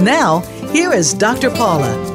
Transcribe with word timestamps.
Now, 0.00 0.40
here 0.72 0.92
is 0.92 1.14
Dr. 1.14 1.50
Paula. 1.50 2.11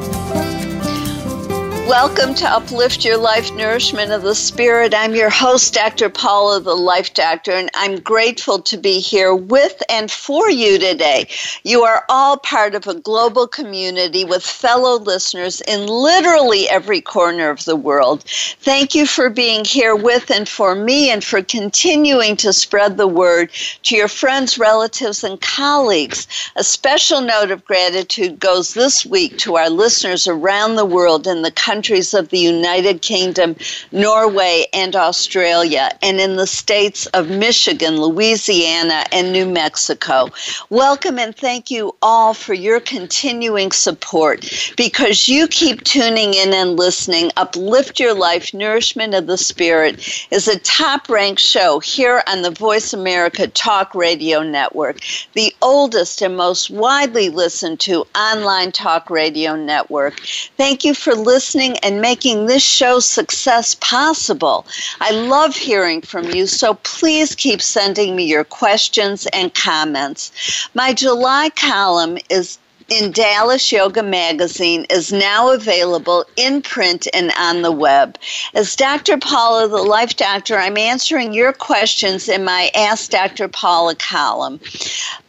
Welcome 1.88 2.34
to 2.36 2.46
Uplift 2.46 3.06
Your 3.06 3.16
Life 3.16 3.54
Nourishment 3.54 4.12
of 4.12 4.22
the 4.22 4.36
Spirit. 4.36 4.94
I'm 4.94 5.16
your 5.16 5.30
host, 5.30 5.74
Dr. 5.74 6.10
Paula, 6.10 6.60
the 6.60 6.76
Life 6.76 7.14
Doctor, 7.14 7.54
and 7.54 7.70
I'm 7.76 8.02
grateful 8.02 8.60
to 8.64 8.78
be 8.78 9.00
here 9.00 9.34
with 9.34 9.82
and 9.90 10.12
for 10.12 10.50
you 10.50 10.80
today. 10.80 11.30
You 11.64 11.84
are 11.84 12.04
all 12.10 12.36
part 12.36 12.76
of 12.76 12.88
a 12.88 12.94
global 12.94 13.48
community 13.48 14.26
with 14.26 14.44
fellow 14.44 15.00
listeners 15.00 15.62
in 15.62 15.88
literally 15.88 16.68
every 16.68 17.00
corner 17.00 17.50
of 17.50 17.64
the 17.64 17.78
world. 17.78 18.26
Thank 18.60 18.94
you 18.94 19.06
for 19.06 19.30
being 19.30 19.64
here 19.64 19.96
with 19.96 20.30
and 20.30 20.48
for 20.48 20.76
me 20.76 21.10
and 21.10 21.24
for 21.24 21.42
continuing 21.42 22.36
to 22.38 22.52
spread 22.52 22.98
the 22.98 23.08
word 23.08 23.50
to 23.84 23.96
your 23.96 24.10
friends, 24.10 24.58
relatives, 24.58 25.24
and 25.24 25.40
colleagues. 25.40 26.28
A 26.58 26.66
special 26.66 27.22
note 27.22 27.50
of 27.50 27.64
gratitude 27.64 28.42
goes 28.42 28.74
this 28.74 29.06
week 29.06 29.38
to 29.38 29.56
our 29.56 29.70
listeners 29.70 30.28
around 30.28 30.76
the 30.76 30.86
world 30.86 31.26
in 31.26 31.44
the 31.44 31.52
country 31.52 31.77
countries 31.78 32.16
of 32.16 32.30
the 32.30 32.40
United 32.40 33.04
Kingdom, 33.04 33.56
Norway, 33.92 34.66
and 34.74 34.96
Australia, 34.96 35.92
and 36.02 36.20
in 36.20 36.36
the 36.36 36.48
states 36.48 37.06
of 37.18 37.30
Michigan, 37.30 38.02
Louisiana, 38.02 39.04
and 39.12 39.32
New 39.32 39.46
Mexico. 39.46 40.30
Welcome 40.72 41.20
and 41.20 41.36
thank 41.36 41.70
you 41.70 41.94
all 42.02 42.34
for 42.34 42.56
your 42.56 42.80
continuing 42.80 43.72
support 43.72 44.74
because 44.76 45.28
you 45.28 45.48
keep 45.48 45.84
tuning 45.84 46.34
in 46.34 46.52
and 46.52 46.78
listening. 46.78 47.30
Uplift 47.38 48.00
Your 48.00 48.16
Life, 48.16 48.56
Nourishment 48.56 49.14
of 49.14 49.28
the 49.28 49.38
Spirit 49.38 50.28
is 50.32 50.48
a 50.48 50.58
top 50.58 51.08
ranked 51.08 51.42
show 51.42 51.80
here 51.80 52.24
on 52.26 52.42
the 52.42 52.50
Voice 52.50 52.92
America 52.92 53.48
Talk 53.50 53.94
Radio 53.94 54.42
Network, 54.42 54.98
the 55.34 55.54
oldest 55.62 56.24
and 56.24 56.36
most 56.36 56.72
widely 56.72 57.30
listened 57.30 57.80
to 57.82 58.08
online 58.16 58.72
talk 58.72 59.12
radio 59.12 59.56
network. 59.56 60.20
Thank 60.58 60.84
you 60.84 60.96
for 60.96 61.14
listening 61.14 61.67
and 61.80 62.02
making 62.02 62.46
this 62.46 62.64
show's 62.64 63.06
success 63.06 63.76
possible. 63.76 64.66
I 65.02 65.12
love 65.12 65.56
hearing 65.56 66.02
from 66.02 66.30
you, 66.30 66.48
so 66.48 66.76
please 66.84 67.36
keep 67.36 67.62
sending 67.62 68.16
me 68.16 68.26
your 68.26 68.44
questions 68.44 69.28
and 69.34 69.54
comments. 69.54 70.32
My 70.74 70.94
July 70.94 71.50
column 71.56 72.18
is 72.30 72.60
in 72.90 73.12
Dallas 73.12 73.72
Yoga 73.72 74.02
Magazine 74.02 74.88
is 74.90 75.12
now 75.12 75.52
available 75.52 76.26
in 76.36 76.62
print 76.62 77.08
and 77.14 77.32
on 77.38 77.62
the 77.62 77.72
web. 77.72 78.18
As 78.54 78.76
Dr. 78.76 79.18
Paula, 79.18 79.68
the 79.68 79.84
Life 79.84 80.16
Doctor, 80.16 80.58
I'm 80.58 80.78
answering 80.78 81.34
your 81.34 81.52
questions 81.52 82.30
in 82.30 82.46
my 82.46 82.72
Ask 82.74 83.12
Dr. 83.12 83.50
Paula 83.50 83.96
column. 83.96 84.62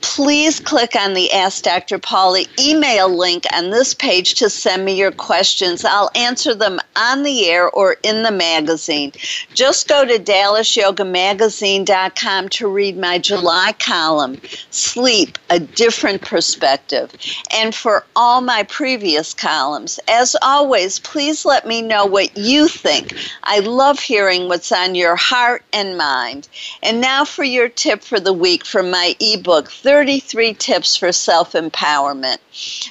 Please 0.01 0.61
click 0.61 0.95
on 0.95 1.15
the 1.15 1.33
Ask 1.33 1.65
Dr. 1.65 1.99
Paula 1.99 2.45
email 2.61 3.09
link 3.09 3.45
on 3.53 3.71
this 3.71 3.93
page 3.93 4.35
to 4.35 4.49
send 4.49 4.85
me 4.85 4.95
your 4.95 5.11
questions. 5.11 5.85
I'll 5.85 6.13
answer 6.15 6.55
them 6.55 6.79
on 6.95 7.25
the 7.25 7.49
air 7.49 7.69
or 7.71 7.97
in 8.05 8.23
the 8.23 8.31
magazine. 8.31 9.11
Just 9.53 9.89
go 9.89 10.05
to 10.05 10.19
DallasYogaMagazine.com 10.19 12.49
to 12.51 12.69
read 12.69 12.97
my 12.97 13.19
July 13.19 13.75
column, 13.79 14.41
Sleep, 14.71 15.37
a 15.51 15.59
Different 15.59 16.23
Perspective 16.23 17.13
and 17.51 17.75
for 17.75 18.05
all 18.17 18.41
my 18.41 18.63
previous 18.63 19.35
columns. 19.35 20.01
As 20.09 20.37
always, 20.43 20.99
please 20.99 21.45
let 21.45 21.67
me 21.67 21.83
know 21.83 22.07
what 22.07 22.37
you 22.37 22.69
think. 22.69 23.15
I 23.45 23.61
love 23.61 24.01
hearing 24.01 24.49
what's 24.49 24.73
on 24.73 24.95
your 24.95 25.17
heart 25.17 25.63
and 25.73 25.97
mind. 25.97 26.49
And 26.83 27.01
now 27.01 27.25
for 27.25 27.45
your 27.45 27.69
tip 27.69 28.03
for 28.03 28.21
the 28.21 28.33
week 28.33 28.65
from 28.65 28.91
my 28.91 29.15
ebook 29.21 29.71
33 29.71 30.55
Tips 30.55 30.97
for 30.97 31.13
Self 31.13 31.53
Empowerment. 31.53 32.39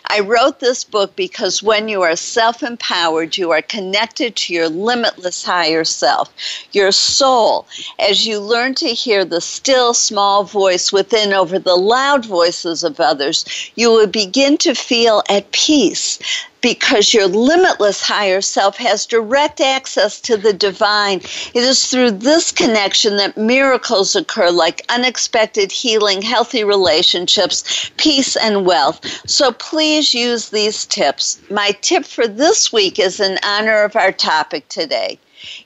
I 0.05 0.21
wrote 0.21 0.59
this 0.61 0.85
book 0.85 1.15
because 1.17 1.61
when 1.61 1.89
you 1.89 2.01
are 2.01 2.15
self 2.15 2.63
empowered, 2.63 3.37
you 3.37 3.51
are 3.51 3.61
connected 3.61 4.37
to 4.37 4.53
your 4.53 4.69
limitless 4.69 5.43
higher 5.43 5.83
self, 5.83 6.31
your 6.71 6.93
soul, 6.93 7.67
as 7.99 8.25
you 8.25 8.39
learn 8.39 8.75
to 8.75 8.87
hear 8.87 9.25
the 9.25 9.41
still 9.41 9.93
small 9.93 10.45
voice 10.45 10.93
within 10.93 11.33
over 11.33 11.59
the 11.59 11.75
loud 11.75 12.25
voices 12.25 12.83
of 12.83 13.01
others, 13.01 13.43
you 13.75 13.91
will 13.91 14.07
begin 14.07 14.46
begin 14.47 14.57
to 14.57 14.73
feel 14.73 15.21
at 15.27 15.51
peace 15.51 16.19
because 16.61 17.13
your 17.13 17.27
limitless 17.27 18.01
higher 18.01 18.39
self 18.39 18.77
has 18.77 19.05
direct 19.05 19.59
access 19.59 20.21
to 20.21 20.37
the 20.37 20.53
divine. 20.53 21.17
It 21.53 21.63
is 21.63 21.87
through 21.87 22.11
this 22.11 22.53
connection 22.53 23.17
that 23.17 23.35
miracles 23.35 24.15
occur, 24.15 24.49
like 24.49 24.85
unexpected 24.87 25.69
healing, 25.69 26.21
healthy 26.21 26.63
relationships, 26.63 27.91
peace, 27.97 28.37
and 28.37 28.65
wealth. 28.65 29.01
So 29.29 29.51
please 29.51 30.13
use 30.13 30.47
these 30.47 30.85
tips. 30.85 31.39
My 31.49 31.71
tip 31.81 32.05
for 32.05 32.25
this 32.25 32.71
week 32.71 32.99
is 32.99 33.19
in 33.19 33.37
honor 33.43 33.83
of 33.83 33.97
our 33.97 34.13
topic 34.13 34.69
today. 34.69 35.19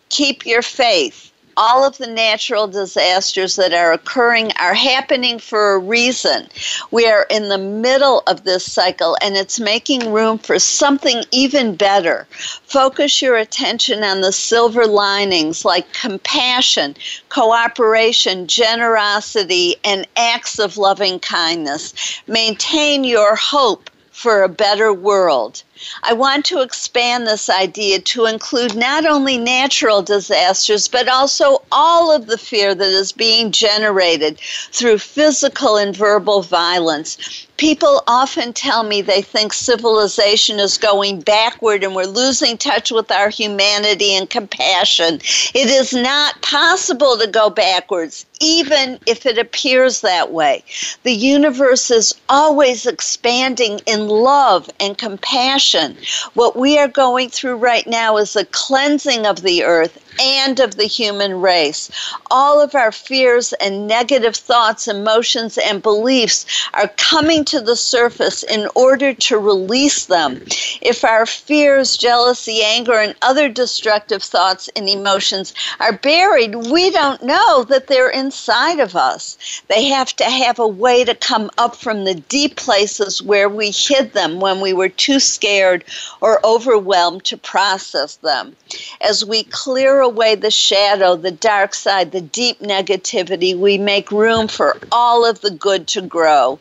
Keep 0.09 0.47
your 0.47 0.63
faith 0.63 1.30
all 1.55 1.85
of 1.85 1.97
the 1.97 2.07
natural 2.07 2.67
disasters 2.67 3.55
that 3.57 3.73
are 3.73 3.93
occurring 3.93 4.51
are 4.59 4.73
happening 4.73 5.37
for 5.37 5.73
a 5.73 5.79
reason. 5.79 6.47
We 6.89 7.05
are 7.07 7.27
in 7.29 7.49
the 7.49 7.57
middle 7.57 8.23
of 8.27 8.43
this 8.43 8.65
cycle 8.65 9.17
and 9.21 9.35
it's 9.35 9.59
making 9.59 10.11
room 10.11 10.37
for 10.39 10.57
something 10.57 11.23
even 11.31 11.75
better. 11.75 12.25
Focus 12.65 13.21
your 13.21 13.37
attention 13.37 14.03
on 14.03 14.21
the 14.21 14.31
silver 14.31 14.87
linings 14.87 15.63
like 15.63 15.93
compassion, 15.93 16.95
cooperation, 17.29 18.47
generosity, 18.47 19.75
and 19.83 20.07
acts 20.17 20.57
of 20.57 20.77
loving 20.77 21.19
kindness. 21.19 21.93
Maintain 22.25 23.03
your 23.03 23.35
hope 23.35 23.90
for 24.11 24.43
a 24.43 24.49
better 24.49 24.93
world. 24.93 25.63
I 26.03 26.13
want 26.13 26.45
to 26.45 26.61
expand 26.61 27.25
this 27.25 27.49
idea 27.49 27.99
to 27.99 28.25
include 28.25 28.75
not 28.75 29.05
only 29.05 29.37
natural 29.37 30.01
disasters, 30.01 30.87
but 30.87 31.07
also 31.07 31.63
all 31.71 32.11
of 32.11 32.27
the 32.27 32.37
fear 32.37 32.75
that 32.75 32.89
is 32.89 33.11
being 33.11 33.51
generated 33.51 34.37
through 34.71 34.99
physical 34.99 35.77
and 35.77 35.95
verbal 35.95 36.41
violence. 36.41 37.47
People 37.61 38.01
often 38.07 38.53
tell 38.53 38.81
me 38.81 39.03
they 39.03 39.21
think 39.21 39.53
civilization 39.53 40.59
is 40.59 40.79
going 40.79 41.19
backward 41.21 41.83
and 41.83 41.95
we're 41.95 42.05
losing 42.05 42.57
touch 42.57 42.91
with 42.91 43.11
our 43.11 43.29
humanity 43.29 44.15
and 44.15 44.27
compassion. 44.27 45.19
It 45.53 45.69
is 45.69 45.93
not 45.93 46.41
possible 46.41 47.19
to 47.19 47.27
go 47.27 47.51
backwards, 47.51 48.25
even 48.39 48.97
if 49.05 49.27
it 49.27 49.37
appears 49.37 50.01
that 50.01 50.31
way. 50.31 50.63
The 51.03 51.13
universe 51.13 51.91
is 51.91 52.15
always 52.29 52.87
expanding 52.87 53.79
in 53.85 54.07
love 54.07 54.67
and 54.79 54.97
compassion 54.97 55.97
what 56.33 56.55
we 56.55 56.79
are 56.79 56.87
going 56.87 57.29
through 57.29 57.57
right 57.57 57.85
now 57.85 58.17
is 58.17 58.35
a 58.35 58.45
cleansing 58.45 59.27
of 59.27 59.43
the 59.43 59.63
earth 59.63 59.99
and 60.19 60.59
of 60.59 60.75
the 60.75 60.85
human 60.85 61.39
race. 61.39 61.89
All 62.29 62.59
of 62.59 62.75
our 62.75 62.91
fears 62.91 63.53
and 63.53 63.87
negative 63.87 64.35
thoughts, 64.35 64.87
emotions, 64.87 65.57
and 65.57 65.81
beliefs 65.81 66.45
are 66.73 66.89
coming 66.97 67.45
to 67.51 67.59
the 67.59 67.75
surface 67.75 68.43
in 68.43 68.69
order 68.75 69.13
to 69.13 69.37
release 69.37 70.05
them. 70.05 70.41
If 70.81 71.03
our 71.03 71.25
fears, 71.25 71.97
jealousy, 71.97 72.61
anger, 72.63 72.93
and 72.93 73.13
other 73.21 73.49
destructive 73.49 74.23
thoughts 74.23 74.69
and 74.73 74.87
emotions 74.87 75.53
are 75.81 75.91
buried, 75.91 76.55
we 76.55 76.91
don't 76.91 77.21
know 77.23 77.65
that 77.65 77.87
they're 77.87 78.09
inside 78.09 78.79
of 78.79 78.95
us. 78.95 79.37
They 79.67 79.83
have 79.87 80.15
to 80.15 80.23
have 80.23 80.59
a 80.59 80.67
way 80.67 81.03
to 81.03 81.13
come 81.13 81.51
up 81.57 81.75
from 81.75 82.05
the 82.05 82.15
deep 82.15 82.55
places 82.55 83.21
where 83.21 83.49
we 83.49 83.71
hid 83.71 84.13
them 84.13 84.39
when 84.39 84.61
we 84.61 84.71
were 84.71 84.87
too 84.87 85.19
scared 85.19 85.83
or 86.21 86.39
overwhelmed 86.45 87.25
to 87.25 87.35
process 87.35 88.15
them. 88.15 88.55
As 89.01 89.25
we 89.25 89.43
clear 89.43 89.99
away 89.99 90.35
the 90.35 90.51
shadow, 90.51 91.17
the 91.17 91.31
dark 91.31 91.73
side, 91.73 92.13
the 92.13 92.21
deep 92.21 92.61
negativity, 92.61 93.57
we 93.57 93.77
make 93.77 94.09
room 94.09 94.47
for 94.47 94.77
all 94.89 95.25
of 95.25 95.41
the 95.41 95.51
good 95.51 95.87
to 95.87 96.01
grow. 96.01 96.57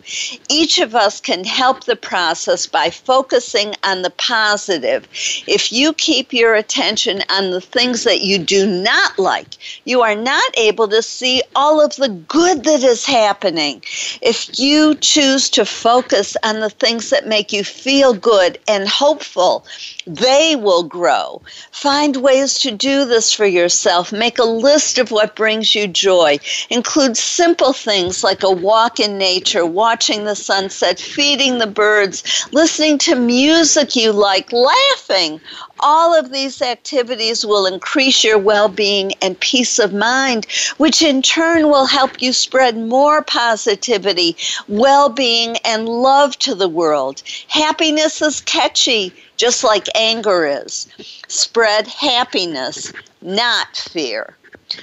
Each 0.49 0.80
of 0.81 0.95
us 0.95 1.21
can 1.21 1.45
help 1.45 1.85
the 1.85 1.97
process 1.97 2.67
by 2.67 2.91
focusing 2.91 3.75
on 3.85 4.03
the 4.03 4.11
positive. 4.11 5.07
If 5.47 5.73
you 5.73 5.93
keep 5.93 6.33
your 6.33 6.55
attention 6.55 7.23
on 7.31 7.51
the 7.51 7.61
things 7.61 8.05
that 8.05 8.23
you 8.23 8.39
do 8.39 8.67
not 8.67 9.19
like, 9.19 9.57
you 9.85 10.01
are 10.03 10.17
not 10.17 10.59
able 10.59 10.89
to 10.89 11.03
see 11.03 11.43
all 11.55 11.81
of 11.81 11.97
the 11.97 12.09
good 12.09 12.65
that 12.65 12.83
is 12.83 13.05
happening. 13.05 13.83
If 14.23 14.59
you 14.59 14.95
choose 14.97 15.51
to 15.51 15.65
focus 15.65 16.37
on 16.43 16.61
the 16.61 16.71
things 16.71 17.11
that 17.11 17.27
make 17.27 17.53
you 17.53 17.65
feel 17.65 18.15
good 18.15 18.59
and 18.67 18.89
hopeful, 18.89 19.65
they 20.15 20.57
will 20.57 20.83
grow. 20.83 21.43
Find 21.71 22.17
ways 22.17 22.59
to 22.61 22.71
do 22.71 23.05
this 23.05 23.33
for 23.33 23.47
yourself. 23.47 24.13
Make 24.13 24.39
a 24.39 24.45
list 24.45 24.99
of 24.99 25.11
what 25.11 25.37
brings 25.37 25.75
you 25.75 25.87
joy. 25.87 26.39
Include 26.69 27.17
simple 27.17 27.73
things 27.73 28.25
like 28.25 28.43
a 28.43 28.51
walk 28.51 28.99
in 28.99 29.19
nature, 29.19 29.65
watching 29.65 30.25
the 30.25 30.35
sunset, 30.35 30.99
feeding 30.99 31.59
the 31.59 31.67
birds, 31.67 32.47
listening 32.53 32.99
to 32.99 33.15
music 33.15 33.95
you 33.95 34.13
like, 34.13 34.53
laughing. 34.53 35.41
All 35.83 36.15
of 36.15 36.31
these 36.31 36.61
activities 36.61 37.45
will 37.45 37.67
increase 37.67 38.23
your 38.23 38.39
well 38.39 38.69
being 38.69 39.15
and 39.23 39.41
peace 39.41 39.79
of 39.79 39.93
mind, 39.93 40.47
which 40.77 41.01
in 41.03 41.23
turn 41.23 41.69
will 41.69 41.87
help 41.87 42.21
you 42.21 42.33
spread 42.33 42.77
more 42.77 43.23
positivity, 43.23 44.37
well 44.69 45.09
being, 45.09 45.57
and 45.59 45.89
love 45.89 46.39
to 46.41 46.55
the 46.55 46.69
world. 46.69 47.23
Happiness 47.49 48.21
is 48.21 48.41
catchy 48.43 49.13
just 49.37 49.65
like 49.65 49.87
anger 49.95 50.47
is. 50.47 50.87
Spread 51.29 51.87
happiness, 51.87 52.93
not 53.23 53.75
fear. 53.75 54.37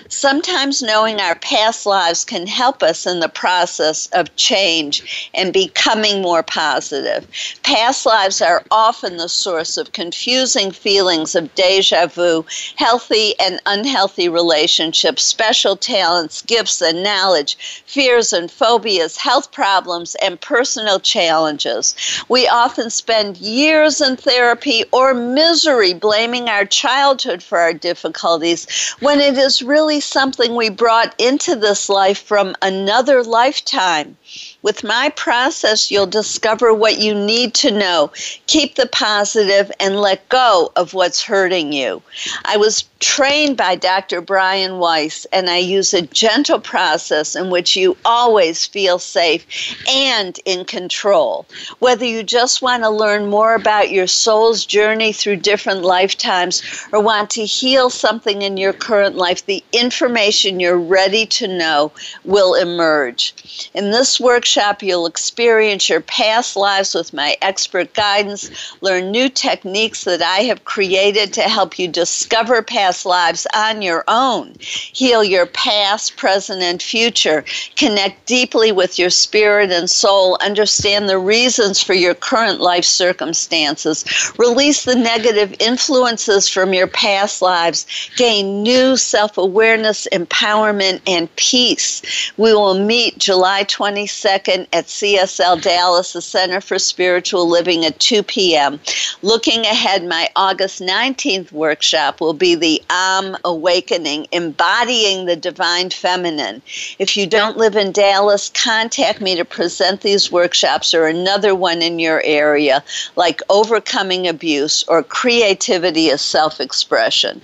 Sometimes 0.10 0.82
knowing 0.82 1.22
our 1.22 1.36
past 1.36 1.86
lives 1.86 2.26
can 2.26 2.46
help 2.46 2.84
us 2.84 3.06
in 3.06 3.22
the 3.22 3.30
process 3.30 4.08
of 4.08 4.36
change 4.36 5.30
and 5.34 5.54
becoming 5.54 6.22
more 6.22 6.44
positive. 6.44 7.26
Past 7.64 8.06
lives 8.06 8.42
are 8.42 8.64
often 8.70 9.16
the 9.16 9.30
source 9.30 9.78
of 9.78 9.94
confusing 9.94 10.72
feelings 10.72 11.36
of 11.36 11.54
deja 11.56 12.08
vu, 12.08 12.46
healthy 12.76 13.34
and 13.40 13.62
unhealthy 13.66 14.28
relationships, 14.28 15.24
special 15.24 15.78
talents, 15.78 16.42
gifts 16.42 16.82
and 16.82 17.02
knowledge, 17.02 17.84
fears 17.86 18.34
and 18.34 18.52
phobias, 18.52 19.16
health 19.16 19.52
problems, 19.54 20.16
and 20.16 20.42
personal 20.42 21.00
challenges. 21.00 21.96
We 22.28 22.46
often 22.48 22.90
spend 22.90 23.38
years 23.38 24.02
in 24.02 24.18
therapy 24.18 24.84
or 24.92 25.14
misery 25.14 25.94
blaming 25.94 26.50
our 26.50 26.66
childhood 26.66 27.42
for 27.42 27.60
our 27.60 27.74
difficulties 27.74 28.68
when 29.00 29.22
it 29.22 29.38
is 29.38 29.62
really 29.62 29.77
really 29.78 30.00
something 30.00 30.56
we 30.56 30.70
brought 30.70 31.14
into 31.20 31.56
this 31.56 31.88
life 31.88 32.24
from 32.24 32.56
another 32.64 33.24
lifetime. 33.24 34.18
With 34.64 34.84
my 34.84 35.10
process, 35.16 35.92
you'll 35.92 36.08
discover 36.08 36.74
what 36.74 36.98
you 36.98 37.14
need 37.14 37.54
to 37.56 37.72
know. 37.72 38.12
Keep 38.48 38.76
the 38.76 38.88
positive 38.88 39.72
and 39.80 40.02
let 40.02 40.28
go 40.30 40.72
of 40.76 40.94
what's 40.94 41.22
hurting 41.22 41.72
you. 41.72 42.02
I 42.44 42.58
was 42.58 42.84
trained 43.00 43.56
by 43.56 43.76
Dr. 43.76 44.20
Brian 44.20 44.80
Weiss, 44.80 45.26
and 45.32 45.50
I 45.50 45.58
use 45.58 45.94
a 45.94 46.02
gentle 46.02 46.60
process 46.60 47.36
in 47.36 47.52
which 47.52 47.76
you 47.76 47.96
always 48.04 48.66
feel 48.66 48.98
safe 48.98 49.46
and 49.88 50.40
in 50.46 50.66
control. 50.66 51.46
Whether 51.78 52.06
you 52.06 52.24
just 52.24 52.62
want 52.62 52.84
to 52.84 52.90
learn 52.90 53.28
more 53.28 53.54
about 53.54 53.92
your 53.92 54.08
soul's 54.08 54.66
journey 54.66 55.14
through 55.14 55.38
different 55.38 55.84
lifetimes 55.84 56.64
or 56.92 57.00
want 57.00 57.30
to 57.32 57.46
heal 57.46 57.92
something 57.92 58.42
in 58.42 58.58
your 58.58 58.74
current 58.74 59.16
life, 59.16 59.46
the 59.46 59.64
information 59.72 60.60
you're 60.60 60.78
ready 60.78 61.28
to 61.28 61.48
know 61.48 61.92
will 62.26 62.56
emerge. 62.56 63.70
In 63.76 63.92
this 63.92 64.20
workshop, 64.48 64.82
you'll 64.82 65.06
experience 65.06 65.90
your 65.90 66.00
past 66.00 66.56
lives 66.56 66.96
with 66.96 67.12
my 67.12 67.36
expert 67.42 67.94
guidance, 67.94 68.50
learn 68.80 69.12
new 69.12 69.28
techniques 69.28 70.06
that 70.06 70.22
I 70.22 70.44
have 70.44 70.64
created 70.64 71.34
to 71.34 71.42
help 71.42 71.78
you 71.78 71.90
discover 71.90 72.62
past 72.62 73.06
lives 73.06 73.46
on 73.54 73.82
your 73.82 74.06
own. 74.08 74.54
Heal 74.62 75.22
your 75.22 75.48
past, 75.48 76.16
present, 76.16 76.62
and 76.62 76.82
future. 76.82 77.44
Connect 77.76 78.26
deeply 78.26 78.72
with 78.72 78.98
your 78.98 79.10
spirit 79.10 79.70
and 79.70 79.90
soul. 79.90 80.38
Understand 80.40 81.10
the 81.10 81.20
reasons 81.20 81.84
for 81.84 81.94
your 81.94 82.16
current 82.16 82.62
life 82.62 82.86
circumstances. 82.86 84.06
Release 84.38 84.86
the 84.86 84.96
negative 84.96 85.54
influences 85.60 86.48
from 86.48 86.74
your 86.74 86.88
past 86.88 87.42
lives. 87.42 87.86
Gain 88.16 88.64
new 88.64 88.96
self 88.96 89.38
awareness, 89.38 90.08
empowerment, 90.14 91.02
and 91.06 91.28
peace. 91.36 92.32
We 92.38 92.54
will 92.54 92.80
meet 92.80 93.18
July 93.18 93.66
22nd 93.66 94.37
at 94.38 94.86
CSL 94.86 95.62
Dallas, 95.62 96.14
the 96.14 96.22
Center 96.22 96.62
for 96.62 96.78
Spiritual 96.78 97.50
Living 97.50 97.86
at 97.86 98.00
2 98.00 98.22
p.m. 98.22 98.80
Looking 99.24 99.62
ahead, 99.62 100.06
my 100.06 100.30
August 100.36 100.80
19th 100.80 101.52
workshop 101.52 102.22
will 102.22 102.34
be 102.34 102.54
the 102.54 102.82
Am 102.90 103.36
Awakening, 103.44 104.28
embodying 104.32 105.26
the 105.26 105.36
divine 105.36 105.90
feminine. 105.90 106.62
If 107.00 107.18
you 107.18 107.26
don't 107.26 107.58
live 107.58 107.76
in 107.76 107.92
Dallas, 107.92 108.50
contact 108.50 109.22
me 109.22 109.36
to 109.36 109.44
present 109.44 110.02
these 110.02 110.32
workshops 110.32 110.94
or 110.94 111.08
another 111.08 111.56
one 111.56 111.82
in 111.82 111.98
your 111.98 112.22
area, 112.24 112.84
like 113.16 113.42
Overcoming 113.50 114.28
Abuse 114.28 114.84
or 114.88 115.02
Creativity 115.02 116.12
as 116.12 116.22
Self 116.22 116.62
Expression. 116.62 117.42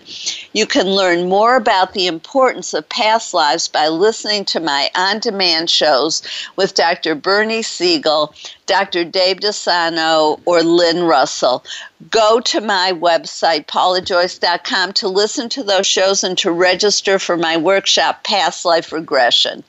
You 0.54 0.68
can 0.68 0.88
learn 0.88 1.28
more 1.28 1.56
about 1.56 1.94
the 1.94 2.06
importance 2.06 2.74
of 2.76 2.88
past 2.90 3.34
lives 3.34 3.68
by 3.68 3.88
listening 3.88 4.46
to 4.46 4.60
my 4.60 4.92
on 4.96 5.20
demand 5.20 5.70
shows 5.70 6.22
with 6.56 6.76
Dr. 6.84 7.16
Bernie 7.16 7.64
Siegel, 7.64 8.34
Dr. 8.66 9.04
Dave 9.04 9.38
DeSano, 9.38 10.40
or 10.46 10.64
Lynn 10.64 11.04
Russell 11.04 11.64
go 12.10 12.40
to 12.40 12.62
my 12.62 12.92
website, 12.94 13.66
paulajoyce.com, 13.68 14.94
to 14.94 15.08
listen 15.08 15.50
to 15.50 15.64
those 15.64 15.88
shows 15.88 16.24
and 16.24 16.38
to 16.38 16.52
register 16.52 17.20
for 17.20 17.38
my 17.38 17.58
workshop, 17.58 18.24
Past 18.24 18.66
Life 18.66 18.92
Regression. 18.92 19.64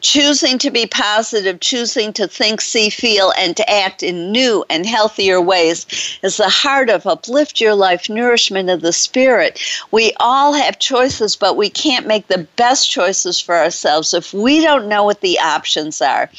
Choosing 0.00 0.58
to 0.58 0.70
be 0.70 0.86
positive, 0.86 1.60
choosing 1.60 2.12
to 2.14 2.26
think, 2.26 2.60
see, 2.60 2.90
feel, 2.90 3.32
and 3.36 3.56
to 3.56 3.70
act 3.70 4.02
in 4.02 4.32
new 4.32 4.64
and 4.70 4.86
healthier 4.86 5.40
ways 5.40 5.86
is 6.22 6.36
the 6.36 6.48
heart 6.48 6.90
of 6.90 7.06
Uplift 7.06 7.60
Your 7.60 7.74
Life 7.74 8.08
Nourishment 8.08 8.70
of 8.70 8.82
the 8.82 8.92
Spirit. 8.92 9.60
We 9.90 10.12
all 10.20 10.52
have 10.52 10.78
choices, 10.78 11.36
but 11.36 11.56
we 11.56 11.70
can't 11.70 12.06
make 12.06 12.28
the 12.28 12.46
best 12.56 12.90
choices 12.90 13.40
for 13.40 13.56
ourselves 13.56 14.14
if 14.14 14.32
we 14.32 14.62
don't 14.62 14.88
know 14.88 15.04
what 15.04 15.20
the 15.20 15.38
options 15.38 16.00
are. 16.00 16.30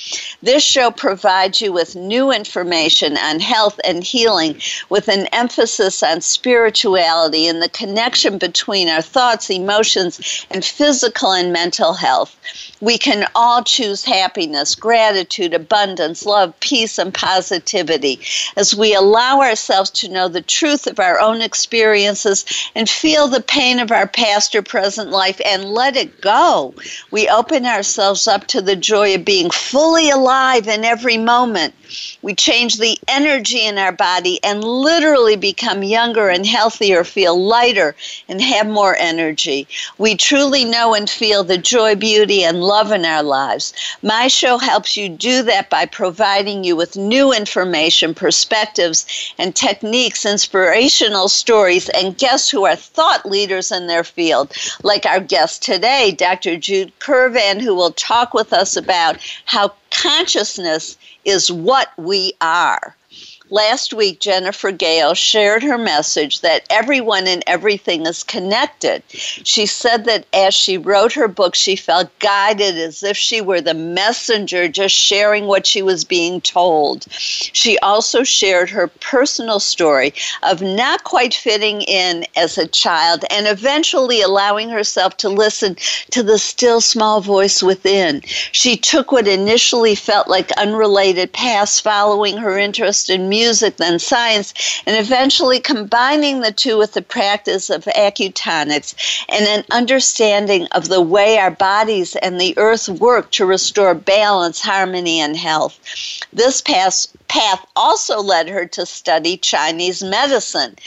This 0.42 0.64
show 0.64 0.92
provides 0.92 1.62
you 1.62 1.74
with 1.74 1.96
new 2.08 2.32
information 2.32 3.18
on 3.18 3.40
health 3.40 3.80
and 3.84 4.04
healing 4.04 4.60
with 4.90 5.08
an 5.08 5.28
emphasis 5.28 6.04
on 6.04 6.22
spirituality 6.22 7.48
and 7.48 7.62
the 7.62 7.70
connection 7.70 8.38
between 8.38 8.90
our 8.90 9.02
thoughts, 9.02 9.50
emotions, 9.50 10.46
and 10.52 10.64
physical 10.64 11.32
and 11.32 11.52
mental 11.52 11.94
health. 11.94 12.36
We 12.82 12.98
can 12.98 13.28
all 13.34 13.64
choose 13.64 14.04
happiness, 14.04 14.76
gratitude, 14.76 15.54
abundance, 15.54 16.26
love, 16.26 16.60
peace, 16.60 16.98
and 16.98 17.14
positivity 17.14 18.20
as 18.58 18.76
we 18.76 18.94
allow 18.94 19.40
ourselves 19.40 19.90
to 19.92 20.10
know 20.10 20.28
the 20.28 20.42
truth 20.42 20.86
of 20.88 21.00
our 21.00 21.20
own 21.20 21.42
experiences 21.42 22.46
and 22.76 22.90
feel 22.90 23.28
the 23.28 23.42
pain 23.42 23.80
of 23.80 23.92
our 23.92 24.08
past 24.08 24.54
or 24.54 24.62
present 24.62 25.10
life 25.10 25.40
and 25.46 25.66
let 25.66 25.96
it 25.96 26.22
go. 26.22 26.74
We 27.12 27.30
open 27.30 27.66
ourselves 27.66 28.28
up 28.28 28.48
to 28.48 28.62
the 28.62 28.76
joy 28.76 29.16
of 29.16 29.26
being 29.26 29.50
fully 29.50 30.10
alive 30.10 30.68
in 30.68 30.84
every 30.84 31.18
moment. 31.18 31.74
We 32.22 32.34
change 32.34 32.78
the 32.78 32.98
energy 33.08 33.66
in 33.66 33.78
our 33.78 33.92
body 33.92 34.40
and 34.44 34.64
literally 34.64 35.36
become 35.36 35.84
younger 35.84 36.30
and 36.30 36.46
healthier, 36.46 37.04
feel 37.04 37.38
lighter, 37.38 37.96
and 38.30 38.42
have 38.42 38.68
more 38.68 38.96
energy. 38.96 39.68
We 39.98 40.16
truly 40.16 40.64
know 40.64 40.94
and 40.94 41.10
feel 41.10 41.44
the 41.44 41.58
joy, 41.58 41.96
beauty, 41.96 42.44
and 42.44 42.64
love 42.64 42.92
in 42.92 43.06
our 43.06 43.24
lives. 43.24 43.74
My 44.02 44.28
show 44.28 44.58
helps 44.58 44.96
you 44.96 45.10
do 45.10 45.44
that 45.44 45.70
by 45.70 45.86
providing 45.86 46.64
you 46.64 46.76
with 46.76 46.96
new 46.96 47.34
information, 47.34 48.14
perspectives, 48.14 49.06
and 49.38 49.56
techniques, 49.56 50.26
inspirational 50.26 51.28
stories, 51.28 51.90
and 51.90 52.18
guests 52.18 52.50
who 52.50 52.66
are 52.66 52.76
thought 52.76 53.26
leaders 53.26 53.72
in 53.72 53.88
their 53.88 54.04
field, 54.04 54.54
like 54.84 55.06
our 55.06 55.20
guest 55.20 55.62
today, 55.64 56.12
Dr. 56.12 56.58
Jude 56.58 56.98
Currivan, 57.00 57.62
who 57.62 57.76
will 57.76 57.92
talk 57.92 58.34
with 58.34 58.54
us 58.54 58.78
about 58.78 59.18
how 59.46 59.74
consciousness 59.96 60.98
is 61.26 61.52
what 61.52 61.90
we 61.98 62.34
are. 62.42 62.96
Last 63.54 63.94
week, 63.94 64.20
Jennifer 64.20 64.72
Gale 64.72 65.14
shared 65.14 65.62
her 65.62 65.78
message 65.78 66.42
that 66.42 66.66
everyone 66.72 67.28
and 67.28 67.44
everything 67.46 68.08
is 68.08 68.24
connected. 68.24 69.04
She 69.10 69.68
said 69.68 70.06
that 70.06 70.26
as 70.34 70.56
she 70.56 70.76
wrote 70.80 71.14
her 71.14 71.28
book, 71.28 71.54
she 71.54 71.76
felt 71.76 72.18
guided 72.18 72.80
as 72.80 73.04
if 73.04 73.16
she 73.16 73.42
were 73.42 73.62
the 73.62 73.76
messenger, 73.76 74.68
just 74.68 74.96
sharing 74.96 75.46
what 75.46 75.68
she 75.68 75.84
was 75.84 76.04
being 76.04 76.42
told. 76.42 77.06
She 77.12 77.78
also 77.78 78.24
shared 78.24 78.72
her 78.72 78.88
personal 78.88 79.60
story 79.60 80.16
of 80.42 80.64
not 80.64 81.04
quite 81.04 81.36
fitting 81.36 81.84
in 81.84 82.26
as 82.36 82.58
a 82.58 82.68
child 82.68 83.24
and 83.30 83.46
eventually 83.46 84.24
allowing 84.24 84.70
herself 84.70 85.18
to 85.18 85.30
listen 85.30 85.78
to 86.10 86.24
the 86.24 86.40
still 86.40 86.82
small 86.82 87.22
voice 87.22 87.62
within. 87.62 88.24
She 88.52 88.78
took 88.78 89.12
what 89.12 89.28
initially 89.28 89.94
felt 89.94 90.28
like 90.28 90.52
unrelated 90.54 91.32
paths 91.34 91.80
following 91.80 92.38
her 92.38 92.58
interest 92.58 93.12
in 93.12 93.30
music 93.30 93.43
music, 93.44 93.76
then 93.76 94.00
science, 94.00 94.54
and 94.86 94.96
eventually 94.96 95.60
combining 95.60 96.40
the 96.40 96.52
two 96.52 96.78
with 96.78 96.94
the 96.94 97.02
practice 97.02 97.70
of 97.70 97.84
acutonics 97.86 98.96
and 99.28 99.46
an 99.46 99.66
understanding 99.70 100.66
of 100.72 100.88
the 100.88 101.02
way 101.02 101.38
our 101.38 101.52
bodies 101.52 102.16
and 102.18 102.40
the 102.40 102.58
earth 102.58 102.88
work 102.88 103.30
to 103.32 103.46
restore 103.46 103.94
balance, 103.94 104.62
harmony, 104.62 105.20
and 105.20 105.36
health. 105.36 105.78
This 106.32 106.62
path 106.62 107.66
also 107.76 108.22
led 108.22 108.48
her 108.48 108.66
to 108.68 108.86
study 108.86 109.36
Chinese 109.36 110.02
medicine, 110.02 110.78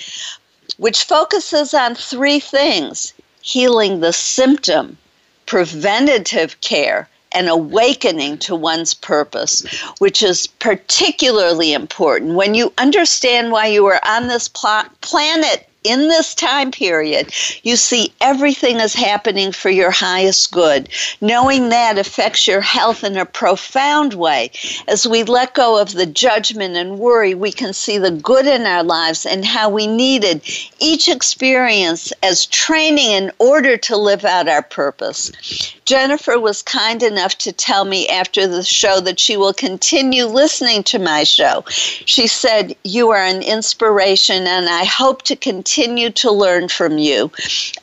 which 0.79 1.05
focuses 1.05 1.75
on 1.75 1.95
three 1.95 2.41
things 2.41 3.13
healing 3.43 4.01
the 4.01 4.15
symptom, 4.15 4.97
preventative 5.45 6.59
care, 6.63 7.07
an 7.37 7.49
awakening 7.49 8.39
to 8.39 8.57
one's 8.57 8.95
purpose, 8.95 9.63
which 9.99 10.23
is 10.23 10.47
particularly 10.47 11.75
important. 11.75 12.33
When 12.33 12.55
you 12.55 12.73
understand 12.79 13.53
why 13.53 13.67
you 13.67 13.85
are 13.87 14.01
on 14.07 14.27
this 14.27 14.49
pl- 14.49 14.85
planet 15.03 15.66
in 15.87 16.09
this 16.09 16.35
time 16.35 16.71
period, 16.71 17.33
you 17.63 17.77
see 17.77 18.13
everything 18.21 18.77
is 18.77 18.95
happening 18.95 19.53
for 19.53 19.71
your 19.71 19.91
highest 19.91 20.53
good. 20.53 20.89
Knowing 21.21 21.69
that 21.69 21.99
affects 21.99 22.47
your 22.47 22.61
health 22.61 23.05
in 23.05 23.17
a 23.17 23.25
profound 23.25 24.15
way. 24.15 24.51
As 24.89 25.07
we 25.07 25.23
let 25.23 25.55
go 25.55 25.81
of 25.81 25.93
the 25.93 26.07
judgment 26.07 26.77
and 26.77 26.99
worry, 26.99 27.35
we 27.35 27.53
can 27.53 27.73
see 27.73 27.99
the 27.99 28.11
good 28.11 28.47
in 28.47 28.67
our 28.67 28.83
lives 28.83 29.25
and 29.25 29.45
how 29.45 29.69
we 29.69 29.87
needed 29.87 30.43
each 30.81 31.09
experience 31.09 32.13
as 32.23 32.47
training 32.47 33.11
in 33.11 33.33
order 33.39 33.77
to 33.77 33.97
live 33.97 34.25
out 34.25 34.49
our 34.49 34.63
purpose. 34.63 35.31
Jennifer 35.85 36.39
was 36.39 36.63
kind 36.63 37.03
enough 37.03 37.39
to 37.39 37.53
tell 37.53 37.85
me 37.85 38.09
after 38.09 38.49
the 38.49 38.65
show 38.65 39.01
that 39.01 39.21
she 39.21 39.37
will 39.37 39.53
continue 39.53 40.25
listening 40.25 40.83
to 40.83 40.99
my 40.99 41.23
show. 41.23 41.65
She 41.69 42.27
said, 42.27 42.75
You 42.83 43.11
are 43.11 43.25
an 43.25 43.43
inspiration, 43.43 44.47
and 44.47 44.69
I 44.69 44.85
hope 44.85 45.23
to 45.23 45.37
continue 45.37 45.76
to 45.77 46.31
learn 46.33 46.69
from 46.69 46.99
you. 46.99 47.31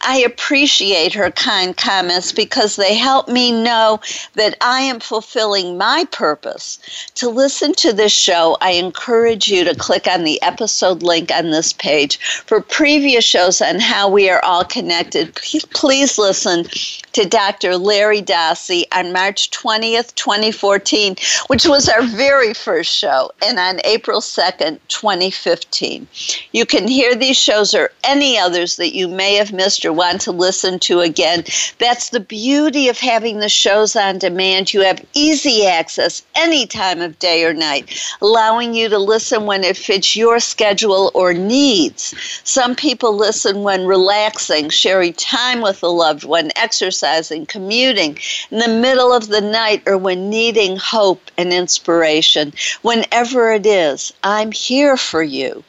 I 0.02 0.18
appreciate 0.20 1.14
her 1.14 1.30
kind 1.32 1.78
comments 1.78 2.32
because 2.32 2.76
they 2.76 2.96
help 2.96 3.28
me 3.28 3.52
know 3.52 4.00
that 4.34 4.58
I 4.62 4.82
am 4.82 5.00
fulfilling 5.00 5.78
my 5.78 6.06
purpose. 6.12 6.80
To 7.16 7.30
listen 7.30 7.74
to 7.76 7.94
this 7.94 8.12
show, 8.12 8.58
I 8.62 8.72
encourage 8.72 9.48
you 9.48 9.64
to 9.66 9.76
click 9.76 10.08
on 10.08 10.24
the 10.24 10.42
episode 10.42 11.04
link 11.04 11.32
on 11.32 11.52
this 11.52 11.72
page 11.72 12.18
for 12.18 12.62
previous 12.62 13.24
shows 13.24 13.62
on 13.62 13.80
how 13.80 14.10
we 14.10 14.30
are 14.30 14.44
all 14.44 14.66
connected. 14.66 15.36
Please 15.36 16.18
listen 16.18 16.66
to 17.14 17.26
Dr. 17.26 17.78
Larry 17.78 18.22
Dossey 18.22 18.86
on 18.92 19.14
March 19.14 19.52
20th, 19.52 20.16
2014, 20.16 21.16
which 21.48 21.68
was 21.68 21.88
our 21.88 22.02
very 22.02 22.54
first 22.56 22.92
show, 22.92 23.32
and 23.46 23.60
on 23.60 23.80
April 23.84 24.20
2nd, 24.20 24.80
2015. 24.88 26.08
You 26.52 26.66
can 26.66 26.88
hear 26.88 27.14
these 27.16 27.38
shows 27.38 27.76
or 27.84 27.92
any 28.06 28.38
others 28.38 28.78
that 28.78 28.96
you 28.96 29.10
may 29.10 29.36
have 29.36 29.52
missed 29.52 29.84
or 29.84 29.92
want 29.92 30.22
to 30.22 30.32
listen 30.32 30.80
to 30.80 31.02
again. 31.02 31.44
That's 31.80 32.10
the 32.12 32.22
beauty 32.22 32.88
of 32.88 32.98
having 32.98 33.40
the 33.40 33.50
shows 33.50 33.94
on 33.96 34.20
demand. 34.20 34.74
You 34.74 34.82
have 34.82 35.06
easy 35.14 35.66
access 35.66 36.24
any 36.34 36.66
time 36.66 37.02
of 37.02 37.20
day 37.20 37.44
or 37.44 37.54
night, 37.54 38.02
allowing 38.22 38.74
you 38.74 38.88
to 38.88 38.98
listen 38.98 39.46
when 39.46 39.66
it 39.66 39.76
fits 39.76 40.16
your 40.16 40.40
schedule 40.40 41.12
or 41.14 41.34
needs. 41.34 42.16
Some 42.46 42.74
people 42.74 43.18
listen 43.18 43.64
when 43.64 43.86
relaxing, 43.86 44.70
sharing 44.70 45.12
time 45.14 45.60
with 45.60 45.84
a 45.84 45.88
loved 45.88 46.24
one, 46.24 46.52
exercising, 46.56 47.46
commuting 47.48 48.18
in 48.50 48.60
the 48.60 48.70
middle 48.70 49.12
of 49.12 49.28
the 49.28 49.42
night 49.42 49.84
or 49.86 49.98
when 49.98 50.30
needing 50.30 50.78
hope 50.78 51.30
and 51.38 51.52
inspiration. 51.52 52.54
Whenever 52.82 53.52
it 53.52 53.66
is, 53.66 54.14
I'm 54.24 54.54
here 54.54 54.96
for 54.96 55.22
you. 55.22 55.66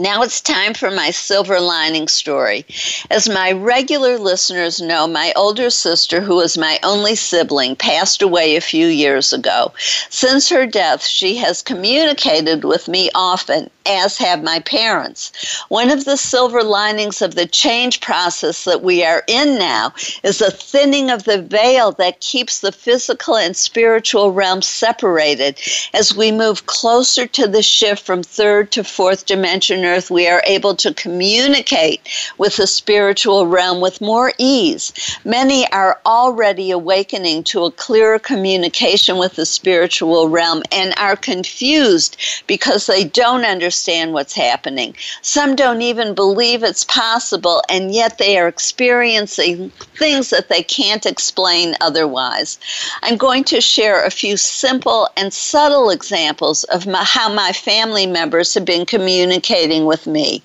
Now 0.00 0.22
it's 0.22 0.40
time 0.40 0.72
for 0.72 0.90
my 0.90 1.10
silver 1.10 1.60
lining 1.60 2.08
story. 2.08 2.64
As 3.10 3.28
my 3.28 3.52
regular 3.52 4.16
listeners 4.18 4.80
know, 4.80 5.06
my 5.06 5.30
older 5.36 5.68
sister, 5.68 6.22
who 6.22 6.36
was 6.36 6.56
my 6.56 6.80
only 6.82 7.14
sibling, 7.14 7.76
passed 7.76 8.22
away 8.22 8.56
a 8.56 8.62
few 8.62 8.86
years 8.86 9.34
ago. 9.34 9.74
Since 10.08 10.48
her 10.48 10.64
death, 10.64 11.06
she 11.06 11.36
has 11.36 11.60
communicated 11.60 12.64
with 12.64 12.88
me 12.88 13.10
often 13.14 13.68
as 13.86 14.18
have 14.18 14.42
my 14.42 14.60
parents. 14.60 15.32
One 15.68 15.90
of 15.90 16.04
the 16.04 16.16
silver 16.16 16.62
linings 16.62 17.22
of 17.22 17.34
the 17.34 17.46
change 17.46 18.00
process 18.00 18.64
that 18.64 18.82
we 18.82 19.04
are 19.04 19.22
in 19.26 19.58
now 19.58 19.94
is 20.22 20.40
a 20.40 20.50
thinning 20.50 21.10
of 21.10 21.24
the 21.24 21.40
veil 21.40 21.92
that 21.92 22.20
keeps 22.20 22.60
the 22.60 22.72
physical 22.72 23.36
and 23.36 23.56
spiritual 23.56 24.32
realms 24.32 24.66
separated. 24.66 25.58
As 25.94 26.14
we 26.14 26.30
move 26.30 26.66
closer 26.66 27.26
to 27.26 27.46
the 27.46 27.62
shift 27.62 28.04
from 28.04 28.22
third 28.22 28.70
to 28.72 28.84
fourth 28.84 29.26
dimension 29.26 29.84
Earth, 29.84 30.10
we 30.10 30.28
are 30.28 30.42
able 30.46 30.74
to 30.76 30.94
communicate 30.94 32.00
with 32.38 32.56
the 32.56 32.66
spiritual 32.66 33.46
realm 33.46 33.80
with 33.80 34.00
more 34.00 34.32
ease. 34.38 34.92
Many 35.24 35.70
are 35.72 36.00
already 36.04 36.70
awakening 36.70 37.44
to 37.44 37.64
a 37.64 37.72
clearer 37.72 38.18
communication 38.18 39.18
with 39.18 39.36
the 39.36 39.46
spiritual 39.46 40.28
realm 40.28 40.62
and 40.70 40.92
are 40.96 41.16
confused 41.16 42.16
because 42.46 42.86
they 42.86 43.04
don't 43.04 43.44
understand 43.44 43.69
understand 43.70 44.12
what's 44.12 44.34
happening. 44.34 44.96
Some 45.22 45.54
don't 45.54 45.80
even 45.80 46.12
believe 46.12 46.64
it's 46.64 46.82
possible, 46.82 47.62
and 47.68 47.94
yet 47.94 48.18
they 48.18 48.36
are 48.36 48.48
experiencing 48.48 49.70
things 49.96 50.30
that 50.30 50.48
they 50.48 50.64
can't 50.64 51.06
explain 51.06 51.76
otherwise. 51.80 52.58
I'm 53.04 53.16
going 53.16 53.44
to 53.44 53.60
share 53.60 54.04
a 54.04 54.10
few 54.10 54.36
simple 54.36 55.08
and 55.16 55.32
subtle 55.32 55.90
examples 55.90 56.64
of 56.64 56.88
my, 56.88 57.04
how 57.04 57.32
my 57.32 57.52
family 57.52 58.08
members 58.08 58.54
have 58.54 58.64
been 58.64 58.84
communicating 58.84 59.84
with 59.86 60.04
me. 60.08 60.42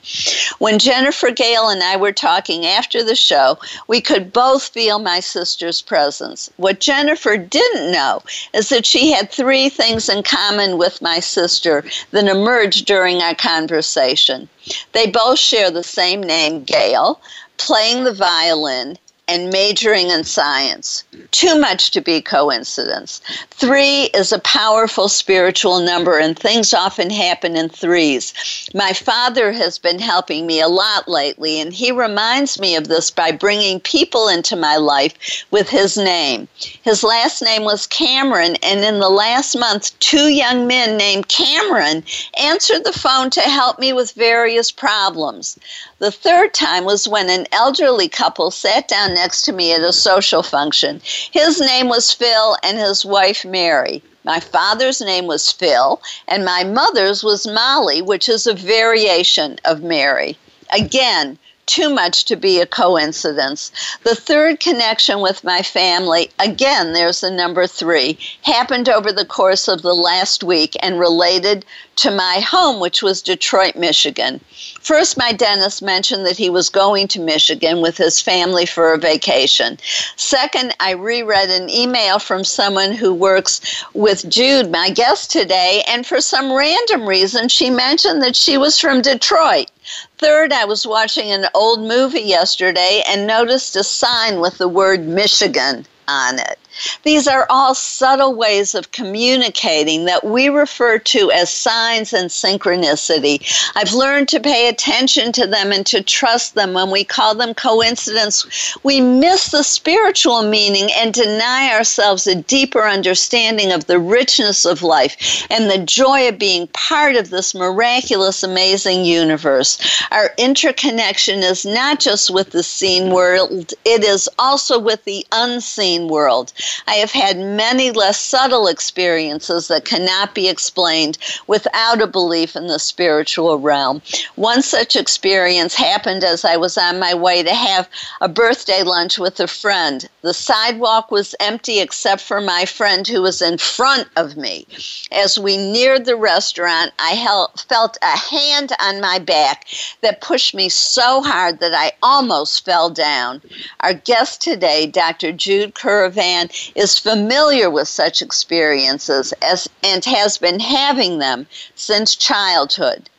When 0.60 0.78
Jennifer 0.78 1.32
Gale 1.32 1.70
and 1.70 1.82
I 1.82 1.96
were 1.98 2.12
talking 2.12 2.68
after 2.68 3.04
the 3.04 3.16
show, 3.16 3.58
we 3.88 4.02
could 4.02 4.32
both 4.32 4.68
feel 4.68 5.00
my 5.00 5.20
sister's 5.20 5.82
presence. 5.82 6.52
What 6.58 6.80
Jennifer 6.80 7.38
didn't 7.38 7.92
know 7.92 8.22
is 8.54 8.70
that 8.70 8.86
she 8.86 9.12
had 9.12 9.32
three 9.32 9.70
things 9.70 10.10
in 10.10 10.22
common 10.22 10.78
with 10.78 11.02
my 11.02 11.20
sister 11.20 11.84
that 12.12 12.28
emerged 12.28 12.86
during 12.86 13.15
our 13.22 13.36
conversation. 13.36 14.50
They 14.94 15.10
both 15.10 15.40
share 15.40 15.72
the 15.72 15.84
same 15.84 16.22
name, 16.22 16.64
Gale, 16.64 17.20
playing 17.58 18.04
the 18.04 18.14
violin 18.14 18.98
and 19.28 19.50
majoring 19.50 20.10
in 20.10 20.24
science. 20.24 21.04
Too 21.32 21.60
much 21.60 21.92
to 21.92 22.02
be 22.02 22.22
coincidence. 22.22 23.22
Three 23.50 24.04
is 24.14 24.32
a 24.32 24.40
powerful 24.40 25.10
spiritual 25.10 25.80
number, 25.80 26.20
and 26.20 26.38
things 26.38 26.74
often 26.74 27.10
happen 27.10 27.56
in 27.56 27.70
threes. 27.70 28.34
My 28.74 28.94
father 28.94 29.52
has 29.52 29.80
been 29.80 30.00
helping 30.00 30.46
me 30.46 30.62
a 30.62 30.68
lot 30.68 31.08
lately, 31.08 31.60
and 31.60 31.74
he 31.74 31.92
reminds 31.92 32.60
me 32.60 32.76
of 32.76 32.88
this 32.88 33.10
by 33.10 33.32
bringing 33.32 33.80
people 33.80 34.28
into 34.28 34.56
my 34.56 34.78
life 34.78 35.46
with 35.52 35.70
his 35.70 35.98
name. 35.98 36.48
His 36.84 37.04
last 37.04 37.42
name 37.42 37.64
was 37.64 37.88
Cameron, 37.88 38.58
and 38.62 38.82
in 38.82 39.00
the 39.00 39.10
last 39.10 39.58
month, 39.58 39.98
two 40.00 40.28
young 40.28 40.68
men 40.68 40.98
named 40.98 41.28
Cameron 41.28 42.04
answered 42.38 42.84
the 42.84 42.94
phone 42.94 43.30
to 43.32 43.42
help 43.42 43.80
me 43.80 43.94
with 43.94 44.12
various 44.12 44.72
problems. 44.72 45.58
The 46.00 46.12
third 46.12 46.54
time 46.54 46.84
was 46.84 47.08
when 47.08 47.30
an 47.30 47.48
elderly 47.54 48.10
couple 48.10 48.52
sat 48.52 48.90
down 48.90 49.14
next 49.14 49.44
to 49.44 49.54
me 49.54 49.72
at 49.72 49.80
a 49.80 49.94
social 49.94 50.44
function. 50.44 51.02
His 51.32 51.62
name 51.62 51.88
was 51.88 52.12
Phil 52.12 52.58
and 52.64 52.78
his 52.78 53.06
wife 53.06 53.46
Mary. 53.46 54.04
My 54.26 54.42
father's 54.42 55.00
name 55.00 55.26
was 55.26 55.54
Phil, 55.54 56.02
and 56.28 56.44
my 56.44 56.66
mother's 56.66 57.24
was 57.24 57.48
Molly, 57.48 58.02
which 58.02 58.28
is 58.28 58.46
a 58.46 58.54
variation 58.54 59.58
of 59.64 59.84
Mary. 59.84 60.38
Again, 60.74 61.40
too 61.66 61.90
much 61.90 62.26
to 62.26 62.36
be 62.36 62.60
a 62.60 62.66
coincidence. 62.66 63.72
The 64.04 64.16
third 64.16 64.60
connection 64.60 65.20
with 65.22 65.44
my 65.44 65.62
family, 65.62 66.30
again, 66.40 66.94
there's 66.94 67.22
the 67.22 67.32
number 67.32 67.68
three, 67.68 68.18
happened 68.42 68.90
over 68.90 69.12
the 69.12 69.26
course 69.26 69.68
of 69.68 69.82
the 69.82 69.96
last 69.96 70.44
week 70.44 70.76
and 70.82 71.00
related 71.00 71.66
to 71.98 72.12
my 72.12 72.40
home, 72.40 72.80
which 72.80 73.02
was 73.02 73.22
Detroit, 73.22 73.76
Michigan. 73.76 74.42
First, 74.82 75.18
my 75.18 75.32
dentist 75.32 75.82
mentioned 75.82 76.26
that 76.26 76.38
he 76.38 76.50
was 76.50 76.70
going 76.70 77.08
to 77.10 77.20
Michigan 77.20 77.82
with 77.82 77.98
his 77.98 78.20
family 78.20 78.66
for 78.66 78.94
a 78.94 78.98
vacation. 78.98 79.78
Second, 80.16 80.76
I 80.80 80.92
reread 80.92 81.50
an 81.50 81.70
email 81.70 82.20
from 82.20 82.44
someone 82.44 82.92
who 82.92 83.14
works 83.14 83.62
with 83.94 84.30
Jude, 84.30 84.72
my 84.72 84.90
guest 84.90 85.32
today, 85.32 85.84
and 85.88 86.06
for 86.06 86.22
some 86.22 86.52
random 86.52 87.08
reason, 87.08 87.48
she 87.48 87.70
mentioned 87.70 88.22
that 88.22 88.36
she 88.36 88.58
was 88.58 88.78
from 88.78 89.02
Detroit. 89.02 89.72
Third, 90.18 90.52
I 90.54 90.66
was 90.66 90.88
watching 90.88 91.32
an 91.32 91.46
old 91.54 91.82
movie 91.82 92.22
yesterday 92.22 93.04
and 93.08 93.28
noticed 93.28 93.76
a 93.76 93.84
sign 93.84 94.40
with 94.40 94.58
the 94.58 94.68
word 94.68 95.08
Michigan 95.08 95.86
on 96.08 96.40
it. 96.40 96.60
These 97.04 97.28
are 97.28 97.46
all 97.50 97.76
subtle 97.76 98.34
ways 98.34 98.76
of 98.76 98.92
communicating 98.92 100.06
that 100.06 100.24
we 100.24 100.50
refer 100.50 100.98
to 100.98 101.32
as 101.32 101.52
signs 101.52 102.14
and 102.14 102.30
synchronicity. 102.30 103.46
I've 103.76 103.94
learned 103.94 104.28
to 104.30 104.40
pay 104.40 104.68
attention 104.68 105.32
to 105.34 105.48
them 105.48 105.72
and 105.72 105.86
to 105.88 106.02
trust 106.02 106.56
them. 106.56 106.74
When 106.74 106.92
we 106.92 107.04
call 107.04 107.36
them 107.36 107.54
coincidence, 107.54 108.76
we 108.84 109.02
miss 109.02 109.52
the 109.52 109.64
spiritual 109.64 110.44
meaning 110.44 110.90
and 110.98 111.14
deny 111.14 111.72
ourselves 111.74 112.28
a 112.28 112.36
deeper 112.36 112.84
understanding 112.84 113.72
of 113.72 113.86
the 113.86 114.00
richness 114.00 114.66
of 114.66 114.82
life 114.82 115.46
and 115.50 115.70
the 115.70 115.86
joy 115.86 116.28
of 116.28 116.40
being 116.40 116.68
part 116.68 117.16
of 117.16 117.30
this 117.30 117.54
miraculous, 117.56 118.44
amazing 118.44 119.06
universe. 119.06 119.78
Our 120.12 120.32
interconnection 120.38 121.40
is 121.40 121.66
not 121.66 122.00
just 122.00 122.30
with 122.30 122.50
the 122.50 122.64
seen 122.64 123.12
world, 123.12 123.74
it 123.86 124.04
is 124.04 124.28
also 124.40 124.80
with 124.80 125.04
the 125.06 125.26
unseen 125.32 126.08
world. 126.08 126.52
I 126.88 126.96
have 126.96 127.12
had 127.12 127.38
many 127.38 127.92
less 127.92 128.20
subtle 128.20 128.68
experiences 128.68 129.68
that 129.68 129.86
cannot 129.86 130.34
be 130.34 130.48
explained 130.48 131.18
without 131.48 132.02
a 132.02 132.08
belief 132.08 132.56
in 132.56 132.68
the 132.68 132.80
spiritual 132.80 133.60
realm. 133.60 134.02
One 134.36 134.62
such 134.62 134.96
experience 134.96 135.76
happened 135.76 136.24
as 136.24 136.46
I 136.46 136.58
was 136.58 136.78
on 136.78 137.00
my 137.00 137.14
way 137.14 137.44
to 137.44 137.54
have 137.54 137.90
a 138.22 138.28
birthday 138.28 138.84
lunch 138.84 139.18
with 139.18 139.40
a 139.40 139.48
friend. 139.48 140.08
The 140.22 140.34
sidewalk 140.34 141.12
was 141.12 141.36
empty 141.40 141.80
except 141.80 142.22
for 142.22 142.42
my 142.42 142.66
friend 142.66 143.08
who 143.08 143.22
was 143.22 143.42
in 143.42 143.58
front 143.58 144.08
of 144.16 144.38
me. 144.38 144.68
As 145.12 145.38
we 145.38 145.58
neared 145.58 146.06
the 146.06 146.16
restaurant, 146.16 146.92
I 147.00 147.12
held, 147.12 147.66
felt 147.70 147.98
a 148.02 148.18
hand 148.18 148.72
on 148.80 149.02
my 149.02 149.20
back 149.20 149.68
that 150.02 150.22
pushed 150.22 150.54
me 150.56 150.70
so 150.70 151.22
hard 151.22 151.60
that 151.60 151.74
I 151.74 151.92
almost 152.02 152.66
fell 152.66 152.90
down. 152.90 153.42
Our 153.82 153.94
guest 153.94 154.42
today, 154.42 154.88
Dr. 154.88 155.32
Jude 155.32 155.76
Currivan, 155.76 156.50
is 156.76 156.98
familiar 157.00 157.70
with 157.70 157.88
such 157.88 158.22
experiences 158.22 159.34
as, 159.42 159.68
and 159.84 160.04
has 160.06 160.38
been 160.38 160.60
having 160.60 161.20
them 161.20 161.48
since 161.76 162.16
childhood. 162.16 163.10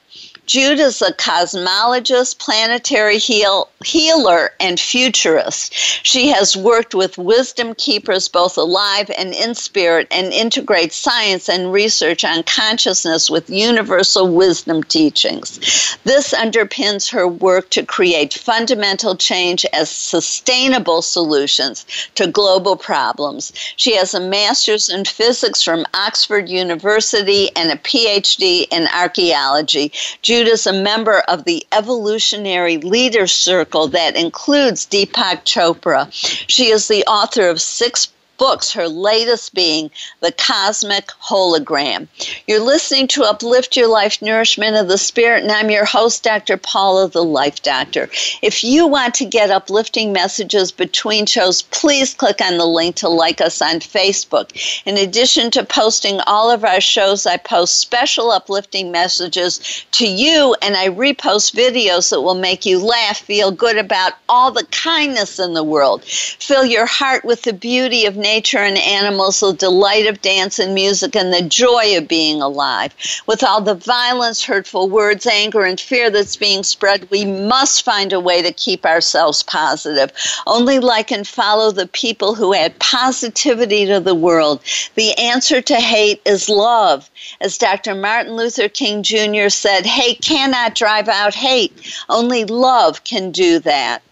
Jude 0.47 0.79
is 0.79 1.03
a 1.03 1.13
cosmologist, 1.13 2.39
planetary 2.39 3.19
heal, 3.19 3.69
healer, 3.85 4.53
and 4.61 4.79
futurist. 4.79 5.75
She 5.75 6.29
has 6.29 6.57
worked 6.57 6.95
with 6.95 7.19
wisdom 7.19 7.75
keepers 7.75 8.29
both 8.29 8.57
alive 8.57 9.11
and 9.19 9.35
in 9.35 9.57
spirit 9.57 10.07
and 10.13 10.33
integrates 10.33 10.95
science 10.95 11.49
and 11.49 11.73
research 11.73 12.25
on 12.25 12.45
consciousness 12.45 13.29
with 13.29 13.51
universal 13.51 14.33
wisdom 14.33 14.85
teachings. 14.85 15.99
This 16.05 16.33
underpins 16.33 17.11
her 17.11 17.27
work 17.27 17.69
to 17.71 17.85
create 17.85 18.33
fundamental 18.33 19.17
change 19.17 19.67
as 19.73 19.91
sustainable 19.91 21.03
solutions 21.03 21.85
to 22.15 22.29
global 22.29 22.77
problems. 22.77 23.53
She 23.75 23.97
has 23.97 24.15
a 24.15 24.21
master's 24.21 24.89
in 24.89 25.07
physics 25.07 25.61
from 25.61 25.85
Oxford 25.93 26.49
University 26.49 27.51
and 27.57 27.73
a 27.73 27.77
PhD 27.77 28.67
in 28.71 28.87
archaeology. 28.95 29.91
Jude 30.23 30.36
Jude 30.37 30.49
is 30.49 30.67
a 30.67 30.73
member 30.75 31.21
of 31.29 31.45
the 31.45 31.67
Evolutionary 31.73 32.77
leader 32.77 33.27
Circle 33.27 33.89
that 33.89 34.17
includes 34.17 34.85
Deepak 34.85 35.45
Chopra. 35.47 36.09
She 36.13 36.67
is 36.67 36.89
the 36.89 37.07
author 37.07 37.49
of 37.49 37.59
six 37.59 38.09
books, 38.39 38.73
her 38.73 38.89
latest 38.89 39.55
being 39.55 39.91
The 40.21 40.33
Cosmic 40.33 41.07
Hologram. 41.23 42.09
You're 42.47 42.61
listening 42.61 43.09
to 43.09 43.25
Uplift 43.25 43.77
Your 43.77 43.89
Life 43.89 44.21
Nourishment 44.23 44.77
of 44.77 44.89
the 44.89 44.99
Spirit, 44.99 45.43
and 45.43 45.53
I'm 45.53 45.71
your 45.71 45.85
host, 45.85 46.23
Dr. 46.23 46.57
Paula, 46.57 47.09
the 47.09 47.25
Life 47.25 47.63
Doctor. 47.63 48.09
If 48.43 48.63
you 48.63 48.87
want 48.87 49.15
to 49.15 49.25
get 49.25 49.51
uplifting 49.51 50.13
messages 50.13 50.73
between 50.73 51.27
shows, 51.27 51.63
please 51.63 52.15
click 52.15 52.41
on 52.41 52.59
the 52.59 52.67
link 52.67 52.97
to 52.97 53.09
like 53.09 53.41
us 53.41 53.61
on 53.63 53.81
Facebook. 53.81 54.53
In 54.85 54.97
addition 54.97 55.51
to 55.53 55.65
posting 55.65 56.21
all 56.27 56.51
of 56.51 56.65
our 56.65 56.81
shows, 56.81 57.27
I 57.27 57.37
post 57.37 57.79
special 57.79 58.31
uplifting 58.31 58.91
messages 58.91 59.85
to 59.93 60.07
you, 60.07 60.57
and 60.63 60.77
I 60.77 60.89
repost 60.89 61.55
videos 61.55 62.11
that 62.11 62.21
will 62.21 62.35
make 62.35 62.67
you 62.67 62.79
laugh, 62.79 63.19
feel 63.19 63.51
good 63.51 63.79
about 63.79 64.15
all 64.29 64.51
the 64.51 64.67
kindness 64.71 65.39
in 65.39 65.55
the 65.55 65.65
world. 65.65 66.05
Fill 66.05 66.65
your 66.65 66.87
heart 66.87 67.25
with 67.25 67.43
the 67.43 67.53
beauty 67.53 68.07
of 68.07 68.17
nature 68.27 68.59
and 68.59 68.77
animals, 68.79 69.39
the 69.39 69.53
delight 69.53 70.09
of 70.09 70.21
dance 70.21 70.59
and 70.59 70.75
music, 70.75 71.15
and 71.15 71.33
the 71.33 71.43
joy 71.43 71.97
of 71.97 72.09
being 72.09 72.43
alive. 72.43 72.93
With 73.29 73.45
all 73.45 73.61
the 73.61 73.77
violence, 73.77 74.45
hurtful 74.45 74.89
words, 74.89 75.29
anger, 75.29 75.65
and 75.65 75.81
fear 75.81 76.11
that's 76.11 76.35
being 76.35 76.65
spread, 76.65 77.09
we 77.13 77.25
must 77.25 77.85
find 77.85 78.13
a 78.13 78.19
way 78.19 78.43
to 78.43 78.53
keep 78.53 78.85
ourselves 78.85 79.45
positive. 79.45 80.11
Only 80.45 80.81
like 80.81 81.13
and 81.13 81.27
follow 81.27 81.71
the 81.71 81.87
people 81.87 82.35
who 82.35 82.53
add 82.53 82.77
positivity 82.81 83.87
to 83.87 84.01
the 84.01 84.15
world. 84.15 84.61
The 84.97 85.17
answer 85.17 85.61
to 85.61 85.77
hate 85.77 86.21
is 86.25 86.49
love. 86.49 87.09
As 87.41 87.57
Dr. 87.57 87.95
Martin 87.95 88.35
Luther 88.35 88.69
King 88.69 89.05
Jr. 89.05 89.51
said, 89.51 89.87
hate 89.87 90.21
cannot 90.21 90.75
drive 90.75 91.09
out 91.09 91.35
hate. 91.35 91.73
Only 92.09 92.45
love 92.45 93.05
can 93.05 93.31
do 93.31 93.61
that 93.61 94.03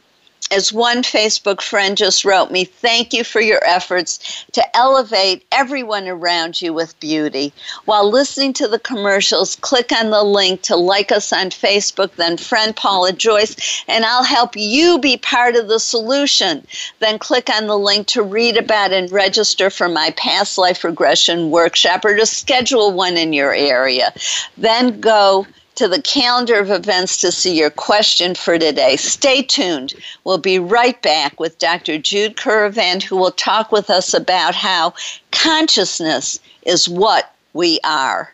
as 0.55 0.73
one 0.73 1.03
Facebook 1.03 1.61
friend 1.61 1.97
just 1.97 2.25
wrote 2.25 2.53
me, 2.53 2.65
thank 2.65 3.13
you 3.13 3.25
for 3.25 3.41
your 3.41 3.63
efforts 3.65 4.45
to 4.53 4.77
elevate 4.77 5.45
everyone 5.51 6.07
around 6.07 6.63
you 6.63 6.73
with 6.73 6.99
beauty. 7.01 7.53
While 7.87 8.09
listening 8.09 8.53
to 8.55 8.69
the 8.69 8.79
commercials, 8.79 9.57
click 9.57 9.91
on 9.91 10.11
the 10.11 10.23
link 10.23 10.63
to 10.63 10.77
like 10.77 11.11
us 11.11 11.33
on 11.33 11.51
Facebook, 11.51 12.15
then 12.15 12.37
friend 12.37 12.75
Paula 12.77 13.13
Joyce, 13.13 13.85
and 13.89 14.05
I'll 14.05 14.23
help 14.23 14.55
you 14.55 15.01
be 15.01 15.17
part 15.17 15.57
of 15.57 15.67
the 15.67 15.81
solution. 15.81 16.65
Then 17.01 17.19
click 17.19 17.51
on 17.51 17.67
the 17.67 17.79
link 17.79 18.07
to 18.09 18.23
read 18.23 18.57
about 18.57 18.93
and 18.93 19.11
register 19.11 19.71
for 19.71 19.89
my 19.89 20.13
past 20.17 20.57
life 20.57 20.85
regression 20.85 21.51
workshop 21.51 22.05
or 22.05 22.15
to 22.15 22.27
schedule 22.27 22.93
one 22.93 23.17
in 23.17 23.33
your 23.33 23.53
area. 23.53 24.13
Then 24.57 25.01
go 25.01 25.49
to 25.77 25.89
the 25.89 26.03
calendar 26.03 26.59
of 26.59 26.71
events 26.71 27.19
to 27.19 27.33
see 27.33 27.59
your 27.59 27.71
question 27.71 28.35
for 28.35 28.59
today. 28.59 28.97
Stay 28.97 29.43
tuned. 29.43 29.95
We'll 30.25 30.39
be 30.39 30.59
right 30.59 31.01
back 31.03 31.39
with 31.41 31.59
Dr. 31.59 31.99
Jude 31.99 32.37
Currivan, 32.37 33.03
who 33.03 33.17
will 33.17 33.33
talk 33.33 33.73
with 33.73 33.91
us 33.91 34.15
about 34.15 34.55
how 34.55 34.95
consciousness 35.31 36.41
is 36.65 36.89
what 36.89 37.35
we 37.53 37.81
are. 37.85 38.34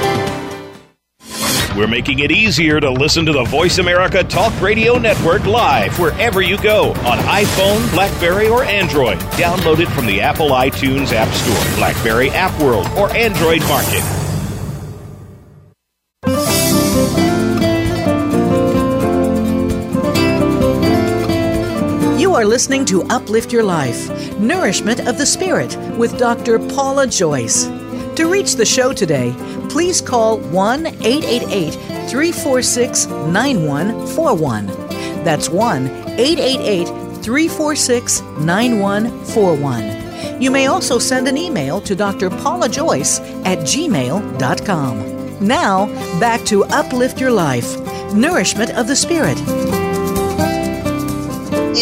We're 1.81 1.87
making 1.87 2.19
it 2.19 2.31
easier 2.31 2.79
to 2.79 2.91
listen 2.91 3.25
to 3.25 3.33
the 3.33 3.43
Voice 3.45 3.79
America 3.79 4.23
Talk 4.23 4.53
Radio 4.61 4.99
Network 4.99 5.47
live 5.47 5.97
wherever 5.97 6.39
you 6.39 6.55
go 6.61 6.91
on 6.91 7.17
iPhone, 7.17 7.91
Blackberry, 7.91 8.47
or 8.47 8.63
Android. 8.63 9.17
Download 9.31 9.79
it 9.79 9.87
from 9.87 10.05
the 10.05 10.21
Apple 10.21 10.49
iTunes 10.49 11.11
App 11.11 11.33
Store, 11.33 11.77
Blackberry 11.77 12.29
App 12.29 12.55
World, 12.61 12.87
or 12.95 13.09
Android 13.15 13.61
Market. 13.61 14.03
You 22.19 22.35
are 22.35 22.45
listening 22.45 22.85
to 22.85 23.01
Uplift 23.09 23.51
Your 23.51 23.63
Life 23.63 24.37
Nourishment 24.37 25.07
of 25.07 25.17
the 25.17 25.25
Spirit 25.25 25.75
with 25.97 26.19
Dr. 26.19 26.59
Paula 26.59 27.07
Joyce. 27.07 27.65
To 28.17 28.29
reach 28.29 28.55
the 28.55 28.65
show 28.65 28.93
today, 28.93 29.33
please 29.71 30.01
call 30.01 30.37
1 30.37 30.85
888 30.85 31.73
346 32.09 33.07
9141. 33.07 34.67
That's 35.23 35.49
1 35.49 35.87
888 35.87 36.87
346 37.23 38.21
9141. 38.21 40.41
You 40.41 40.51
may 40.51 40.67
also 40.67 40.99
send 40.99 41.27
an 41.27 41.37
email 41.37 41.79
to 41.81 41.95
Dr. 41.95 42.29
Paula 42.29 42.67
Joyce 42.67 43.19
at 43.45 43.59
gmail.com. 43.59 45.47
Now, 45.47 45.85
back 46.19 46.43
to 46.45 46.63
Uplift 46.65 47.19
Your 47.19 47.31
Life 47.31 47.79
Nourishment 48.13 48.71
of 48.71 48.87
the 48.87 48.95
Spirit. 48.95 49.37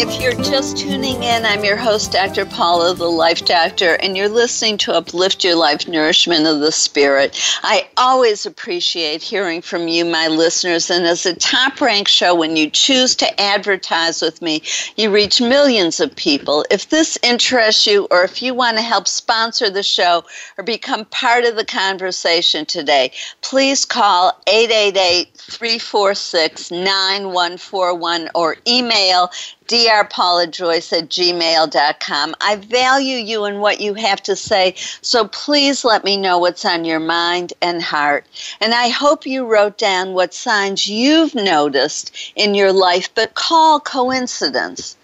If 0.02 0.18
you're 0.18 0.32
just 0.32 0.78
tuning 0.78 1.22
in, 1.22 1.44
I'm 1.44 1.62
your 1.62 1.76
host, 1.76 2.12
Dr. 2.12 2.46
Paula, 2.46 2.94
the 2.94 3.04
Life 3.04 3.44
Doctor, 3.44 3.96
and 3.96 4.16
you're 4.16 4.30
listening 4.30 4.78
to 4.78 4.94
Uplift 4.94 5.44
Your 5.44 5.56
Life 5.56 5.86
Nourishment 5.86 6.46
of 6.46 6.60
the 6.60 6.72
Spirit. 6.72 7.38
I 7.62 7.86
always 7.98 8.46
appreciate 8.46 9.20
hearing 9.20 9.60
from 9.60 9.88
you, 9.88 10.06
my 10.06 10.26
listeners, 10.26 10.88
and 10.88 11.04
as 11.04 11.26
a 11.26 11.36
top 11.36 11.82
ranked 11.82 12.10
show, 12.10 12.34
when 12.34 12.56
you 12.56 12.70
choose 12.70 13.14
to 13.16 13.38
advertise 13.38 14.22
with 14.22 14.40
me, 14.40 14.62
you 14.96 15.10
reach 15.10 15.38
millions 15.38 16.00
of 16.00 16.16
people. 16.16 16.64
If 16.70 16.88
this 16.88 17.18
interests 17.22 17.86
you, 17.86 18.08
or 18.10 18.24
if 18.24 18.40
you 18.40 18.54
want 18.54 18.78
to 18.78 18.82
help 18.82 19.06
sponsor 19.06 19.68
the 19.68 19.82
show 19.82 20.24
or 20.56 20.64
become 20.64 21.04
part 21.04 21.44
of 21.44 21.56
the 21.56 21.64
conversation 21.66 22.64
today, 22.64 23.12
please 23.42 23.84
call 23.84 24.40
888 24.46 25.36
346 25.36 26.70
9141 26.70 28.30
or 28.34 28.56
email 28.66 29.30
drpaulajoyce 29.70 30.98
at 30.98 31.08
gmail.com. 31.08 32.34
I 32.40 32.56
value 32.56 33.18
you 33.18 33.44
and 33.44 33.60
what 33.60 33.80
you 33.80 33.94
have 33.94 34.20
to 34.24 34.34
say, 34.34 34.74
so 35.00 35.28
please 35.28 35.84
let 35.84 36.02
me 36.02 36.16
know 36.16 36.38
what's 36.38 36.64
on 36.64 36.84
your 36.84 36.98
mind 36.98 37.52
and 37.62 37.80
heart. 37.80 38.26
And 38.60 38.74
I 38.74 38.88
hope 38.88 39.26
you 39.26 39.46
wrote 39.46 39.78
down 39.78 40.12
what 40.12 40.34
signs 40.34 40.88
you've 40.88 41.36
noticed 41.36 42.32
in 42.34 42.56
your 42.56 42.72
life, 42.72 43.14
but 43.14 43.34
call 43.34 43.78
coincidence. 43.78 44.96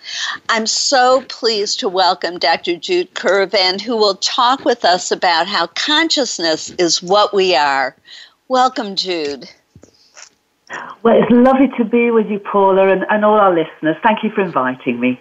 I'm 0.49 0.67
so 0.67 1.23
pleased 1.29 1.79
to 1.81 1.89
welcome 1.89 2.41
Dr. 2.41 2.75
Jude 2.75 3.15
Currivan, 3.15 3.81
who 3.81 3.97
will 3.97 4.17
talk 4.17 4.65
with 4.65 4.85
us 4.85 5.13
about 5.13 5.47
how 5.47 5.69
consciousness 5.69 6.71
is 6.71 7.01
what 7.01 7.33
we 7.33 7.55
are. 7.55 7.95
Welcome, 8.49 8.97
Jude. 8.97 9.49
Well, 11.03 11.21
it's 11.21 11.31
lovely 11.31 11.69
to 11.79 11.85
be 11.85 12.11
with 12.11 12.29
you, 12.29 12.41
Paula, 12.41 12.89
and, 12.89 13.07
and 13.09 13.25
all 13.25 13.39
our 13.39 13.55
listeners. 13.55 13.97
Thank 14.03 14.25
you 14.25 14.31
for 14.31 14.43
inviting 14.43 14.99
me. 14.99 15.21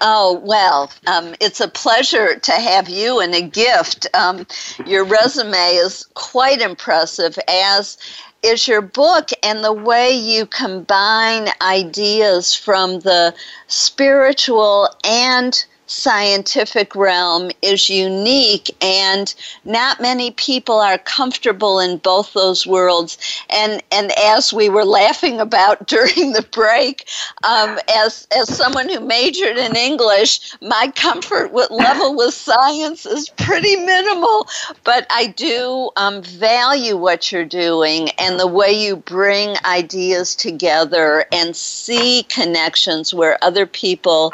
Oh, 0.00 0.40
well, 0.44 0.92
um, 1.06 1.34
it's 1.40 1.60
a 1.60 1.68
pleasure 1.68 2.38
to 2.38 2.52
have 2.52 2.88
you 2.88 3.20
and 3.20 3.34
a 3.34 3.42
gift. 3.42 4.06
Um, 4.14 4.46
your 4.86 5.04
resume 5.04 5.56
is 5.56 6.06
quite 6.14 6.60
impressive, 6.60 7.38
as 7.48 7.98
is 8.42 8.66
your 8.66 8.82
book, 8.82 9.30
and 9.42 9.64
the 9.64 9.72
way 9.72 10.10
you 10.12 10.46
combine 10.46 11.48
ideas 11.60 12.54
from 12.54 13.00
the 13.00 13.34
spiritual 13.68 14.88
and 15.04 15.64
scientific 15.92 16.96
realm 16.96 17.50
is 17.60 17.90
unique 17.90 18.74
and 18.80 19.34
not 19.64 20.00
many 20.00 20.30
people 20.32 20.76
are 20.76 20.98
comfortable 20.98 21.78
in 21.78 21.98
both 21.98 22.32
those 22.32 22.66
worlds. 22.66 23.18
And 23.50 23.82
and 23.92 24.10
as 24.18 24.52
we 24.52 24.68
were 24.68 24.84
laughing 24.84 25.38
about 25.38 25.86
during 25.92 26.32
the 26.32 26.46
break 26.50 27.06
um, 27.44 27.78
as 27.94 28.26
as 28.34 28.54
someone 28.54 28.88
who 28.88 29.00
majored 29.00 29.58
in 29.58 29.76
english 29.76 30.54
my 30.62 30.90
comfort 30.96 31.52
with 31.52 31.70
level 31.70 32.16
with 32.16 32.32
science 32.32 33.04
is 33.04 33.28
pretty 33.28 33.76
minimal. 33.76 34.48
But 34.84 35.06
i 35.10 35.26
do 35.26 35.90
um, 35.96 36.22
value 36.22 36.96
what 36.96 37.30
you're 37.30 37.44
doing 37.44 38.08
and 38.18 38.40
the 38.40 38.46
way 38.46 38.72
you 38.72 38.96
bring 38.96 39.56
ideas 39.64 40.34
together 40.34 41.26
and 41.32 41.54
see 41.54 42.24
connections 42.24 43.12
where 43.12 43.38
other 43.42 43.66
people 43.66 44.32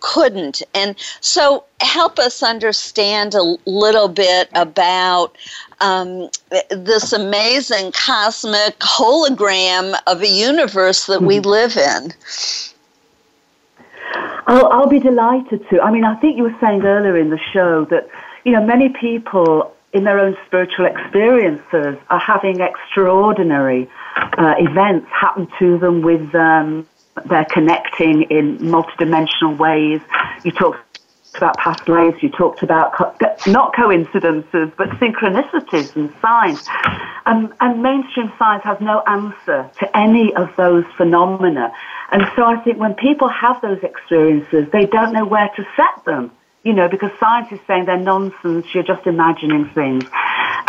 couldn't. 0.00 0.62
And 0.74 0.96
so, 1.20 1.64
help 1.80 2.18
us 2.18 2.42
understand 2.42 3.34
a 3.34 3.56
little 3.66 4.08
bit 4.08 4.48
about 4.54 5.36
um, 5.80 6.28
this 6.70 7.12
amazing 7.12 7.92
cosmic 7.92 8.78
hologram 8.80 9.98
of 10.06 10.22
a 10.22 10.28
universe 10.28 11.06
that 11.06 11.22
we 11.22 11.36
mm-hmm. 11.36 11.48
live 11.48 11.76
in. 11.76 12.12
I'll, 14.46 14.66
I'll 14.66 14.88
be 14.88 14.98
delighted 14.98 15.68
to. 15.70 15.80
I 15.80 15.90
mean, 15.90 16.04
I 16.04 16.16
think 16.16 16.36
you 16.36 16.42
were 16.42 16.56
saying 16.60 16.82
earlier 16.82 17.16
in 17.16 17.30
the 17.30 17.38
show 17.52 17.84
that, 17.86 18.08
you 18.44 18.52
know, 18.52 18.64
many 18.64 18.88
people 18.88 19.74
in 19.92 20.04
their 20.04 20.18
own 20.18 20.36
spiritual 20.46 20.86
experiences 20.86 21.96
are 22.10 22.18
having 22.18 22.60
extraordinary 22.60 23.88
uh, 24.16 24.54
events 24.58 25.06
happen 25.10 25.48
to 25.58 25.78
them 25.78 26.02
with 26.02 26.34
um, 26.34 26.86
they're 27.28 27.46
connecting 27.46 28.22
in 28.22 28.58
multidimensional 28.58 29.56
ways. 29.58 30.00
You 30.44 30.52
talked 30.52 31.00
about 31.36 31.56
past 31.58 31.88
lives, 31.88 32.22
you 32.22 32.28
talked 32.28 32.62
about 32.62 32.92
co- 32.94 33.14
not 33.46 33.74
coincidences, 33.74 34.70
but 34.76 34.88
synchronicities 34.98 35.94
and 35.96 36.12
signs. 36.20 36.66
Um, 37.26 37.54
and 37.60 37.82
mainstream 37.82 38.32
science 38.38 38.64
has 38.64 38.80
no 38.80 39.02
answer 39.06 39.70
to 39.78 39.96
any 39.96 40.34
of 40.34 40.48
those 40.56 40.84
phenomena. 40.96 41.72
And 42.10 42.22
so 42.34 42.44
I 42.44 42.60
think 42.64 42.78
when 42.78 42.94
people 42.94 43.28
have 43.28 43.60
those 43.62 43.82
experiences, 43.82 44.66
they 44.72 44.86
don't 44.86 45.12
know 45.12 45.24
where 45.24 45.48
to 45.56 45.64
set 45.76 46.04
them 46.04 46.32
you 46.62 46.74
know, 46.74 46.88
because 46.88 47.10
science 47.18 47.50
is 47.52 47.58
saying 47.66 47.86
they're 47.86 47.96
nonsense, 47.96 48.66
you're 48.74 48.82
just 48.82 49.06
imagining 49.06 49.70
things. 49.70 50.04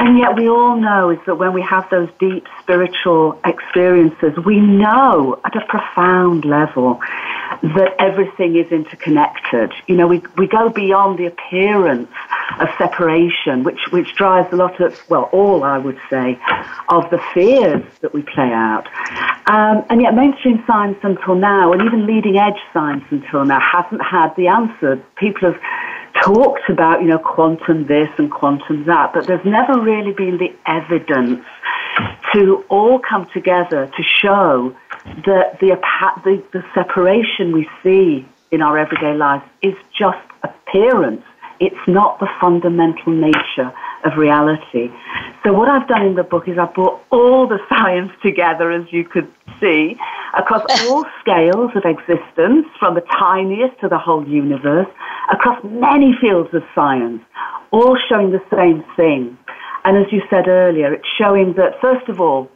And 0.02 0.18
yet 0.18 0.36
we 0.36 0.50
all 0.50 0.78
know 0.78 1.12
is 1.12 1.20
that 1.28 1.36
when 1.36 1.54
we 1.54 1.62
have 1.62 1.88
those 1.92 2.10
deep 2.20 2.48
spiritual 2.60 3.40
experiences, 3.46 4.36
we 4.44 4.60
know 4.60 5.40
at 5.46 5.56
a 5.56 5.64
profound 5.68 6.44
level 6.44 7.00
that 7.62 7.94
everything 8.00 8.56
is 8.56 8.72
interconnected. 8.72 9.72
You 9.86 9.98
know, 9.98 10.08
we, 10.08 10.24
we 10.38 10.48
go 10.48 10.70
beyond 10.70 11.20
the 11.20 11.28
appearance 11.28 12.10
of 12.60 12.68
separation, 12.80 13.64
which, 13.64 13.80
which 13.92 14.16
drives 14.16 14.52
a 14.52 14.56
lot 14.56 14.82
of, 14.82 15.00
well, 15.08 15.30
all 15.32 15.64
I 15.64 15.78
would 15.78 16.00
say, 16.10 16.40
of 16.90 17.08
the 17.12 17.22
fears 17.32 17.84
that 18.02 18.12
we 18.12 18.24
play 18.24 18.52
out. 18.52 18.88
Um, 19.46 19.86
and 19.92 20.02
yet 20.02 20.16
mainstream 20.16 20.64
science 20.66 20.98
until 21.04 21.36
now, 21.36 21.74
and 21.74 21.82
even 21.84 22.08
leading 22.08 22.38
edge 22.38 22.60
science 22.74 23.04
until 23.12 23.46
now, 23.46 23.60
hasn't 23.60 24.02
had 24.02 24.36
the 24.36 24.48
answer. 24.48 24.96
People 25.18 25.52
have 25.52 25.62
talked 26.24 26.70
about, 26.70 27.02
you 27.02 27.08
know, 27.08 27.20
quantum 27.20 27.88
this 27.88 28.10
and 28.18 28.32
quantum 28.32 28.86
that, 28.86 29.12
but 29.14 29.28
there's 29.28 29.46
never 29.46 29.80
really 29.82 30.14
been 30.14 30.38
the 30.38 30.54
evidence 30.66 31.46
to 32.34 32.64
all 32.70 33.00
come 33.00 33.28
together 33.34 33.88
to 33.88 34.04
show 34.04 34.76
that 35.26 35.60
the, 35.60 35.78
the, 36.24 36.44
the 36.54 36.64
separation 36.74 37.52
we 37.52 37.68
see 37.84 38.26
in 38.52 38.62
our 38.62 38.78
everyday 38.78 39.14
lives 39.14 39.44
is 39.62 39.74
just 39.98 40.20
appearance. 40.44 41.24
It's 41.62 41.88
not 41.88 42.20
the 42.20 42.26
fundamental 42.42 43.14
nature 43.14 43.72
of 44.04 44.18
reality. 44.18 44.90
So 45.46 45.54
what 45.54 45.70
I've 45.70 45.88
done 45.88 46.04
in 46.08 46.16
the 46.16 46.24
book 46.24 46.48
is 46.48 46.58
I've 46.58 46.74
brought 46.74 47.00
all 47.12 47.48
the 47.48 47.60
science 47.70 48.10
together, 48.26 48.72
as 48.72 48.92
you 48.92 49.06
could 49.06 49.32
see, 49.62 49.96
across 50.36 50.66
all 50.82 51.06
scales 51.22 51.70
of 51.76 51.84
existence, 51.86 52.66
from 52.80 52.96
the 52.96 53.06
tiniest 53.14 53.80
to 53.82 53.90
the 53.90 54.00
whole 54.00 54.28
universe, 54.28 54.88
across 55.32 55.64
many 55.64 56.18
fields 56.20 56.50
of 56.52 56.64
science, 56.74 57.22
all 57.70 57.96
showing 58.10 58.32
the 58.32 58.42
same 58.50 58.84
thing. 58.98 59.38
And 59.86 59.98
as 59.98 60.12
you 60.12 60.24
said 60.32 60.48
earlier, 60.48 60.92
it's 60.92 61.08
showing 61.16 61.54
that, 61.58 61.80
first 61.80 62.10
of 62.10 62.20
all, 62.20 62.50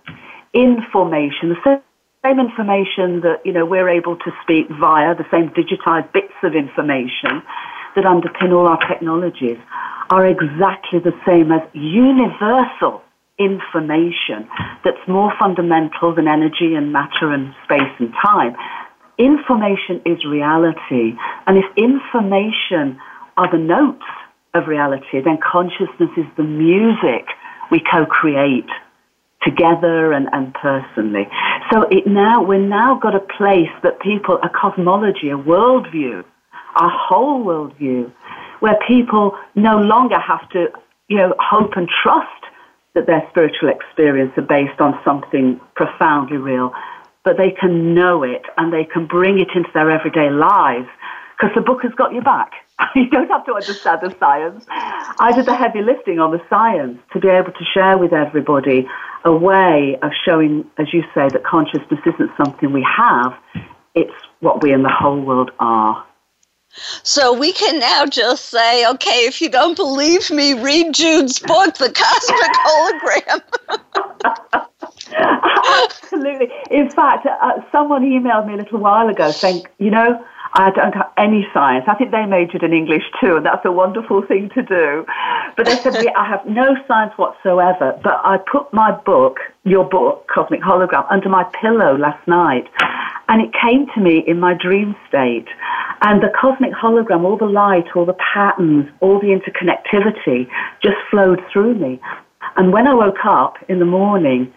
information, 0.55 1.53
the 1.53 1.81
same 2.25 2.39
information 2.39 3.21
that, 3.21 3.45
you 3.45 3.53
know, 3.53 3.67
we're 3.67 3.89
able 3.89 4.15
to 4.17 4.31
speak 4.41 4.65
via, 4.79 5.13
the 5.13 5.29
same 5.29 5.49
digitized 5.53 6.11
bits 6.11 6.33
of 6.41 6.55
information 6.55 7.45
that 7.95 8.05
underpin 8.05 8.53
all 8.53 8.67
our 8.67 8.79
technologies 8.88 9.58
are 10.10 10.27
exactly 10.27 10.99
the 10.99 11.13
same 11.25 11.51
as 11.51 11.62
universal 11.73 13.01
information 13.39 14.47
that's 14.84 15.01
more 15.08 15.34
fundamental 15.39 16.13
than 16.15 16.27
energy 16.27 16.75
and 16.75 16.93
matter 16.93 17.31
and 17.31 17.53
space 17.63 17.93
and 17.99 18.13
time. 18.23 18.55
Information 19.17 20.01
is 20.05 20.23
reality. 20.25 21.15
And 21.47 21.58
if 21.58 21.65
information 21.75 22.99
are 23.38 23.51
the 23.51 23.58
notes 23.58 24.05
of 24.53 24.67
reality, 24.67 25.21
then 25.23 25.38
consciousness 25.41 26.12
is 26.17 26.25
the 26.38 26.43
music 26.43 27.27
we 27.71 27.81
co-create 27.91 28.69
together 29.43 30.12
and, 30.12 30.27
and 30.31 30.53
personally. 30.53 31.27
So 31.71 31.84
it 31.84 32.08
now, 32.08 32.43
we're 32.43 32.65
now 32.65 32.99
got 33.01 33.15
a 33.15 33.19
place 33.19 33.71
that 33.84 33.99
people, 33.99 34.39
a 34.43 34.49
cosmology, 34.49 35.29
a 35.29 35.38
worldview, 35.38 36.23
a 36.75 36.89
whole 36.89 37.43
worldview, 37.43 38.11
where 38.59 38.77
people 38.88 39.38
no 39.55 39.77
longer 39.77 40.19
have 40.19 40.47
to, 40.49 40.67
you 41.07 41.17
know, 41.17 41.33
hope 41.39 41.73
and 41.75 41.89
trust 42.03 42.29
that 42.93 43.05
their 43.05 43.25
spiritual 43.29 43.69
experience 43.69 44.31
are 44.38 44.43
based 44.43 44.79
on 44.79 44.99
something 45.03 45.59
profoundly 45.75 46.38
real, 46.38 46.73
but 47.23 47.38
they 47.38 47.51
can 47.51 47.93
know 47.93 48.23
it 48.23 48.43
and 48.57 48.71
they 48.71 48.85
can 48.85 49.05
bring 49.05 49.39
it 49.39 49.49
into 49.55 49.69
their 49.73 49.91
everyday 49.91 50.29
lives 50.29 50.88
because 51.35 51.53
the 51.55 51.61
book 51.61 51.83
has 51.83 51.91
got 51.93 52.13
your 52.13 52.23
back. 52.23 52.51
you 52.95 53.09
don't 53.09 53.29
have 53.29 53.45
to 53.45 53.53
understand 53.53 53.99
the 54.01 54.15
science. 54.19 54.65
I 54.69 55.31
did 55.35 55.45
the 55.45 55.55
heavy 55.55 55.81
lifting 55.81 56.19
on 56.19 56.31
the 56.31 56.41
science 56.49 56.99
to 57.13 57.19
be 57.19 57.27
able 57.27 57.51
to 57.51 57.65
share 57.73 57.97
with 57.97 58.13
everybody 58.13 58.88
a 59.23 59.31
way 59.31 59.97
of 60.01 60.11
showing, 60.23 60.69
as 60.77 60.93
you 60.93 61.01
say, 61.13 61.27
that 61.29 61.43
consciousness 61.43 61.99
isn't 62.05 62.31
something 62.38 62.71
we 62.71 62.85
have, 62.97 63.33
it's 63.95 64.13
what 64.39 64.61
we 64.61 64.71
in 64.71 64.83
the 64.83 64.89
whole 64.89 65.19
world 65.19 65.51
are. 65.59 66.05
So 67.03 67.38
we 67.38 67.51
can 67.53 67.79
now 67.79 68.05
just 68.05 68.45
say, 68.45 68.88
okay, 68.88 69.25
if 69.25 69.41
you 69.41 69.49
don't 69.49 69.75
believe 69.75 70.29
me, 70.31 70.53
read 70.53 70.93
Jude's 70.93 71.39
book, 71.39 71.75
The 71.75 71.91
Cosmic 71.91 72.51
Hologram. 72.65 74.65
Absolutely. 75.83 76.47
In 76.71 76.89
fact, 76.89 77.25
uh, 77.25 77.61
someone 77.71 78.03
emailed 78.03 78.47
me 78.47 78.53
a 78.53 78.57
little 78.57 78.79
while 78.79 79.07
ago 79.07 79.31
saying, 79.31 79.63
you 79.77 79.91
know, 79.91 80.23
I 80.57 80.71
don't 80.71 80.95
have 80.95 81.11
any 81.17 81.45
science. 81.53 81.83
I 81.87 81.95
think 81.95 82.11
they 82.11 82.25
majored 82.25 82.63
in 82.63 82.71
English 82.71 83.03
too, 83.19 83.35
and 83.35 83.45
that's 83.45 83.65
a 83.65 83.71
wonderful 83.71 84.21
thing 84.25 84.49
to 84.55 84.63
do. 84.63 85.05
But 85.57 85.65
they 85.65 85.75
said, 85.75 85.95
I 86.15 86.25
have 86.25 86.45
no 86.45 86.75
science 86.87 87.11
whatsoever, 87.17 87.99
but 88.01 88.21
I 88.23 88.37
put 88.37 88.71
my 88.71 88.91
book, 88.91 89.39
your 89.65 89.83
book, 89.83 90.27
Cosmic 90.33 90.61
Hologram, 90.61 91.05
under 91.11 91.27
my 91.27 91.43
pillow 91.61 91.97
last 91.97 92.25
night, 92.25 92.69
and 93.27 93.41
it 93.41 93.51
came 93.61 93.87
to 93.95 93.99
me 93.99 94.23
in 94.25 94.39
my 94.39 94.53
dream 94.53 94.95
state. 95.09 95.47
And 96.01 96.21
the 96.21 96.29
cosmic 96.39 96.71
hologram, 96.71 97.23
all 97.23 97.37
the 97.37 97.45
light, 97.45 97.85
all 97.95 98.05
the 98.05 98.17
patterns, 98.33 98.89
all 99.01 99.19
the 99.19 99.27
interconnectivity 99.27 100.47
just 100.81 100.97
flowed 101.09 101.41
through 101.51 101.75
me. 101.75 101.99
And 102.55 102.71
when 102.71 102.87
I 102.87 102.93
woke 102.93 103.25
up 103.25 103.55
in 103.67 103.79
the 103.79 103.85
morning, 103.85 104.53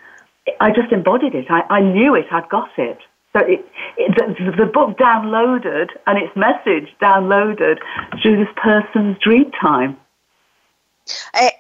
I 0.60 0.70
just 0.70 0.92
embodied 0.92 1.34
it. 1.34 1.46
I, 1.50 1.62
I 1.70 1.80
knew 1.80 2.14
it. 2.14 2.26
I'd 2.30 2.48
got 2.48 2.70
it. 2.76 2.98
So 3.32 3.40
it, 3.40 3.64
it, 3.96 4.16
the, 4.16 4.64
the 4.64 4.70
book 4.70 4.96
downloaded 4.96 5.90
and 6.06 6.18
its 6.18 6.34
message 6.34 6.94
downloaded 7.00 7.78
through 8.22 8.44
this 8.44 8.54
person's 8.56 9.18
dream 9.18 9.50
time. 9.60 9.98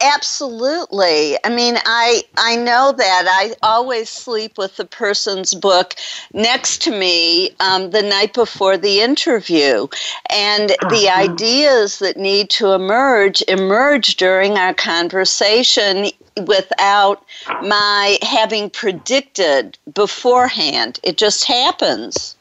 Absolutely. 0.00 1.36
I 1.44 1.48
mean, 1.48 1.76
I 1.84 2.22
I 2.36 2.56
know 2.56 2.92
that 2.96 3.24
I 3.28 3.54
always 3.62 4.08
sleep 4.08 4.58
with 4.58 4.76
the 4.76 4.84
person's 4.84 5.54
book 5.54 5.94
next 6.32 6.82
to 6.82 6.90
me 6.90 7.50
um, 7.60 7.90
the 7.90 8.02
night 8.02 8.34
before 8.34 8.76
the 8.76 9.00
interview, 9.00 9.86
and 10.30 10.70
uh-huh. 10.70 10.88
the 10.90 11.08
ideas 11.08 11.98
that 12.00 12.16
need 12.16 12.50
to 12.50 12.72
emerge 12.72 13.42
emerge 13.48 14.16
during 14.16 14.58
our 14.58 14.74
conversation 14.74 16.10
without 16.46 17.24
my 17.62 18.18
having 18.22 18.70
predicted 18.70 19.78
beforehand. 19.92 21.00
It 21.02 21.16
just 21.16 21.44
happens. 21.44 22.36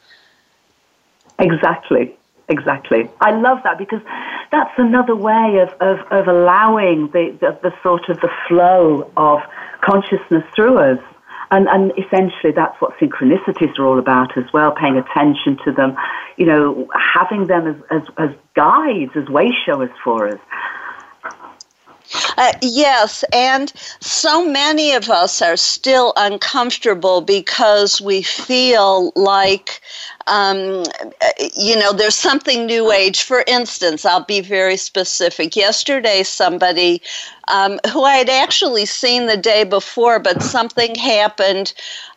Exactly. 1.40 2.16
Exactly. 2.50 3.10
I 3.20 3.32
love 3.32 3.60
that 3.64 3.78
because 3.78 4.02
that's 4.52 4.72
another 4.78 5.16
way 5.16 5.60
of, 5.60 5.70
of, 5.82 6.00
of 6.12 6.28
allowing 6.28 7.08
the, 7.08 7.38
the, 7.42 7.60
the 7.62 7.74
sort 7.84 8.08
of 8.10 8.22
the 8.22 8.30
flow 8.48 9.12
of 9.18 9.42
consciousness 9.82 10.44
through 10.56 10.78
us. 10.78 11.00
And, 11.52 11.68
and 11.68 11.92
essentially, 11.98 12.52
that's 12.54 12.80
what 12.82 12.98
synchronicities 13.00 13.78
are 13.80 13.86
all 13.86 14.00
about 14.00 14.38
as 14.38 14.46
well, 14.54 14.72
paying 14.72 14.98
attention 14.98 15.58
to 15.64 15.72
them, 15.72 15.98
you 16.36 16.46
know, 16.46 16.90
having 16.94 17.48
them 17.48 17.68
as, 17.68 18.02
as, 18.02 18.08
as 18.18 18.30
guides, 18.54 19.12
as 19.16 19.28
way 19.30 19.50
showers 19.66 19.92
for 20.04 20.28
us. 20.28 20.40
Uh, 22.38 22.52
yes, 22.62 23.24
and 23.34 23.74
so 24.00 24.46
many 24.48 24.94
of 24.94 25.10
us 25.10 25.42
are 25.42 25.58
still 25.58 26.14
uncomfortable 26.16 27.20
because 27.22 28.00
we 28.00 28.22
feel 28.22 29.12
like, 29.16 29.82
um, 30.28 30.84
you 31.56 31.78
know, 31.78 31.94
there's 31.94 32.16
something 32.16 32.66
new 32.66 32.92
age. 32.92 33.24
For 33.24 33.44
instance, 33.48 34.06
I'll 34.06 34.24
be 34.26 34.42
very 34.42 34.78
specific. 34.78 35.56
Yesterday, 35.56 36.24
somebody 36.24 37.02
um, 37.48 37.80
who 37.92 38.04
I 38.04 38.18
had 38.18 38.30
actually 38.30 38.86
seen 38.86 39.26
the 39.26 39.38
day 39.38 39.64
before, 39.64 40.20
but 40.20 40.44
something 40.44 40.96
happened 40.96 41.74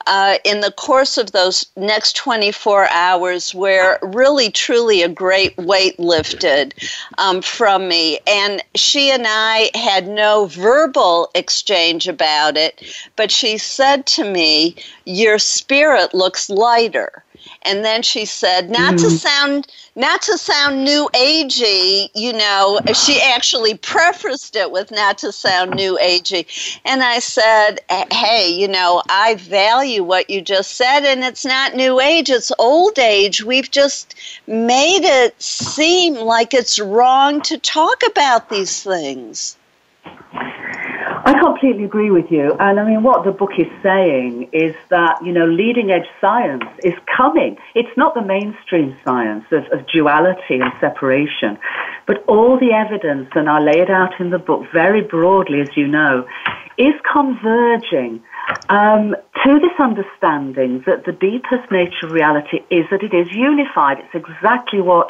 uh, 0.06 0.38
in 0.44 0.60
the 0.60 0.72
course 0.72 1.16
of 1.18 1.30
those 1.30 1.64
next 1.76 2.16
24 2.16 2.90
hours 2.90 3.54
where 3.54 3.98
really 4.02 4.50
truly 4.50 5.02
a 5.02 5.08
great 5.08 5.56
weight 5.56 5.98
lifted 6.00 6.74
um, 7.18 7.40
from 7.40 7.86
me. 7.86 8.18
And 8.26 8.60
she 8.74 9.10
and 9.12 9.24
I 9.26 9.70
had 9.74 10.08
no 10.08 10.46
verbal 10.46 11.30
exchange 11.34 12.08
about 12.08 12.56
it, 12.56 12.82
but 13.14 13.30
she 13.30 13.56
said 13.56 14.06
to 14.06 14.24
me, 14.24 14.74
Your 15.04 15.38
spirit 15.38 16.12
looks 16.12 16.50
lighter. 16.50 17.22
And 17.62 17.85
then 17.85 18.03
she 18.03 18.24
said, 18.24 18.70
not 18.70 18.94
mm. 18.94 19.00
to 19.03 19.11
sound 19.11 19.66
not 19.96 20.22
to 20.22 20.38
sound 20.38 20.85
new 20.85 21.09
agey, 21.14 22.09
you 22.14 22.33
know, 22.33 22.81
she 22.94 23.20
actually 23.20 23.74
prefaced 23.74 24.57
it 24.57 24.70
with 24.70 24.90
not 24.90 25.18
to 25.18 25.33
sound 25.33 25.72
new 25.72 25.98
agey. 26.00 26.46
And 26.85 27.03
I 27.03 27.18
said, 27.18 27.81
hey, 28.11 28.48
you 28.48 28.68
know, 28.68 29.03
I 29.11 29.35
value 29.35 30.05
what 30.05 30.31
you 30.31 30.40
just 30.40 30.76
said, 30.76 31.00
and 31.00 31.24
it's 31.24 31.44
not 31.44 31.74
new 31.74 32.00
age, 32.00 32.31
it's 32.31 32.53
old 32.59 32.98
age. 32.98 33.42
We've 33.42 33.70
just 33.70 34.14
made 34.46 35.05
it 35.05 35.40
seem 35.42 36.14
like 36.14 36.55
it's 36.55 36.79
wrong 36.79 37.42
to 37.42 37.59
talk 37.59 38.03
about 38.09 38.48
these 38.48 38.83
things. 38.83 39.57
I 41.30 41.38
completely 41.38 41.84
agree 41.84 42.10
with 42.10 42.26
you. 42.28 42.56
And 42.58 42.80
I 42.80 42.84
mean, 42.84 43.04
what 43.04 43.24
the 43.24 43.30
book 43.30 43.52
is 43.56 43.68
saying 43.84 44.50
is 44.52 44.74
that, 44.88 45.24
you 45.24 45.30
know, 45.30 45.46
leading 45.46 45.92
edge 45.92 46.08
science 46.20 46.64
is 46.82 46.94
coming. 47.16 47.56
It's 47.76 47.96
not 47.96 48.14
the 48.14 48.22
mainstream 48.22 48.96
science 49.04 49.44
of, 49.52 49.62
of 49.70 49.86
duality 49.86 50.58
and 50.58 50.72
separation, 50.80 51.56
but 52.08 52.24
all 52.26 52.58
the 52.58 52.72
evidence, 52.72 53.28
and 53.36 53.48
I 53.48 53.60
lay 53.60 53.78
it 53.78 53.90
out 53.90 54.18
in 54.18 54.30
the 54.30 54.40
book 54.40 54.64
very 54.72 55.02
broadly, 55.02 55.60
as 55.60 55.68
you 55.76 55.86
know, 55.86 56.26
is 56.76 56.94
converging 57.12 58.24
um, 58.68 59.14
to 59.44 59.60
this 59.60 59.78
understanding 59.78 60.82
that 60.86 61.04
the 61.06 61.12
deepest 61.12 61.70
nature 61.70 62.06
of 62.06 62.10
reality 62.10 62.58
is 62.70 62.86
that 62.90 63.04
it 63.04 63.14
is 63.14 63.30
unified. 63.30 63.98
It's 64.00 64.26
exactly 64.26 64.80
what 64.80 65.06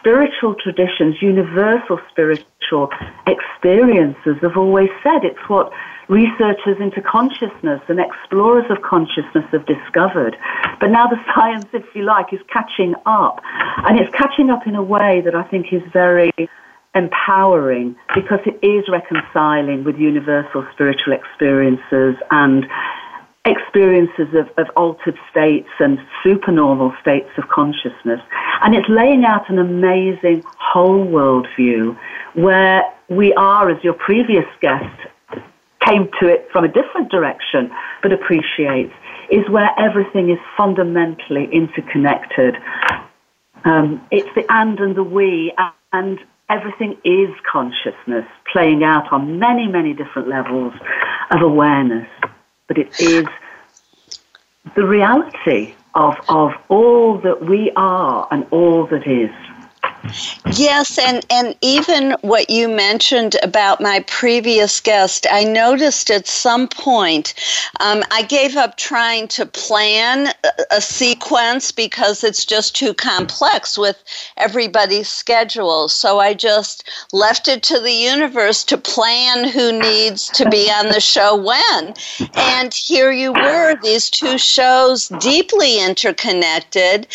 spiritual 0.00 0.56
traditions, 0.56 1.16
universal 1.20 2.00
spiritual 2.10 2.88
experiences 3.26 4.36
have 4.42 4.56
always 4.56 4.88
said. 5.02 5.22
It's 5.22 5.48
what 5.48 5.70
researchers 6.08 6.76
into 6.80 7.00
consciousness 7.00 7.80
and 7.88 8.00
explorers 8.00 8.64
of 8.70 8.82
consciousness 8.82 9.44
have 9.52 9.64
discovered. 9.66 10.36
But 10.80 10.90
now 10.90 11.06
the 11.06 11.20
science, 11.34 11.68
if 11.72 11.84
you 11.94 12.02
like, 12.02 12.32
is 12.32 12.40
catching 12.52 12.94
up. 13.06 13.40
And 13.86 14.00
it's 14.00 14.10
catching 14.16 14.50
up 14.50 14.66
in 14.66 14.74
a 14.74 14.82
way 14.82 15.22
that 15.24 15.34
I 15.34 15.44
think 15.44 15.66
is 15.72 15.82
very 15.92 16.32
empowering 16.94 17.94
because 18.14 18.40
it 18.46 18.58
is 18.66 18.84
reconciling 18.90 19.84
with 19.84 19.96
universal 19.96 20.66
spiritual 20.72 21.12
experiences 21.12 22.16
and 22.32 22.66
experiences 23.50 24.28
of, 24.34 24.48
of 24.56 24.70
altered 24.76 25.18
states 25.30 25.68
and 25.78 25.98
supernormal 26.22 26.92
states 27.00 27.30
of 27.36 27.48
consciousness. 27.48 28.20
And 28.62 28.74
it's 28.74 28.88
laying 28.88 29.24
out 29.24 29.50
an 29.50 29.58
amazing 29.58 30.42
whole 30.58 31.04
world 31.04 31.46
view 31.56 31.96
where 32.34 32.82
we 33.08 33.32
are, 33.34 33.70
as 33.70 33.82
your 33.82 33.94
previous 33.94 34.46
guest 34.60 34.96
came 35.86 36.08
to 36.20 36.28
it 36.28 36.48
from 36.52 36.64
a 36.64 36.68
different 36.68 37.10
direction, 37.10 37.70
but 38.02 38.12
appreciates, 38.12 38.92
is 39.30 39.48
where 39.48 39.70
everything 39.78 40.30
is 40.30 40.38
fundamentally 40.56 41.48
interconnected. 41.52 42.56
Um, 43.64 44.06
it's 44.10 44.28
the 44.34 44.44
and 44.48 44.78
and 44.78 44.94
the 44.94 45.02
we, 45.02 45.54
and 45.92 46.18
everything 46.48 46.96
is 47.04 47.30
consciousness 47.50 48.26
playing 48.52 48.82
out 48.84 49.12
on 49.12 49.38
many, 49.38 49.66
many 49.66 49.94
different 49.94 50.28
levels 50.28 50.72
of 51.30 51.42
awareness 51.42 52.08
but 52.70 52.78
it 52.78 53.00
is 53.00 53.26
the 54.76 54.86
reality 54.86 55.74
of, 55.96 56.14
of 56.28 56.52
all 56.68 57.18
that 57.18 57.44
we 57.44 57.72
are 57.74 58.28
and 58.30 58.46
all 58.52 58.86
that 58.86 59.08
is. 59.08 59.32
Yes, 60.54 60.98
and, 60.98 61.24
and 61.30 61.54
even 61.60 62.12
what 62.22 62.50
you 62.50 62.68
mentioned 62.68 63.36
about 63.42 63.80
my 63.80 64.00
previous 64.06 64.80
guest, 64.80 65.26
I 65.30 65.44
noticed 65.44 66.10
at 66.10 66.26
some 66.26 66.68
point 66.68 67.34
um, 67.80 68.02
I 68.10 68.22
gave 68.22 68.56
up 68.56 68.76
trying 68.76 69.28
to 69.28 69.46
plan 69.46 70.32
a, 70.70 70.80
sequence 70.80 71.70
because 71.70 72.24
it's 72.24 72.44
just 72.44 72.74
too 72.74 72.94
complex 72.94 73.76
with 73.76 74.02
everybody's 74.36 75.08
schedule. 75.08 75.88
So 75.88 76.18
I 76.18 76.34
just 76.34 76.88
left 77.12 77.48
it 77.48 77.62
to 77.64 77.78
the 77.78 77.92
universe 77.92 78.64
to 78.64 78.78
plan 78.78 79.48
who 79.48 79.78
needs 79.78 80.28
to 80.30 80.48
be 80.48 80.70
on 80.70 80.88
the 80.88 81.00
show 81.00 81.36
when. 81.36 81.94
And 82.34 82.72
here 82.72 83.12
you 83.12 83.32
were, 83.32 83.76
these 83.82 84.08
two 84.10 84.38
shows 84.38 85.08
deeply 85.20 85.80
interconnected 85.80 87.06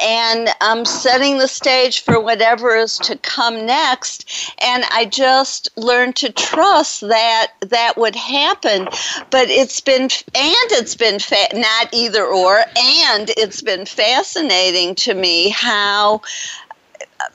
and 0.00 0.48
um, 0.60 0.84
setting 0.84 1.38
the 1.38 1.48
stage 1.48 2.02
for 2.02 2.20
what 2.20 2.33
whatever 2.34 2.74
is 2.74 2.98
to 2.98 3.16
come 3.18 3.64
next. 3.64 4.52
And 4.60 4.84
I 4.90 5.04
just 5.04 5.68
learned 5.76 6.16
to 6.16 6.32
trust 6.32 7.02
that 7.02 7.52
that 7.60 7.96
would 7.96 8.16
happen. 8.16 8.88
But 9.30 9.48
it's 9.50 9.80
been, 9.80 10.02
and 10.02 10.10
it's 10.34 10.96
been 10.96 11.20
fa- 11.20 11.54
not 11.54 11.94
either 11.94 12.24
or, 12.24 12.58
and 12.58 13.30
it's 13.36 13.62
been 13.62 13.86
fascinating 13.86 14.96
to 14.96 15.14
me 15.14 15.50
how 15.50 16.22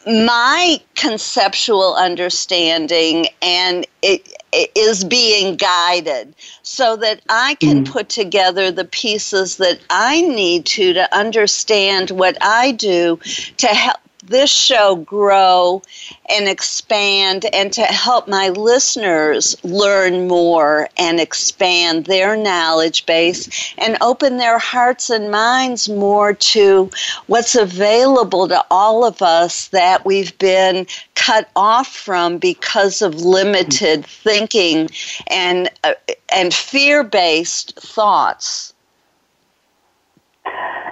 my 0.06 0.82
conceptual 0.96 1.96
understanding 1.96 3.28
and 3.42 3.88
it, 4.02 4.34
it 4.52 4.72
is 4.76 5.06
being 5.06 5.56
guided 5.56 6.36
so 6.62 6.98
that 6.98 7.22
I 7.30 7.56
can 7.56 7.86
mm. 7.86 7.90
put 7.90 8.10
together 8.10 8.70
the 8.70 8.86
pieces 8.86 9.58
that 9.58 9.80
I 9.90 10.22
need 10.22 10.66
to 10.68 10.94
to 10.94 11.18
understand 11.18 12.12
what 12.12 12.38
I 12.42 12.74
do 12.74 13.20
to 13.58 13.68
help 13.68 13.98
this 14.30 14.50
show 14.52 14.96
grow 14.96 15.82
and 16.30 16.48
expand 16.48 17.46
and 17.52 17.74
to 17.74 17.82
help 17.82 18.28
my 18.28 18.50
listeners 18.50 19.56
learn 19.64 20.28
more 20.28 20.88
and 20.98 21.20
expand 21.20 22.06
their 22.06 22.38
knowledge 22.38 23.06
base 23.06 23.74
and 23.78 23.98
open 24.02 24.38
their 24.38 24.60
hearts 24.60 25.10
and 25.10 25.32
minds 25.32 25.90
more 25.90 26.34
to 26.34 26.90
what's 27.28 27.56
available 27.56 28.48
to 28.48 28.64
all 28.70 29.04
of 29.04 29.22
us 29.22 29.68
that 29.70 30.06
we've 30.06 30.38
been 30.38 30.86
cut 31.16 31.50
off 31.56 31.88
from 31.88 32.38
because 32.38 33.02
of 33.02 33.16
limited 33.16 34.06
thinking 34.06 34.90
and 35.28 35.70
uh, 35.84 35.94
and 36.34 36.54
fear-based 36.54 37.76
thoughts. 37.80 38.74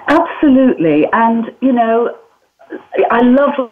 Absolutely. 0.08 1.06
And 1.12 1.54
you 1.60 1.72
know 1.72 2.16
I 3.10 3.20
love 3.22 3.70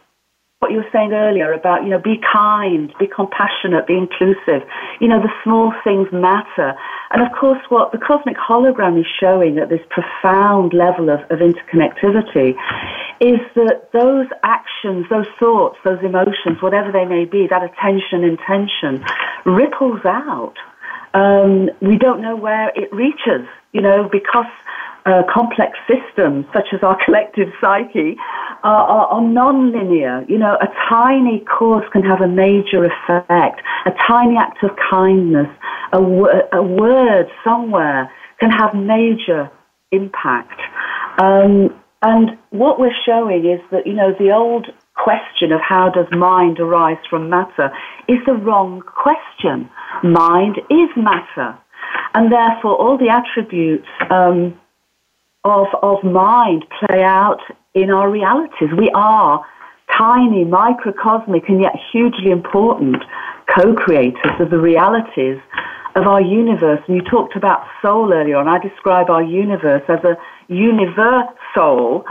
what 0.61 0.71
you 0.71 0.79
were 0.79 0.91
saying 0.93 1.13
earlier 1.13 1.53
about, 1.53 1.85
you 1.85 1.91
know, 1.91 1.99
be 1.99 2.19
kind, 2.33 2.93
be 2.99 3.07
compassionate, 3.07 3.87
be 3.87 3.95
inclusive. 3.95 4.67
You 5.01 5.09
know, 5.09 5.21
the 5.21 5.31
small 5.45 5.73
things 5.85 6.09
matter. 6.13 6.75
And 7.11 7.23
of 7.23 7.29
course, 7.39 7.61
what 7.69 7.93
the 7.93 7.99
cosmic 7.99 8.37
hologram 8.37 8.99
is 8.99 9.07
showing 9.21 9.59
at 9.59 9.69
this 9.69 9.83
profound 9.91 10.73
level 10.73 11.11
of, 11.11 11.21
of 11.31 11.41
interconnectivity 11.41 12.57
is 13.21 13.41
that 13.55 13.93
those 13.93 14.27
actions, 14.43 15.07
those 15.11 15.29
thoughts, 15.39 15.77
those 15.85 16.01
emotions, 16.03 16.61
whatever 16.61 16.91
they 16.91 17.05
may 17.05 17.27
be, 17.27 17.47
that 17.49 17.63
attention, 17.63 18.25
intention, 18.25 19.05
ripples 19.45 20.01
out. 20.05 20.55
Um, 21.13 21.71
we 21.81 21.97
don't 21.97 22.21
know 22.21 22.37
where 22.37 22.73
it 22.75 22.93
reaches, 22.93 23.47
you 23.73 23.81
know, 23.81 24.09
because 24.11 24.47
uh, 25.07 25.23
complex 25.33 25.79
systems, 25.87 26.45
such 26.53 26.67
as 26.73 26.83
our 26.83 26.99
collective 27.05 27.49
psyche, 27.61 28.17
are, 28.65 28.87
are, 28.87 29.07
are 29.07 29.23
non-linear. 29.23 30.25
You 30.29 30.39
know, 30.39 30.55
a 30.61 30.67
tiny 30.91 31.45
course 31.45 31.87
can 31.93 32.03
have 32.03 32.21
a 32.21 32.29
major 32.29 32.85
effect. 32.85 33.63
A 33.87 33.93
tiny 34.07 34.37
act 34.37 34.63
of 34.65 34.71
kindness, 34.91 35.49
a, 35.93 35.99
a 36.53 36.63
word 36.63 37.27
somewhere 37.45 38.11
can 38.41 38.51
have 38.51 38.75
major 38.75 39.51
impact. 39.93 40.61
Um, 41.19 41.75
and 42.03 42.39
what 42.51 42.79
we're 42.79 42.95
showing 43.07 43.47
is 43.47 43.61
that, 43.71 43.87
you 43.87 43.95
know, 43.95 44.13
the 44.19 44.33
old 44.33 44.67
question 44.95 45.53
of 45.53 45.61
how 45.61 45.91
does 45.91 46.07
mind 46.13 46.59
arise 46.59 46.99
from 47.09 47.31
matter 47.31 47.71
is 48.09 48.19
the 48.27 48.35
wrong 48.35 48.83
question. 48.83 49.71
Mind 50.03 50.59
is 50.71 50.91
matter. 50.97 51.57
And 52.15 52.33
therefore, 52.33 52.77
all 52.77 52.99
the 52.99 53.09
attributes 53.09 53.87
um, 54.11 54.59
of, 55.47 55.69
of 55.83 56.03
mind 56.03 56.65
play 56.81 57.03
out 57.03 57.41
in 57.75 57.91
our 57.91 58.11
realities. 58.11 58.71
We 58.77 58.91
are 58.95 59.45
tiny, 59.97 60.45
microcosmic, 60.45 61.49
and 61.49 61.61
yet 61.61 61.75
hugely 61.93 62.31
important 62.31 62.97
co-creators 63.57 64.41
of 64.41 64.51
the 64.51 64.59
realities 64.59 65.39
of 65.95 66.07
our 66.07 66.21
universe. 66.21 66.81
And 66.89 66.97
you 66.97 67.03
talked 67.03 67.37
about 67.37 67.65
soul 67.81 68.13
earlier 68.13 68.37
on. 68.37 68.49
I 68.49 68.59
describe 68.59 69.09
our 69.09 69.23
universe 69.23 69.83
as 69.89 70.03
a 70.05 70.17
universal, 70.49 72.05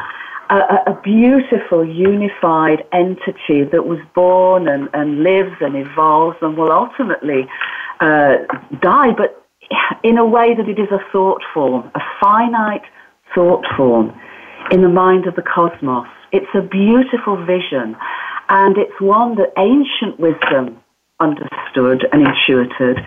a, 0.49 0.55
a 0.87 0.99
beautiful, 1.03 1.85
unified 1.85 2.85
entity 2.93 3.65
that 3.65 3.85
was 3.85 3.99
born 4.15 4.69
and, 4.69 4.89
and 4.93 5.23
lives 5.23 5.57
and 5.59 5.75
evolves 5.75 6.37
and 6.41 6.57
will 6.57 6.71
ultimately 6.71 7.47
uh, 7.99 8.37
die, 8.81 9.11
but 9.11 9.45
in 10.03 10.17
a 10.17 10.25
way 10.25 10.55
that 10.55 10.69
it 10.69 10.79
is 10.79 10.89
a 10.91 10.99
thought 11.11 11.41
form, 11.53 11.91
a 11.95 11.99
finite 12.21 12.83
thought 13.35 13.63
form 13.77 14.17
in 14.71 14.81
the 14.81 14.89
mind 14.89 15.27
of 15.27 15.35
the 15.35 15.43
cosmos. 15.43 16.07
It's 16.31 16.49
a 16.55 16.61
beautiful 16.61 17.37
vision, 17.45 17.95
and 18.49 18.77
it's 18.77 18.99
one 18.99 19.35
that 19.35 19.53
ancient 19.57 20.19
wisdom 20.19 20.81
understood 21.19 22.07
and 22.11 22.27
intuited, 22.27 22.97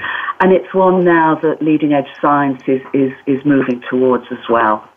and 0.40 0.52
it's 0.52 0.72
one 0.72 1.04
now 1.04 1.38
that 1.42 1.60
leading 1.60 1.92
edge 1.92 2.08
science 2.20 2.62
is, 2.66 2.80
is, 2.94 3.12
is 3.26 3.44
moving 3.44 3.82
towards 3.90 4.24
as 4.30 4.48
well. 4.48 4.88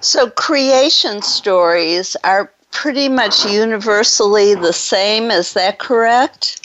So, 0.00 0.30
creation 0.30 1.22
stories 1.22 2.16
are 2.24 2.52
pretty 2.70 3.08
much 3.08 3.44
universally 3.44 4.54
the 4.54 4.72
same, 4.72 5.30
is 5.30 5.52
that 5.54 5.78
correct? 5.78 6.63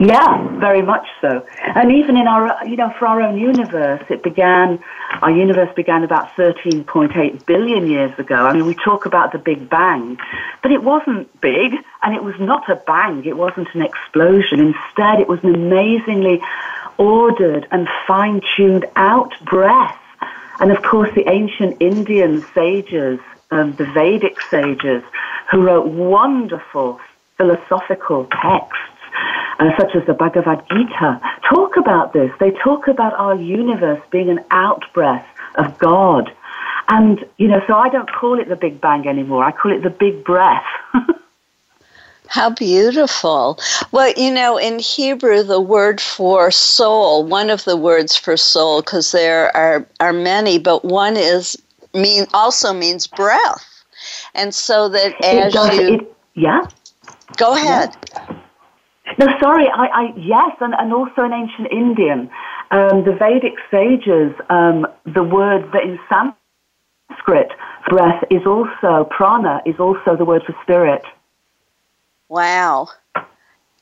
Yeah, 0.00 0.58
very 0.58 0.82
much 0.82 1.06
so. 1.20 1.46
And 1.60 1.92
even 1.92 2.16
in 2.16 2.26
our, 2.26 2.66
you 2.66 2.76
know, 2.76 2.92
for 2.98 3.06
our 3.06 3.20
own 3.20 3.38
universe, 3.38 4.02
it 4.10 4.22
began, 4.22 4.82
our 5.20 5.30
universe 5.30 5.72
began 5.74 6.04
about 6.04 6.28
13.8 6.36 7.46
billion 7.46 7.86
years 7.86 8.16
ago. 8.18 8.34
I 8.34 8.52
mean, 8.52 8.66
we 8.66 8.74
talk 8.74 9.06
about 9.06 9.32
the 9.32 9.38
Big 9.38 9.68
Bang, 9.68 10.18
but 10.62 10.72
it 10.72 10.82
wasn't 10.82 11.40
big 11.40 11.72
and 12.02 12.14
it 12.14 12.22
was 12.22 12.34
not 12.40 12.68
a 12.68 12.76
bang. 12.76 13.24
It 13.24 13.36
wasn't 13.36 13.68
an 13.74 13.82
explosion. 13.82 14.60
Instead, 14.60 15.20
it 15.20 15.28
was 15.28 15.40
an 15.42 15.54
amazingly 15.54 16.40
ordered 16.98 17.66
and 17.70 17.88
fine 18.06 18.40
tuned 18.56 18.86
out 18.96 19.32
breath. 19.44 19.98
And 20.60 20.70
of 20.70 20.82
course, 20.82 21.10
the 21.14 21.28
ancient 21.28 21.80
Indian 21.80 22.44
sages, 22.54 23.20
um, 23.50 23.72
the 23.72 23.86
Vedic 23.86 24.40
sages, 24.42 25.02
who 25.50 25.62
wrote 25.62 25.86
wonderful 25.86 27.00
philosophical 27.36 28.26
texts 28.26 28.91
uh, 29.58 29.70
such 29.78 29.94
as 29.94 30.06
the 30.06 30.14
Bhagavad 30.14 30.62
Gita, 30.68 31.20
talk 31.48 31.76
about 31.76 32.12
this. 32.12 32.30
They 32.40 32.50
talk 32.50 32.88
about 32.88 33.12
our 33.14 33.34
universe 33.34 34.00
being 34.10 34.28
an 34.28 34.40
outbreath 34.50 35.26
of 35.56 35.78
God. 35.78 36.32
And, 36.88 37.24
you 37.38 37.48
know, 37.48 37.62
so 37.66 37.74
I 37.74 37.88
don't 37.88 38.10
call 38.12 38.38
it 38.40 38.48
the 38.48 38.56
Big 38.56 38.80
Bang 38.80 39.06
anymore. 39.06 39.44
I 39.44 39.52
call 39.52 39.72
it 39.72 39.82
the 39.82 39.90
Big 39.90 40.24
Breath. 40.24 40.64
How 42.28 42.48
beautiful. 42.48 43.58
Well, 43.92 44.12
you 44.16 44.32
know, 44.32 44.56
in 44.56 44.78
Hebrew, 44.78 45.42
the 45.42 45.60
word 45.60 46.00
for 46.00 46.50
soul, 46.50 47.24
one 47.24 47.50
of 47.50 47.64
the 47.64 47.76
words 47.76 48.16
for 48.16 48.38
soul, 48.38 48.80
because 48.80 49.12
there 49.12 49.54
are, 49.54 49.86
are 50.00 50.14
many, 50.14 50.58
but 50.58 50.82
one 50.82 51.18
is 51.18 51.60
mean 51.94 52.26
also 52.32 52.72
means 52.72 53.06
breath. 53.06 53.84
And 54.34 54.54
so 54.54 54.88
that 54.88 55.14
as 55.22 55.52
does, 55.52 55.76
you. 55.76 55.94
It, 55.94 56.16
yeah. 56.34 56.66
Go 57.36 57.54
ahead. 57.54 57.94
Yeah. 58.14 58.21
No, 59.18 59.26
sorry, 59.40 59.66
I, 59.68 59.86
I 59.86 60.14
yes, 60.16 60.56
and, 60.60 60.74
and 60.78 60.92
also 60.92 61.22
in 61.24 61.32
ancient 61.32 61.70
Indian, 61.70 62.30
um, 62.70 63.04
the 63.04 63.16
Vedic 63.18 63.54
sages, 63.70 64.32
um, 64.48 64.86
the 65.04 65.22
word 65.22 65.70
that 65.72 65.82
in 65.82 65.98
Sanskrit, 66.08 67.50
breath 67.88 68.24
is 68.30 68.46
also, 68.46 69.08
prana 69.10 69.60
is 69.66 69.78
also 69.78 70.16
the 70.16 70.24
word 70.24 70.42
for 70.46 70.54
spirit. 70.62 71.02
Wow. 72.28 72.88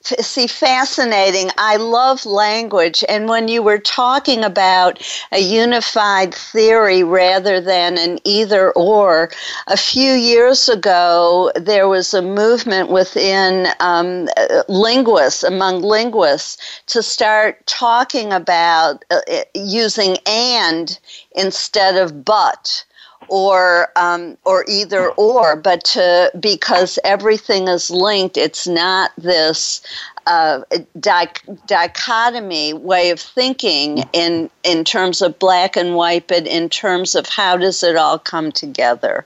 See 0.02 0.46
fascinating. 0.46 1.50
I 1.58 1.76
love 1.76 2.24
language. 2.24 3.04
And 3.08 3.28
when 3.28 3.48
you 3.48 3.62
were 3.62 3.78
talking 3.78 4.42
about 4.42 5.02
a 5.30 5.38
unified 5.38 6.34
theory 6.34 7.02
rather 7.02 7.60
than 7.60 7.98
an 7.98 8.18
either 8.24 8.72
or 8.72 9.30
a 9.66 9.76
few 9.76 10.12
years 10.12 10.68
ago 10.68 11.52
there 11.54 11.88
was 11.88 12.14
a 12.14 12.22
movement 12.22 12.90
within 12.90 13.68
um, 13.80 14.28
linguists 14.68 15.42
among 15.42 15.82
linguists 15.82 16.56
to 16.86 17.02
start 17.02 17.64
talking 17.66 18.32
about 18.32 19.04
uh, 19.10 19.20
using 19.54 20.16
and 20.26 20.98
instead 21.32 21.96
of 21.96 22.24
but 22.24 22.84
or 23.30 23.88
um, 23.96 24.36
or 24.44 24.64
either 24.68 25.10
or, 25.12 25.56
but 25.56 25.84
to 25.84 26.30
because 26.38 26.98
everything 27.04 27.68
is 27.68 27.90
linked. 27.90 28.36
It's 28.36 28.66
not 28.66 29.12
this 29.16 29.80
uh, 30.26 30.62
di- 30.98 31.28
dichotomy 31.66 32.74
way 32.74 33.10
of 33.10 33.20
thinking 33.20 34.04
in 34.12 34.50
in 34.64 34.84
terms 34.84 35.22
of 35.22 35.38
black 35.38 35.76
and 35.76 35.94
white, 35.94 36.26
but 36.26 36.46
in 36.46 36.68
terms 36.68 37.14
of 37.14 37.26
how 37.26 37.56
does 37.56 37.82
it 37.82 37.96
all 37.96 38.18
come 38.18 38.52
together. 38.52 39.24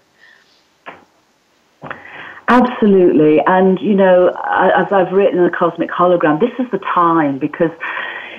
Absolutely, 2.49 3.41
and 3.47 3.81
you 3.81 3.95
know, 3.95 4.29
as 4.47 4.93
I've 4.93 5.13
written 5.13 5.39
in 5.39 5.45
the 5.45 5.57
cosmic 5.57 5.91
hologram, 5.91 6.41
this 6.41 6.53
is 6.59 6.71
the 6.71 6.79
time 6.79 7.39
because 7.39 7.71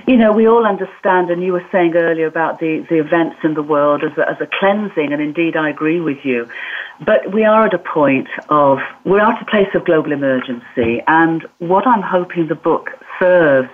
you 0.08 0.18
know, 0.18 0.32
we 0.32 0.48
all 0.48 0.66
understand, 0.66 1.32
and 1.32 1.42
you 1.42 1.54
were 1.54 1.66
saying 1.72 1.96
earlier 1.96 2.28
about 2.28 2.60
the, 2.60 2.86
the 2.90 3.00
events 3.00 3.38
in 3.44 3.56
the 3.56 3.64
world 3.64 4.04
as 4.04 4.16
a, 4.18 4.30
as 4.30 4.38
a 4.40 4.48
cleansing, 4.60 5.12
and 5.12 5.22
indeed 5.22 5.56
I 5.56 5.70
agree 5.70 6.00
with 6.00 6.24
you. 6.24 6.48
But 7.04 7.34
we 7.34 7.44
are 7.44 7.66
at 7.66 7.74
a 7.74 7.80
point 7.80 8.28
of, 8.50 8.80
we're 9.04 9.20
at 9.20 9.42
a 9.42 9.46
place 9.46 9.68
of 9.74 9.84
global 9.86 10.12
emergency, 10.12 11.02
and 11.08 11.46
what 11.58 11.88
I'm 11.88 12.04
hoping 12.04 12.48
the 12.48 12.56
book 12.56 12.90
serves 13.20 13.70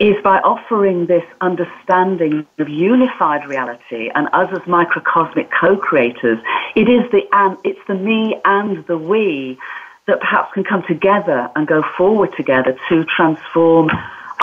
is 0.00 0.14
by 0.22 0.38
offering 0.40 1.06
this 1.06 1.24
understanding 1.40 2.46
of 2.58 2.68
unified 2.68 3.46
reality 3.46 4.10
and 4.14 4.28
us 4.32 4.50
as 4.52 4.66
microcosmic 4.66 5.48
co-creators, 5.50 6.38
it 6.74 6.88
is 6.88 7.10
the 7.10 7.22
and 7.32 7.56
it's 7.64 7.80
the 7.86 7.94
me 7.94 8.36
and 8.44 8.84
the 8.86 8.98
we 8.98 9.58
that 10.06 10.20
perhaps 10.20 10.52
can 10.52 10.64
come 10.64 10.82
together 10.86 11.50
and 11.56 11.66
go 11.66 11.82
forward 11.96 12.30
together 12.36 12.76
to 12.88 13.04
transform 13.04 13.88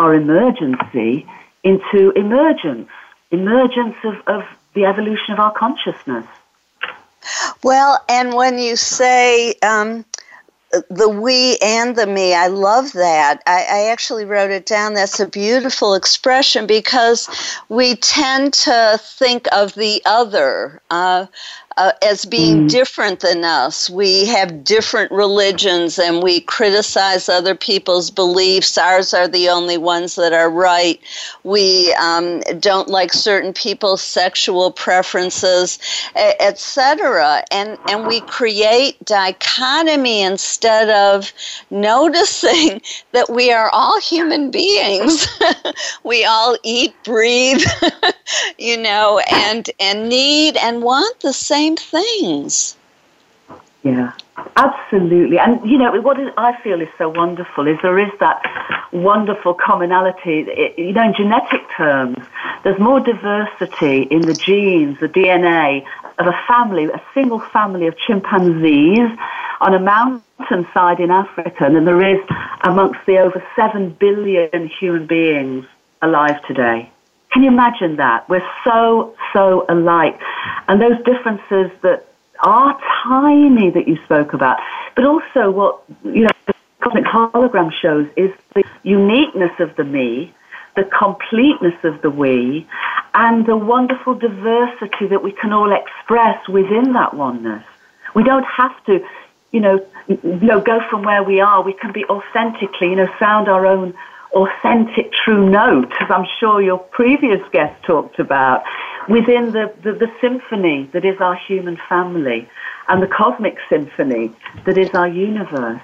our 0.02 0.16
emergency 0.16 1.28
into 1.64 2.10
emergence, 2.16 2.89
emergence 3.30 3.95
of, 4.04 4.16
of 4.26 4.43
the 4.74 4.86
evolution 4.86 5.34
of 5.34 5.39
our 5.39 5.54
consciousness. 5.54 6.26
Well, 7.64 8.04
and 8.10 8.34
when 8.34 8.58
you 8.58 8.76
say 8.76 9.54
um, 9.62 10.04
the 10.89 11.08
we 11.08 11.58
and 11.62 11.95
the 11.95 12.08
me, 12.08 12.34
I 12.34 12.47
love 12.47 12.93
that. 12.93 13.43
I, 13.45 13.68
I, 13.70 13.91
actually 13.91 14.26
wrote 14.26 14.49
it 14.49 14.66
down. 14.66 14.95
That's 14.95 15.20
a 15.20 15.28
beautiful 15.28 15.93
expression 15.93 16.66
because 16.66 17.30
we 17.70 17.95
tend 17.97 18.54
to 18.54 18.99
think 18.99 19.47
of 19.52 19.76
the 19.76 20.02
other. 20.06 20.82
Uh, 20.89 21.28
uh, 21.78 21.91
as 22.01 22.26
being 22.26 22.65
mm. 22.67 22.69
different 22.69 23.22
than 23.22 23.43
us. 23.43 23.89
We 23.89 24.26
have 24.26 24.63
different 24.63 25.11
religions 25.11 25.97
and 25.97 26.22
we 26.22 26.41
criticize 26.41 27.30
other 27.30 27.55
people's 27.55 28.11
beliefs. 28.11 28.78
Ours 28.78 29.13
are 29.13 29.28
the 29.28 29.49
only 29.49 29.78
ones 29.78 30.15
that 30.15 30.34
are 30.34 30.49
right. 30.49 30.99
We 31.43 31.93
um, 31.93 32.41
don't 32.59 32.89
like 32.89 33.13
certain 33.13 33.53
people's 33.53 34.01
sexual 34.01 34.72
preferences, 34.72 35.80
etc. 36.15 37.43
And 37.51 37.78
and 37.88 38.07
we 38.07 38.22
create 38.22 39.03
dichotomy 39.05 40.22
instead 40.22 40.89
of 40.89 41.32
noticing 41.69 42.82
that 43.11 43.30
we 43.30 43.51
are 43.51 43.69
all 43.72 43.99
human 44.01 44.51
beings. 44.51 45.28
we 46.03 46.26
all 46.26 46.57
eat, 46.63 46.93
breathe, 47.03 47.63
you 48.57 48.78
know, 48.78 49.19
and 49.32 49.69
and 49.80 50.09
need 50.09 50.57
and 50.57 50.84
want 50.84 51.19
the 51.22 51.34
same 51.34 51.61
same 51.62 51.76
things. 51.78 52.76
Yeah, 53.84 54.14
absolutely. 54.55 55.39
And 55.39 55.70
you 55.70 55.78
know 55.78 55.99
what 56.01 56.18
I 56.38 56.59
feel 56.62 56.82
is 56.82 56.88
so 56.97 57.09
wonderful 57.09 57.68
is 57.68 57.78
there 57.82 57.97
is 57.97 58.12
that 58.20 58.39
wonderful 58.91 59.55
commonality. 59.55 60.45
You 60.78 60.93
know, 60.93 61.03
in 61.03 61.14
genetic 61.16 61.62
terms, 61.76 62.18
there's 62.64 62.80
more 62.80 62.99
diversity 62.99 64.03
in 64.03 64.22
the 64.22 64.34
genes, 64.34 64.99
the 64.99 65.07
DNA 65.07 65.84
of 66.20 66.28
a 66.28 66.39
family, 66.47 66.86
a 66.86 67.01
single 67.14 67.39
family 67.39 67.88
of 67.88 67.95
chimpanzees 67.97 69.09
on 69.62 69.74
a 69.74 69.80
mountainside 69.80 70.99
in 70.99 71.09
Africa 71.09 71.70
than 71.74 71.86
there 71.86 72.16
is 72.16 72.22
amongst 72.64 72.99
the 73.07 73.18
over 73.18 73.43
seven 73.55 73.89
billion 73.99 74.68
human 74.80 75.07
beings 75.07 75.66
alive 76.03 76.39
today. 76.47 76.91
Can 77.32 77.43
you 77.43 77.49
imagine 77.49 77.95
that? 77.95 78.27
We're 78.27 78.47
so, 78.63 79.15
so 79.34 79.65
alike. 79.69 80.19
And 80.67 80.82
those 80.82 80.97
differences 81.03 81.71
that 81.82 82.05
are 82.43 82.79
tiny 83.03 83.69
that 83.69 83.88
you 83.88 83.97
spoke 84.03 84.34
about, 84.34 84.59
but 84.95 85.05
also 85.05 85.51
what, 85.51 85.82
you 86.03 86.23
know, 86.23 86.29
the 86.47 86.53
cosmic 86.82 87.05
hologram 87.05 87.71
shows 87.71 88.07
is 88.17 88.32
the 88.53 88.63
uniqueness 88.84 89.51
of 89.59 89.75
the 89.75 89.84
me, 89.84 90.34
the 90.75 90.84
completeness 90.84 91.75
of 91.84 92.01
the 92.01 92.09
we, 92.09 92.67
and 93.13 93.45
the 93.45 93.55
wonderful 93.55 94.15
diversity 94.15 95.07
that 95.07 95.23
we 95.23 95.32
can 95.32 95.53
all 95.53 95.71
express 95.71 96.47
within 96.47 96.93
that 96.93 97.13
oneness. 97.13 97.63
We 98.13 98.23
don't 98.23 98.45
have 98.45 98.84
to, 98.86 99.05
you 99.51 99.59
know, 99.59 99.86
you 100.07 100.19
know, 100.23 100.59
go 100.59 100.82
from 100.89 101.03
where 101.03 101.23
we 101.23 101.39
are. 101.39 101.61
We 101.61 101.73
can 101.73 101.91
be 101.91 102.05
authentically, 102.05 102.89
you 102.89 102.95
know, 102.95 103.09
sound 103.19 103.47
our 103.47 103.65
own 103.65 103.93
authentic 104.34 105.11
true 105.11 105.49
note, 105.49 105.91
as 105.99 106.09
I'm 106.09 106.25
sure 106.39 106.61
your 106.61 106.77
previous 106.77 107.41
guest 107.51 107.84
talked 107.84 108.19
about, 108.19 108.63
within 109.09 109.51
the, 109.51 109.73
the, 109.84 109.93
the, 109.93 110.11
symphony 110.21 110.89
that 110.93 111.03
is 111.03 111.19
our 111.19 111.36
human 111.36 111.77
family 111.89 112.47
and 112.88 113.01
the 113.01 113.07
cosmic 113.07 113.57
symphony 113.69 114.32
that 114.65 114.77
is 114.77 114.89
our 114.91 115.07
universe. 115.07 115.82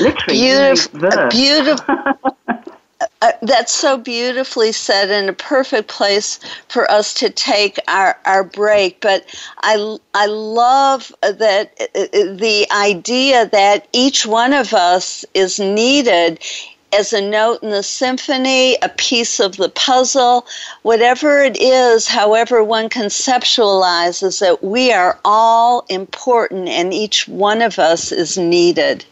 Literally, 0.00 0.38
beautiful. 0.38 1.28
beautiful. 1.30 2.36
Uh, 3.20 3.32
that's 3.42 3.72
so 3.72 3.96
beautifully 3.98 4.70
said 4.70 5.10
and 5.10 5.28
a 5.28 5.32
perfect 5.32 5.88
place 5.88 6.38
for 6.68 6.90
us 6.90 7.14
to 7.14 7.28
take 7.28 7.78
our, 7.88 8.18
our 8.24 8.44
break. 8.44 9.00
But 9.00 9.24
I, 9.60 9.98
I 10.14 10.26
love 10.26 11.12
that 11.22 11.72
uh, 11.80 11.86
the 12.34 12.66
idea 12.70 13.46
that 13.48 13.88
each 13.92 14.26
one 14.26 14.52
of 14.52 14.72
us 14.74 15.24
is 15.34 15.58
needed 15.58 16.38
as 16.94 17.12
a 17.12 17.20
note 17.20 17.60
in 17.62 17.70
the 17.70 17.82
symphony, 17.82 18.76
a 18.80 18.88
piece 18.88 19.40
of 19.40 19.56
the 19.56 19.68
puzzle, 19.68 20.46
whatever 20.82 21.42
it 21.42 21.60
is, 21.60 22.06
however 22.06 22.62
one 22.62 22.88
conceptualizes 22.88 24.40
it, 24.40 24.62
we 24.62 24.92
are 24.92 25.18
all 25.24 25.84
important 25.88 26.68
and 26.68 26.94
each 26.94 27.26
one 27.26 27.60
of 27.60 27.78
us 27.80 28.12
is 28.12 28.38
needed. 28.38 29.04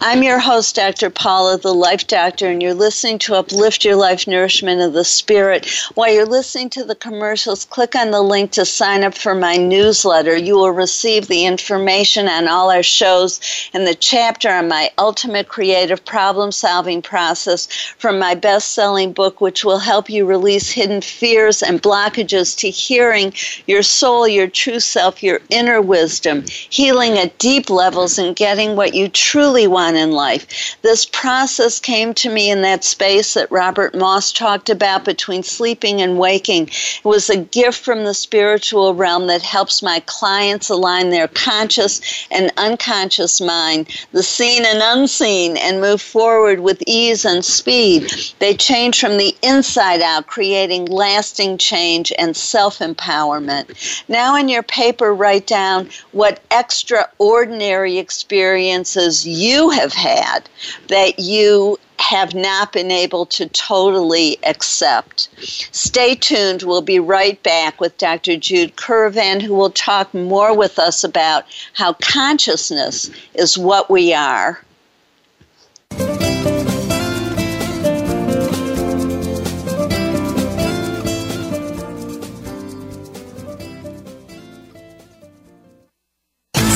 I'm 0.00 0.22
your 0.22 0.38
host, 0.38 0.76
Dr. 0.76 1.10
Paula, 1.10 1.58
the 1.58 1.74
Life 1.74 2.06
Doctor, 2.06 2.48
and 2.48 2.62
you're 2.62 2.72
listening 2.72 3.18
to 3.20 3.34
Uplift 3.34 3.84
Your 3.84 3.94
Life 3.94 4.26
Nourishment 4.26 4.80
of 4.80 4.94
the 4.94 5.04
Spirit. 5.04 5.68
While 5.94 6.12
you're 6.12 6.24
listening 6.24 6.70
to 6.70 6.84
the 6.84 6.94
commercials, 6.94 7.66
click 7.66 7.94
on 7.94 8.10
the 8.10 8.22
link 8.22 8.52
to 8.52 8.64
sign 8.64 9.04
up 9.04 9.14
for 9.14 9.34
my 9.34 9.56
newsletter. 9.56 10.36
You 10.36 10.56
will 10.56 10.70
receive 10.70 11.28
the 11.28 11.44
information 11.44 12.28
on 12.28 12.48
all 12.48 12.70
our 12.70 12.82
shows 12.82 13.40
and 13.74 13.86
the 13.86 13.94
chapter 13.94 14.48
on 14.48 14.68
my 14.68 14.90
ultimate 14.96 15.48
creative 15.48 16.02
problem 16.04 16.50
solving 16.50 16.95
process 17.02 17.66
from 17.98 18.18
my 18.18 18.34
best 18.34 18.72
selling 18.72 19.12
book, 19.12 19.40
which 19.40 19.64
will 19.64 19.78
help 19.78 20.08
you 20.08 20.26
release 20.26 20.70
hidden 20.70 21.00
fears 21.00 21.62
and 21.62 21.82
blockages 21.82 22.56
to 22.58 22.70
hearing 22.70 23.32
your 23.66 23.82
soul, 23.82 24.26
your 24.26 24.46
true 24.46 24.80
self, 24.80 25.22
your 25.22 25.40
inner 25.50 25.80
wisdom, 25.80 26.44
healing 26.48 27.18
at 27.18 27.38
deep 27.38 27.70
levels, 27.70 28.18
and 28.18 28.36
getting 28.36 28.76
what 28.76 28.94
you 28.94 29.08
truly 29.08 29.66
want 29.66 29.96
in 29.96 30.12
life. 30.12 30.76
This 30.82 31.06
process 31.06 31.80
came 31.80 32.14
to 32.14 32.30
me 32.30 32.50
in 32.50 32.62
that 32.62 32.84
space 32.84 33.34
that 33.34 33.50
Robert 33.50 33.94
Moss 33.94 34.32
talked 34.32 34.70
about 34.70 35.04
between 35.04 35.42
sleeping 35.42 36.00
and 36.00 36.18
waking. 36.18 36.68
It 36.68 37.04
was 37.04 37.30
a 37.30 37.36
gift 37.36 37.84
from 37.84 38.04
the 38.04 38.14
spiritual 38.14 38.94
realm 38.94 39.26
that 39.26 39.42
helps 39.42 39.82
my 39.82 40.00
clients 40.06 40.68
align 40.68 41.10
their 41.10 41.28
conscious 41.28 42.00
and 42.30 42.52
unconscious 42.56 43.40
mind, 43.40 43.88
the 44.12 44.22
seen 44.22 44.64
and 44.64 44.80
unseen, 44.82 45.56
and 45.56 45.80
move 45.80 46.00
forward 46.00 46.60
with 46.60 46.82
ease 46.86 47.24
and 47.24 47.44
speed. 47.44 48.10
They 48.38 48.54
change 48.54 49.00
from 49.00 49.18
the 49.18 49.36
inside 49.42 50.00
out, 50.00 50.26
creating 50.26 50.86
lasting 50.86 51.58
change 51.58 52.12
and 52.18 52.36
self 52.36 52.78
empowerment. 52.78 54.04
Now, 54.08 54.36
in 54.36 54.48
your 54.48 54.62
paper, 54.62 55.14
write 55.14 55.46
down 55.46 55.90
what 56.12 56.40
extraordinary 56.50 57.98
experiences 57.98 59.26
you 59.26 59.70
have 59.70 59.92
had 59.92 60.48
that 60.88 61.18
you 61.18 61.78
have 61.98 62.34
not 62.34 62.72
been 62.72 62.90
able 62.90 63.26
to 63.26 63.48
totally 63.48 64.38
accept. 64.44 65.28
Stay 65.72 66.14
tuned. 66.14 66.62
We'll 66.62 66.82
be 66.82 67.00
right 67.00 67.42
back 67.42 67.80
with 67.80 67.96
Dr. 67.98 68.36
Jude 68.36 68.76
Currivan, 68.76 69.40
who 69.42 69.54
will 69.54 69.70
talk 69.70 70.12
more 70.14 70.54
with 70.56 70.78
us 70.78 71.02
about 71.02 71.44
how 71.72 71.94
consciousness 71.94 73.10
is 73.34 73.58
what 73.58 73.90
we 73.90 74.12
are. 74.12 74.60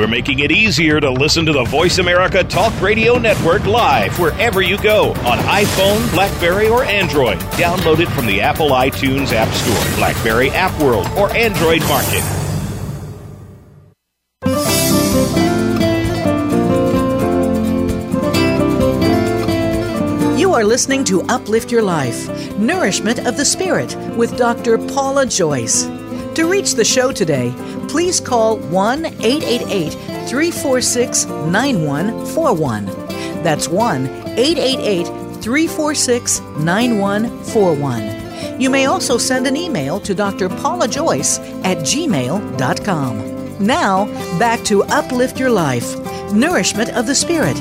We're 0.00 0.06
making 0.06 0.38
it 0.38 0.50
easier 0.50 0.98
to 0.98 1.10
listen 1.10 1.44
to 1.44 1.52
the 1.52 1.64
Voice 1.64 1.98
America 1.98 2.42
Talk 2.42 2.72
Radio 2.80 3.18
Network 3.18 3.66
live 3.66 4.18
wherever 4.18 4.62
you 4.62 4.78
go 4.78 5.10
on 5.10 5.36
iPhone, 5.40 6.10
Blackberry, 6.14 6.68
or 6.70 6.84
Android. 6.84 7.38
Download 7.60 7.98
it 7.98 8.08
from 8.08 8.24
the 8.24 8.40
Apple 8.40 8.70
iTunes 8.70 9.34
App 9.34 9.52
Store, 9.52 9.96
Blackberry 9.98 10.48
App 10.52 10.72
World, 10.80 11.06
or 11.18 11.30
Android 11.36 11.82
Market. 11.82 12.24
You 20.40 20.54
are 20.54 20.64
listening 20.64 21.04
to 21.04 21.20
Uplift 21.24 21.70
Your 21.70 21.82
Life 21.82 22.56
Nourishment 22.56 23.26
of 23.26 23.36
the 23.36 23.44
Spirit 23.44 23.94
with 24.16 24.38
Dr. 24.38 24.78
Paula 24.78 25.26
Joyce. 25.26 25.84
To 26.36 26.48
reach 26.48 26.74
the 26.74 26.84
show 26.84 27.12
today, 27.12 27.52
please 27.90 28.20
call 28.20 28.58
1 28.58 29.04
888 29.04 29.92
346 30.28 31.26
9141. 31.26 32.86
That's 33.42 33.68
1 33.68 34.06
888 34.06 35.06
346 35.42 36.40
9141. 36.40 38.60
You 38.60 38.70
may 38.70 38.86
also 38.86 39.18
send 39.18 39.46
an 39.46 39.56
email 39.56 39.98
to 40.00 40.14
Dr. 40.14 40.48
Paula 40.48 40.86
Joyce 40.86 41.38
at 41.64 41.78
gmail.com. 41.78 43.58
Now, 43.58 44.04
back 44.38 44.62
to 44.64 44.84
Uplift 44.84 45.38
Your 45.38 45.50
Life 45.50 45.96
Nourishment 46.32 46.90
of 46.90 47.06
the 47.06 47.14
Spirit. 47.14 47.56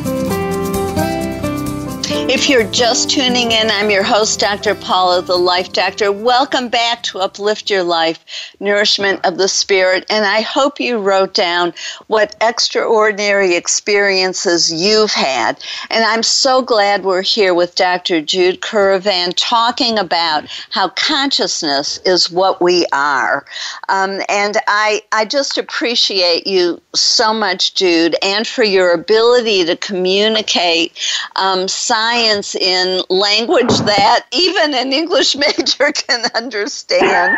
If 2.32 2.47
you're 2.47 2.69
just 2.69 3.09
tuning 3.09 3.53
in, 3.53 3.71
I'm 3.71 3.89
your 3.89 4.03
host, 4.03 4.39
Dr. 4.39 4.75
Paula, 4.75 5.23
the 5.23 5.36
Life 5.36 5.73
Doctor. 5.73 6.11
Welcome 6.11 6.69
back 6.69 7.01
to 7.03 7.17
Uplift 7.17 7.71
Your 7.71 7.82
Life, 7.82 8.23
Nourishment 8.59 9.25
of 9.25 9.39
the 9.39 9.47
Spirit. 9.47 10.05
And 10.11 10.23
I 10.23 10.41
hope 10.41 10.80
you 10.80 10.99
wrote 10.99 11.34
down 11.34 11.73
what 12.05 12.36
extraordinary 12.39 13.55
experiences 13.55 14.71
you've 14.71 15.09
had. 15.09 15.59
And 15.89 16.05
I'm 16.05 16.21
so 16.21 16.61
glad 16.61 17.03
we're 17.03 17.23
here 17.23 17.55
with 17.55 17.73
Dr. 17.73 18.21
Jude 18.21 18.61
Currivan 18.61 19.34
talking 19.36 19.97
about 19.97 20.45
how 20.69 20.89
consciousness 20.89 21.97
is 22.05 22.30
what 22.30 22.61
we 22.61 22.86
are. 22.93 23.43
Um, 23.89 24.21
and 24.30 24.55
I, 24.67 25.01
I 25.11 25.25
just 25.25 25.57
appreciate 25.57 26.45
you 26.45 26.80
so 26.93 27.34
much, 27.34 27.73
Jude, 27.73 28.15
and 28.21 28.45
for 28.45 28.63
your 28.63 28.93
ability 28.93 29.65
to 29.65 29.75
communicate 29.75 30.95
um, 31.36 31.67
science 31.67 32.18
science 32.20 32.55
in 32.55 33.01
language 33.09 33.78
that 33.80 34.26
even 34.32 34.74
an 34.74 34.93
English 34.93 35.36
major 35.57 35.91
can 35.91 36.26
understand. 36.36 37.38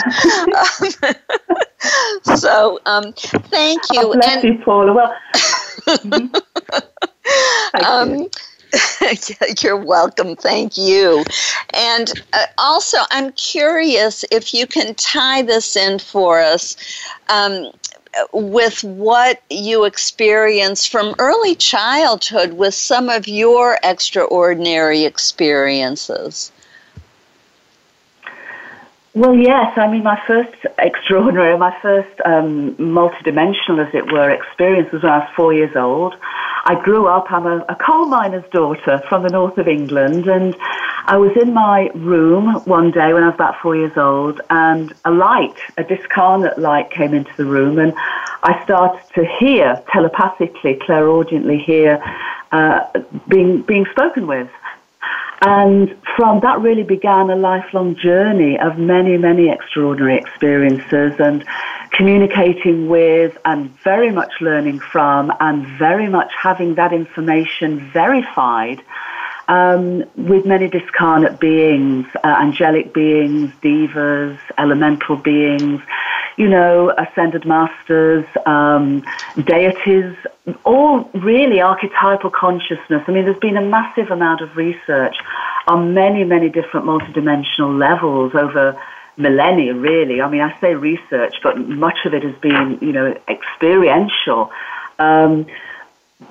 so, 2.36 2.80
um, 2.86 3.14
thank 3.14 3.82
you. 3.92 4.02
Oh, 4.02 4.14
bless 4.14 4.44
and, 4.44 4.44
you, 4.44 4.64
Paula. 4.64 4.94
Well, 4.94 5.16
um, 7.86 8.16
you. 8.16 8.30
You're 9.62 9.78
welcome. 9.78 10.36
Thank 10.36 10.78
you. 10.78 11.24
And 11.74 12.12
uh, 12.34 12.46
also, 12.58 12.98
I'm 13.12 13.32
curious 13.34 14.24
if 14.32 14.54
you 14.54 14.66
can 14.66 14.96
tie 14.96 15.42
this 15.42 15.76
in 15.76 16.00
for 16.00 16.40
us. 16.40 16.78
Um, 17.30 17.72
with 18.34 18.84
what 18.84 19.42
you 19.50 19.86
experienced 19.86 20.90
from 20.90 21.16
early 21.20 21.56
childhood 21.56 22.54
with 22.54 22.74
some 22.74 23.10
of 23.10 23.28
your 23.28 23.78
extraordinary 23.84 25.04
experiences. 25.04 26.52
Well, 29.14 29.36
yes. 29.36 29.78
I 29.78 29.92
mean, 29.92 30.04
my 30.04 30.22
first 30.26 30.56
extraordinary, 30.78 31.58
my 31.58 31.78
first 31.82 32.22
um, 32.24 32.76
multidimensional, 32.76 33.86
as 33.86 33.94
it 33.94 34.10
were, 34.12 34.30
experience 34.30 34.90
was 34.94 35.04
when 35.04 35.12
I 35.12 35.20
was 35.20 35.30
four 35.36 35.54
years 35.54 35.76
old. 35.76 36.16
I 36.66 36.80
grew 36.82 37.08
up, 37.08 37.30
I'm 37.30 37.46
a, 37.46 37.66
a 37.68 37.76
coal 37.76 38.06
miner's 38.06 38.50
daughter 38.52 39.02
from 39.10 39.24
the 39.24 39.30
north 39.30 39.58
of 39.58 39.68
England, 39.68 40.28
and 40.28 40.56
I 41.06 41.18
was 41.18 41.36
in 41.36 41.54
my 41.54 41.90
room 41.96 42.56
one 42.66 42.92
day 42.92 43.14
when 43.14 43.24
I 43.24 43.28
was 43.28 43.36
about 43.36 43.60
four 43.62 43.76
years 43.76 43.98
old, 43.98 44.42
and 44.50 44.94
a 45.04 45.12
light, 45.12 45.58
a 45.78 45.84
discarnate 45.84 46.58
light, 46.60 46.92
came 46.92 47.14
into 47.14 47.32
the 47.38 47.46
room, 47.46 47.80
and 47.80 47.94
I 48.44 48.64
started 48.64 49.02
to 49.16 49.26
hear 49.26 49.82
telepathically, 49.92 50.76
clairaudiently 50.76 51.58
hear 51.58 52.02
uh, 52.52 52.86
being 53.28 53.62
being 53.64 53.86
spoken 53.92 54.28
with. 54.28 54.50
And 55.44 55.98
from 56.16 56.42
that 56.42 56.60
really 56.60 56.84
began 56.84 57.32
a 57.32 57.36
lifelong 57.36 57.96
journey 57.96 58.60
of 58.60 58.78
many, 58.78 59.18
many 59.18 59.50
extraordinary 59.50 60.18
experiences 60.18 61.20
and 61.20 61.44
communicating 61.92 62.90
with 62.90 63.36
and 63.44 63.72
very 63.80 64.12
much 64.12 64.32
learning 64.40 64.80
from 64.80 65.34
and 65.40 65.66
very 65.80 66.08
much 66.08 66.32
having 66.40 66.76
that 66.76 66.94
information 66.94 67.90
verified 67.92 68.84
um, 69.52 70.06
with 70.16 70.46
many 70.46 70.70
discarnate 70.70 71.38
beings, 71.42 72.08
uh, 72.24 72.38
angelic 72.40 72.94
beings, 72.94 73.52
devas, 73.62 74.40
elemental 74.58 75.18
beings, 75.18 75.82
you 76.38 76.48
know, 76.48 76.90
ascended 76.98 77.46
masters, 77.46 78.26
um, 78.46 79.04
deities, 79.44 80.16
all 80.64 81.10
really 81.14 81.60
archetypal 81.60 82.30
consciousness. 82.30 83.04
I 83.06 83.12
mean, 83.12 83.26
there's 83.26 83.40
been 83.40 83.58
a 83.58 83.62
massive 83.62 84.10
amount 84.10 84.40
of 84.40 84.56
research 84.56 85.18
on 85.68 85.94
many, 85.94 86.24
many 86.24 86.48
different 86.48 86.86
multidimensional 86.86 87.78
levels 87.78 88.34
over 88.34 88.82
millennia, 89.18 89.74
really. 89.74 90.22
I 90.22 90.30
mean, 90.30 90.40
I 90.40 90.58
say 90.62 90.76
research, 90.76 91.36
but 91.44 91.58
much 91.58 92.06
of 92.06 92.14
it 92.14 92.24
has 92.24 92.36
been, 92.36 92.80
you 92.82 92.94
know, 92.94 93.18
experiential. 93.28 94.50
Um, 94.98 95.46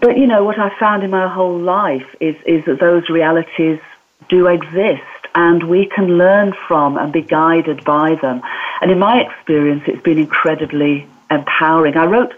but 0.01 0.17
you 0.17 0.27
know 0.27 0.45
what 0.45 0.59
I 0.59 0.71
found 0.79 1.03
in 1.03 1.11
my 1.11 1.29
whole 1.29 1.59
life 1.59 2.07
is 2.21 2.37
is 2.47 2.65
that 2.67 2.81
those 2.81 3.09
realities 3.09 3.81
do 4.29 4.47
exist 4.47 5.03
and 5.35 5.65
we 5.65 5.87
can 5.87 6.19
learn 6.19 6.53
from 6.67 6.97
and 6.97 7.13
be 7.13 7.23
guided 7.23 7.85
by 7.85 8.17
them. 8.21 8.43
And 8.81 8.91
in 8.91 8.99
my 8.99 9.21
experience, 9.21 9.83
it's 9.87 10.03
been 10.03 10.19
incredibly 10.19 11.07
empowering. 11.31 11.97
I 11.97 12.07
wrote 12.07 12.35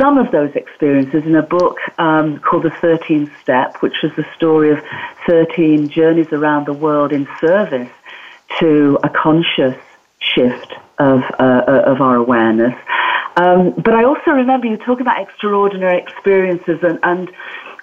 some 0.00 0.18
of 0.18 0.30
those 0.30 0.54
experiences 0.54 1.24
in 1.24 1.34
a 1.34 1.42
book 1.42 1.78
um, 1.98 2.38
called 2.38 2.64
The 2.64 2.70
13th 2.70 3.30
Step, 3.40 3.76
which 3.82 4.02
was 4.02 4.12
the 4.16 4.26
story 4.36 4.70
of 4.70 4.78
13 5.26 5.88
journeys 5.88 6.32
around 6.32 6.66
the 6.66 6.72
world 6.72 7.12
in 7.12 7.26
service 7.40 7.90
to 8.60 8.98
a 9.02 9.08
conscious 9.08 9.76
shift 10.20 10.74
of, 10.98 11.22
uh, 11.38 11.64
of 11.66 12.00
our 12.00 12.16
awareness. 12.16 12.74
Um, 13.36 13.70
but 13.72 13.94
I 13.94 14.04
also 14.04 14.30
remember 14.30 14.66
you 14.66 14.76
talking 14.76 15.02
about 15.02 15.20
extraordinary 15.20 15.98
experiences, 15.98 16.80
and, 16.82 16.98
and 17.02 17.30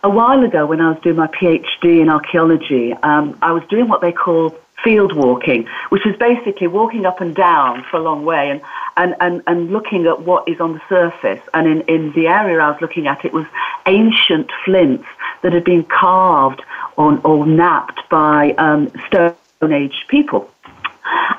a 0.03 0.09
while 0.09 0.43
ago 0.43 0.65
when 0.65 0.81
I 0.81 0.91
was 0.91 1.01
doing 1.01 1.15
my 1.15 1.27
PhD 1.27 2.01
in 2.01 2.09
archaeology, 2.09 2.93
um, 2.93 3.37
I 3.41 3.51
was 3.51 3.63
doing 3.69 3.87
what 3.87 4.01
they 4.01 4.11
call 4.11 4.55
field 4.83 5.13
walking, 5.15 5.67
which 5.89 6.05
is 6.05 6.15
basically 6.17 6.67
walking 6.67 7.05
up 7.05 7.19
and 7.19 7.35
down 7.35 7.83
for 7.89 7.97
a 7.97 8.01
long 8.01 8.23
way 8.23 8.49
and, 8.49 8.61
and, 8.95 9.15
and, 9.19 9.43
and 9.47 9.71
looking 9.71 10.05
at 10.05 10.21
what 10.21 10.47
is 10.47 10.59
on 10.59 10.73
the 10.73 10.81
surface. 10.87 11.41
And 11.53 11.67
in, 11.67 11.81
in 11.81 12.13
the 12.13 12.27
area 12.27 12.59
I 12.59 12.71
was 12.71 12.81
looking 12.81 13.07
at, 13.07 13.25
it 13.25 13.33
was 13.33 13.45
ancient 13.85 14.49
flints 14.63 15.05
that 15.41 15.53
had 15.53 15.63
been 15.63 15.83
carved 15.83 16.61
or, 16.95 17.19
or 17.25 17.45
knapped 17.45 18.07
by 18.09 18.51
um, 18.57 18.91
Stone 19.07 19.35
Age 19.73 20.05
people. 20.07 20.49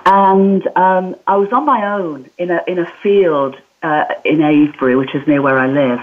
And 0.04 0.66
um, 0.76 1.16
I 1.26 1.36
was 1.36 1.52
on 1.52 1.64
my 1.64 1.94
own 1.94 2.28
in 2.38 2.50
a, 2.50 2.62
in 2.66 2.78
a 2.78 2.92
field 3.02 3.56
uh, 3.82 4.04
in 4.24 4.42
Avebury, 4.42 4.96
which 4.96 5.14
is 5.14 5.26
near 5.26 5.42
where 5.42 5.58
I 5.58 5.66
live. 5.66 5.98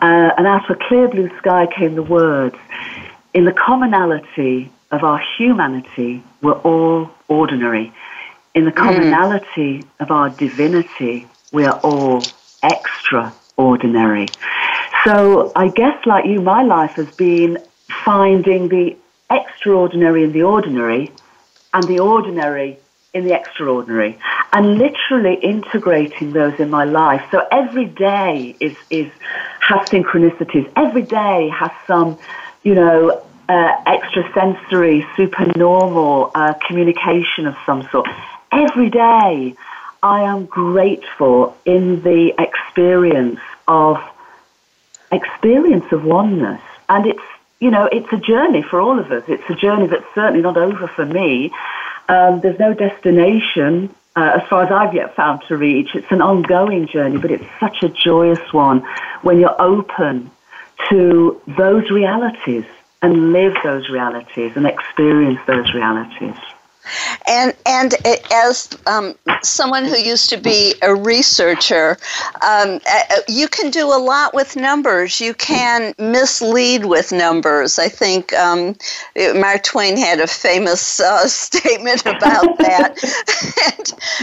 Uh, 0.00 0.34
and 0.36 0.46
out 0.46 0.70
of 0.70 0.76
a 0.76 0.88
clear 0.88 1.08
blue 1.08 1.30
sky 1.38 1.66
came 1.66 1.94
the 1.94 2.02
words, 2.02 2.56
In 3.34 3.44
the 3.44 3.52
commonality 3.52 4.70
of 4.90 5.02
our 5.02 5.20
humanity, 5.36 6.22
we're 6.42 6.52
all 6.52 7.10
ordinary. 7.28 7.92
In 8.54 8.64
the 8.64 8.72
mm. 8.72 8.76
commonality 8.76 9.82
mm. 9.82 9.86
of 10.00 10.10
our 10.10 10.30
divinity, 10.30 11.26
we 11.52 11.64
are 11.64 11.78
all 11.82 12.22
extraordinary. 12.62 14.26
So 15.04 15.52
I 15.54 15.68
guess, 15.68 16.04
like 16.06 16.26
you, 16.26 16.40
my 16.40 16.62
life 16.62 16.92
has 16.92 17.10
been 17.16 17.58
finding 18.04 18.68
the 18.68 18.96
extraordinary 19.30 20.24
in 20.24 20.32
the 20.32 20.42
ordinary 20.42 21.10
and 21.74 21.84
the 21.84 22.00
ordinary 22.00 22.78
in 23.14 23.24
the 23.24 23.34
extraordinary 23.34 24.18
and 24.52 24.78
literally 24.78 25.34
integrating 25.34 26.32
those 26.32 26.58
in 26.60 26.70
my 26.70 26.84
life. 26.84 27.22
So 27.30 27.46
every 27.50 27.86
day 27.86 28.54
is, 28.60 28.76
is 28.90 29.10
has 29.60 29.88
synchronicities. 29.88 30.70
Every 30.76 31.02
day 31.02 31.48
has 31.48 31.70
some, 31.86 32.18
you 32.62 32.74
know, 32.74 33.22
uh, 33.48 33.82
extrasensory, 33.86 35.06
supernormal 35.16 36.30
uh, 36.34 36.54
communication 36.66 37.46
of 37.46 37.56
some 37.64 37.88
sort. 37.90 38.08
Every 38.52 38.90
day 38.90 39.54
I 40.02 40.22
am 40.22 40.46
grateful 40.46 41.56
in 41.64 42.02
the 42.02 42.34
experience 42.38 43.40
of 43.66 43.98
experience 45.10 45.90
of 45.92 46.04
oneness. 46.04 46.60
And 46.88 47.06
it's, 47.06 47.22
you 47.60 47.70
know, 47.70 47.88
it's 47.90 48.12
a 48.12 48.18
journey 48.18 48.62
for 48.62 48.80
all 48.80 48.98
of 48.98 49.10
us. 49.10 49.24
It's 49.28 49.48
a 49.48 49.54
journey 49.54 49.86
that's 49.86 50.06
certainly 50.14 50.42
not 50.42 50.56
over 50.56 50.86
for 50.86 51.04
me. 51.04 51.50
Um, 52.08 52.40
there's 52.40 52.58
no 52.58 52.72
destination 52.74 53.94
uh, 54.16 54.40
as 54.40 54.48
far 54.48 54.64
as 54.64 54.72
I've 54.72 54.94
yet 54.94 55.14
found 55.14 55.42
to 55.48 55.56
reach. 55.56 55.94
It's 55.94 56.10
an 56.10 56.22
ongoing 56.22 56.88
journey, 56.88 57.18
but 57.18 57.30
it's 57.30 57.44
such 57.60 57.82
a 57.82 57.88
joyous 57.88 58.52
one 58.52 58.86
when 59.22 59.38
you're 59.38 59.60
open 59.60 60.30
to 60.88 61.40
those 61.46 61.90
realities 61.90 62.64
and 63.02 63.32
live 63.32 63.54
those 63.62 63.88
realities 63.88 64.52
and 64.56 64.66
experience 64.66 65.38
those 65.46 65.72
realities. 65.72 66.36
And 67.26 67.54
and 67.66 67.94
as 68.32 68.70
um, 68.86 69.14
someone 69.42 69.84
who 69.84 69.96
used 69.96 70.28
to 70.30 70.36
be 70.36 70.74
a 70.82 70.94
researcher, 70.94 71.98
um, 72.42 72.80
you 73.28 73.48
can 73.48 73.70
do 73.70 73.86
a 73.86 73.98
lot 73.98 74.34
with 74.34 74.56
numbers. 74.56 75.20
You 75.20 75.34
can 75.34 75.94
mislead 75.98 76.84
with 76.84 77.12
numbers. 77.12 77.78
I 77.78 77.88
think 77.88 78.32
um, 78.34 78.76
Mark 79.34 79.62
Twain 79.62 79.96
had 79.96 80.20
a 80.20 80.26
famous 80.26 81.00
uh, 81.00 81.26
statement 81.28 82.02
about 82.02 82.58
that. 82.58 82.96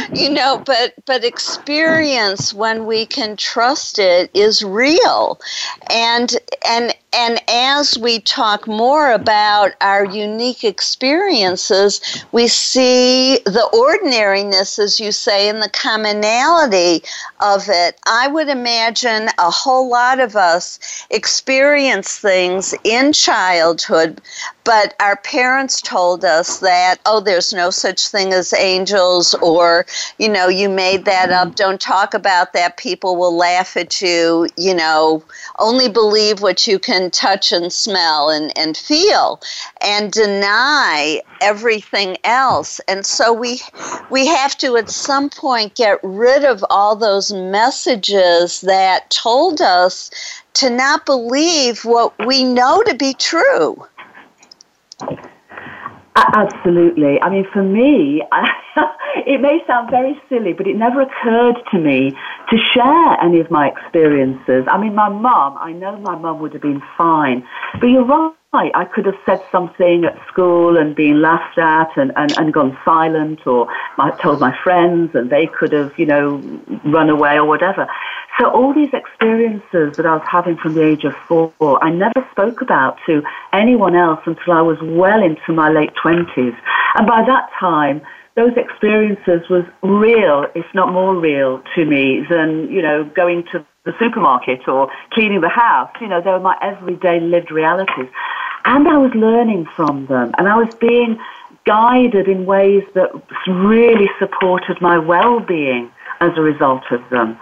and, 0.09 0.19
you 0.19 0.29
know, 0.29 0.61
but 0.65 0.93
but 1.05 1.23
experience 1.23 2.53
when 2.53 2.85
we 2.85 3.05
can 3.05 3.37
trust 3.37 3.99
it 3.99 4.29
is 4.33 4.63
real, 4.63 5.39
and 5.89 6.35
and 6.67 6.93
and 7.13 7.39
as 7.47 7.97
we 7.97 8.19
talk 8.19 8.67
more 8.67 9.11
about 9.11 9.73
our 9.81 10.05
unique 10.05 10.63
experiences, 10.63 12.25
we 12.31 12.47
see 12.55 13.39
the 13.45 13.69
ordinariness, 13.73 14.79
as 14.79 14.99
you 14.99 15.11
say, 15.11 15.49
and 15.49 15.61
the 15.61 15.69
commonality 15.69 17.03
of 17.39 17.69
it. 17.69 17.99
I 18.07 18.27
would 18.27 18.49
imagine 18.49 19.27
a 19.37 19.51
whole 19.51 19.89
lot 19.89 20.19
of 20.19 20.35
us 20.35 20.79
experience 21.09 22.17
things 22.17 22.73
in 22.83 23.13
childhood, 23.13 24.21
but 24.65 24.95
our 24.99 25.15
parents 25.17 25.79
told 25.79 26.25
us 26.25 26.59
that, 26.59 26.97
oh, 27.05 27.19
there's 27.19 27.53
no 27.53 27.69
such 27.69 28.07
thing 28.07 28.33
as 28.33 28.51
angels, 28.53 29.35
or, 29.35 29.85
you 30.17 30.27
know, 30.27 30.47
you 30.47 30.67
made 30.67 31.05
that 31.05 31.31
up. 31.31 31.55
Don't 31.55 31.79
talk 31.79 32.15
about 32.15 32.53
that. 32.53 32.77
People 32.77 33.15
will 33.15 33.35
laugh 33.35 33.77
at 33.77 34.01
you. 34.01 34.49
You 34.57 34.73
know, 34.73 35.23
only 35.59 35.87
believe 35.87 36.41
what 36.41 36.65
you 36.65 36.79
can 36.79 37.11
touch 37.11 37.51
and 37.51 37.71
smell 37.71 38.29
and, 38.29 38.51
and 38.57 38.75
feel 38.75 39.39
and 39.81 40.11
deny 40.11 41.21
everything 41.41 42.17
else. 42.23 42.81
And 42.87 43.05
so 43.05 43.31
we 43.31 43.61
we 44.09 44.25
have 44.25 44.57
to 44.57 44.77
at 44.77 44.89
some 44.89 45.29
point 45.29 45.75
get 45.75 45.99
rid 46.01 46.43
of 46.43 46.65
all 46.71 46.95
those 46.95 47.31
messages 47.31 48.61
that 48.61 49.09
told 49.11 49.61
us 49.61 50.09
to 50.55 50.69
not 50.69 51.05
believe 51.05 51.85
what 51.85 52.13
we 52.25 52.43
know 52.43 52.81
to 52.83 52.95
be 52.95 53.13
true. 53.13 53.85
Absolutely. 56.15 57.21
I 57.21 57.29
mean, 57.29 57.45
for 57.51 57.61
me, 57.61 58.23
it 59.27 59.41
may 59.41 59.59
sound 59.67 59.89
very 59.89 60.19
silly, 60.29 60.53
but 60.53 60.67
it 60.67 60.75
never 60.75 61.01
occurred 61.01 61.55
to 61.71 61.79
me 61.79 62.11
to 62.49 62.57
share 62.73 63.21
any 63.21 63.39
of 63.39 63.51
my 63.51 63.67
experiences. 63.67 64.65
I 64.69 64.77
mean, 64.77 64.95
my 64.95 65.09
mum, 65.09 65.57
I 65.59 65.73
know 65.73 65.97
my 65.97 66.15
mum 66.15 66.39
would 66.39 66.53
have 66.53 66.61
been 66.61 66.81
fine, 66.97 67.45
but 67.79 67.87
you're 67.87 68.05
right. 68.05 68.31
I 68.53 68.85
could 68.85 69.05
have 69.05 69.17
said 69.25 69.41
something 69.51 70.05
at 70.05 70.17
school 70.29 70.77
and 70.77 70.95
been 70.95 71.21
laughed 71.21 71.57
at 71.57 71.89
and, 71.97 72.13
and, 72.15 72.31
and 72.37 72.53
gone 72.53 72.77
silent, 72.85 73.45
or 73.45 73.67
I 73.99 74.11
told 74.21 74.39
my 74.39 74.57
friends 74.63 75.11
and 75.13 75.29
they 75.29 75.47
could 75.47 75.73
have, 75.73 75.91
you 75.97 76.05
know, 76.05 76.37
run 76.85 77.09
away 77.09 77.35
or 77.35 77.45
whatever. 77.45 77.87
So 78.39 78.49
all 78.49 78.73
these 78.73 78.93
experiences 78.93 79.95
that 79.95 80.05
I 80.05 80.15
was 80.15 80.25
having 80.29 80.57
from 80.57 80.73
the 80.73 80.83
age 80.83 81.05
of 81.05 81.13
four, 81.27 81.53
I 81.83 81.89
never 81.89 82.27
spoke 82.31 82.61
about 82.61 82.97
to 83.05 83.23
anyone 83.53 83.95
else 83.95 84.19
until 84.25 84.53
I 84.53 84.61
was 84.61 84.77
well 84.81 85.23
into 85.23 85.53
my 85.53 85.69
late 85.69 85.93
twenties. 86.01 86.53
And 86.95 87.07
by 87.07 87.23
that 87.25 87.49
time, 87.59 88.01
those 88.35 88.51
experiences 88.57 89.49
was 89.49 89.63
real, 89.81 90.45
if 90.53 90.65
not 90.73 90.91
more 90.91 91.15
real 91.15 91.63
to 91.75 91.85
me 91.85 92.25
than, 92.29 92.69
you 92.69 92.81
know, 92.81 93.05
going 93.05 93.43
to 93.53 93.65
the 93.85 93.93
supermarket 93.99 94.67
or 94.67 94.89
cleaning 95.11 95.39
the 95.39 95.49
house. 95.49 95.91
You 96.01 96.07
know, 96.07 96.21
they 96.21 96.31
were 96.31 96.39
my 96.39 96.57
everyday 96.61 97.21
lived 97.21 97.51
realities. 97.51 98.09
And 98.65 98.87
I 98.87 98.97
was 98.97 99.11
learning 99.13 99.67
from 99.75 100.07
them 100.07 100.33
and 100.37 100.49
I 100.49 100.57
was 100.57 100.73
being 100.75 101.19
guided 101.65 102.27
in 102.27 102.45
ways 102.45 102.83
that 102.95 103.09
really 103.47 104.09
supported 104.19 104.81
my 104.81 104.97
well-being 104.97 105.91
as 106.19 106.31
a 106.35 106.41
result 106.41 106.83
of 106.91 107.01
them. 107.09 107.37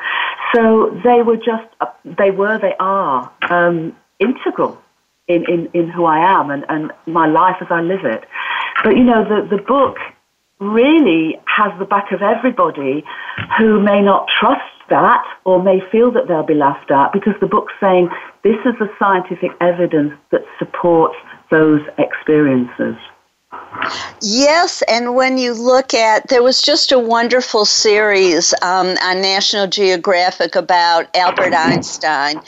So 0.53 0.99
they 1.03 1.21
were 1.21 1.37
just, 1.37 1.67
they 2.05 2.31
were, 2.31 2.59
they 2.59 2.75
are 2.79 3.31
um, 3.49 3.95
integral 4.19 4.81
in, 5.27 5.45
in, 5.49 5.69
in 5.73 5.89
who 5.89 6.05
I 6.05 6.19
am 6.39 6.49
and, 6.51 6.65
and 6.69 6.91
my 7.05 7.27
life 7.27 7.57
as 7.61 7.67
I 7.69 7.81
live 7.81 8.05
it. 8.05 8.23
But 8.83 8.97
you 8.97 9.03
know, 9.03 9.23
the, 9.23 9.55
the 9.55 9.61
book 9.61 9.97
really 10.59 11.39
has 11.45 11.77
the 11.79 11.85
back 11.85 12.11
of 12.11 12.21
everybody 12.21 13.03
who 13.57 13.81
may 13.81 14.01
not 14.01 14.27
trust 14.39 14.61
that 14.89 15.23
or 15.45 15.61
may 15.61 15.79
feel 15.91 16.11
that 16.11 16.27
they'll 16.27 16.43
be 16.43 16.53
laughed 16.53 16.91
at 16.91 17.11
because 17.13 17.33
the 17.41 17.47
book's 17.47 17.73
saying 17.81 18.09
this 18.43 18.57
is 18.65 18.73
the 18.79 18.89
scientific 18.99 19.51
evidence 19.61 20.13
that 20.31 20.41
supports 20.59 21.15
those 21.49 21.81
experiences. 21.97 22.95
Yes, 24.21 24.81
and 24.87 25.15
when 25.15 25.37
you 25.37 25.53
look 25.53 25.93
at, 25.93 26.27
there 26.29 26.43
was 26.43 26.61
just 26.61 26.91
a 26.91 26.99
wonderful 26.99 27.65
series 27.65 28.53
um, 28.61 28.95
on 29.03 29.21
National 29.21 29.67
Geographic 29.67 30.55
about 30.55 31.13
Albert 31.15 31.53
Einstein, 31.53 32.41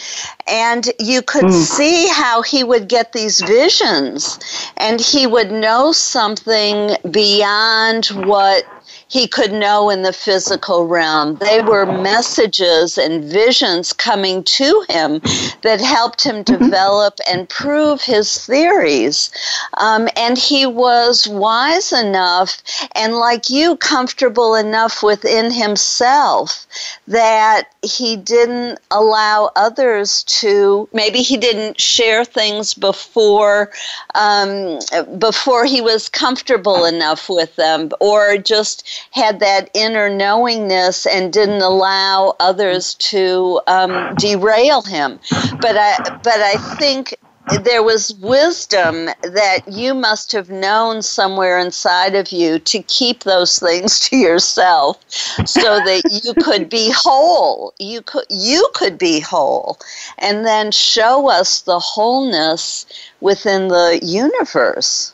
and 0.48 0.90
you 1.00 1.22
could 1.22 1.46
mm. 1.46 1.52
see 1.52 2.08
how 2.08 2.42
he 2.42 2.64
would 2.64 2.88
get 2.88 3.12
these 3.12 3.42
visions, 3.42 4.40
and 4.78 5.02
he 5.02 5.28
would 5.28 5.52
know 5.52 5.92
something 5.92 6.96
beyond 7.12 8.06
what 8.08 8.66
he 9.08 9.28
could 9.28 9.52
know 9.52 9.90
in 9.90 10.02
the 10.02 10.14
physical 10.14 10.88
realm. 10.88 11.36
They 11.36 11.62
were 11.62 11.86
messages 11.86 12.98
and 12.98 13.24
visions 13.24 13.94
coming 13.94 14.44
to 14.44 14.86
him 14.90 15.22
that 15.62 15.80
helped 15.80 16.24
him 16.24 16.44
mm-hmm. 16.44 16.64
develop 16.64 17.20
and 17.30 17.48
prove 17.48 18.02
his 18.02 18.46
theories. 18.46 19.32
Um, 19.78 20.10
and 20.18 20.38
he 20.38 20.66
was 20.66 21.28
wise 21.28 21.94
enough 21.94 22.62
and, 22.96 23.16
like 23.16 23.50
you, 23.50 23.78
comfortable 23.78 24.56
enough 24.56 25.04
within 25.04 25.52
himself 25.52 26.66
that 27.08 27.70
he 27.84 28.16
didn't 28.16 28.80
allow 28.92 29.52
others 29.56 30.24
to, 30.24 30.90
maybe 30.94 31.20
he 31.20 31.38
didn't 31.38 31.80
share 31.80 32.26
things 32.26 32.74
before, 32.74 33.72
um, 34.16 34.80
before 35.20 35.66
he 35.66 35.82
was 35.82 36.10
comfortable 36.10 36.86
enough 36.86 37.30
with 37.30 37.56
them 37.56 37.92
or 38.00 38.38
just 38.38 38.95
had 39.12 39.40
that 39.40 39.70
inner 39.74 40.10
knowingness 40.10 41.06
and 41.06 41.32
didn't 41.32 41.62
allow 41.62 42.36
others 42.40 42.96
to 42.96 43.62
um, 43.68 44.16
derail 44.16 44.82
him. 44.82 45.20
But 45.60 45.78
I, 45.78 45.98
but 46.24 46.40
I 46.40 46.58
think 46.58 47.18
there 47.50 47.84
was 47.84 48.14
wisdom 48.16 49.06
that 49.22 49.60
you 49.68 49.94
must 49.94 50.32
have 50.32 50.50
known 50.50 51.02
somewhere 51.02 51.60
inside 51.60 52.16
of 52.16 52.32
you 52.32 52.58
to 52.60 52.82
keep 52.84 53.24
those 53.24 53.60
things 53.60 54.00
to 54.10 54.18
yourself 54.18 55.00
so 55.46 55.62
that 55.62 56.22
you 56.24 56.34
could 56.44 56.70
be 56.70 56.92
whole. 56.96 57.74
You 57.80 58.02
could 58.02 58.26
you 58.30 58.68
could 58.74 58.98
be 58.98 59.20
whole 59.20 59.78
and 60.18 60.46
then 60.46 60.72
show 60.72 61.30
us 61.30 61.62
the 61.62 61.80
wholeness 61.80 62.86
within 63.22 63.68
the 63.68 64.00
universe. 64.02 65.14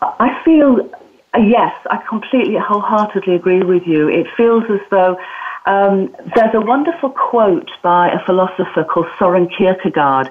I 0.00 0.40
feel 0.44 0.90
yes 1.36 1.74
i 1.90 1.96
completely 2.08 2.56
wholeheartedly 2.56 3.34
agree 3.34 3.62
with 3.62 3.86
you 3.86 4.08
it 4.08 4.26
feels 4.36 4.64
as 4.70 4.80
though 4.90 5.16
um, 5.66 6.14
there's 6.34 6.54
a 6.54 6.62
wonderful 6.62 7.10
quote 7.10 7.70
by 7.82 8.08
a 8.08 8.24
philosopher 8.24 8.84
called 8.84 9.06
Soren 9.18 9.48
Kierkegaard 9.48 10.30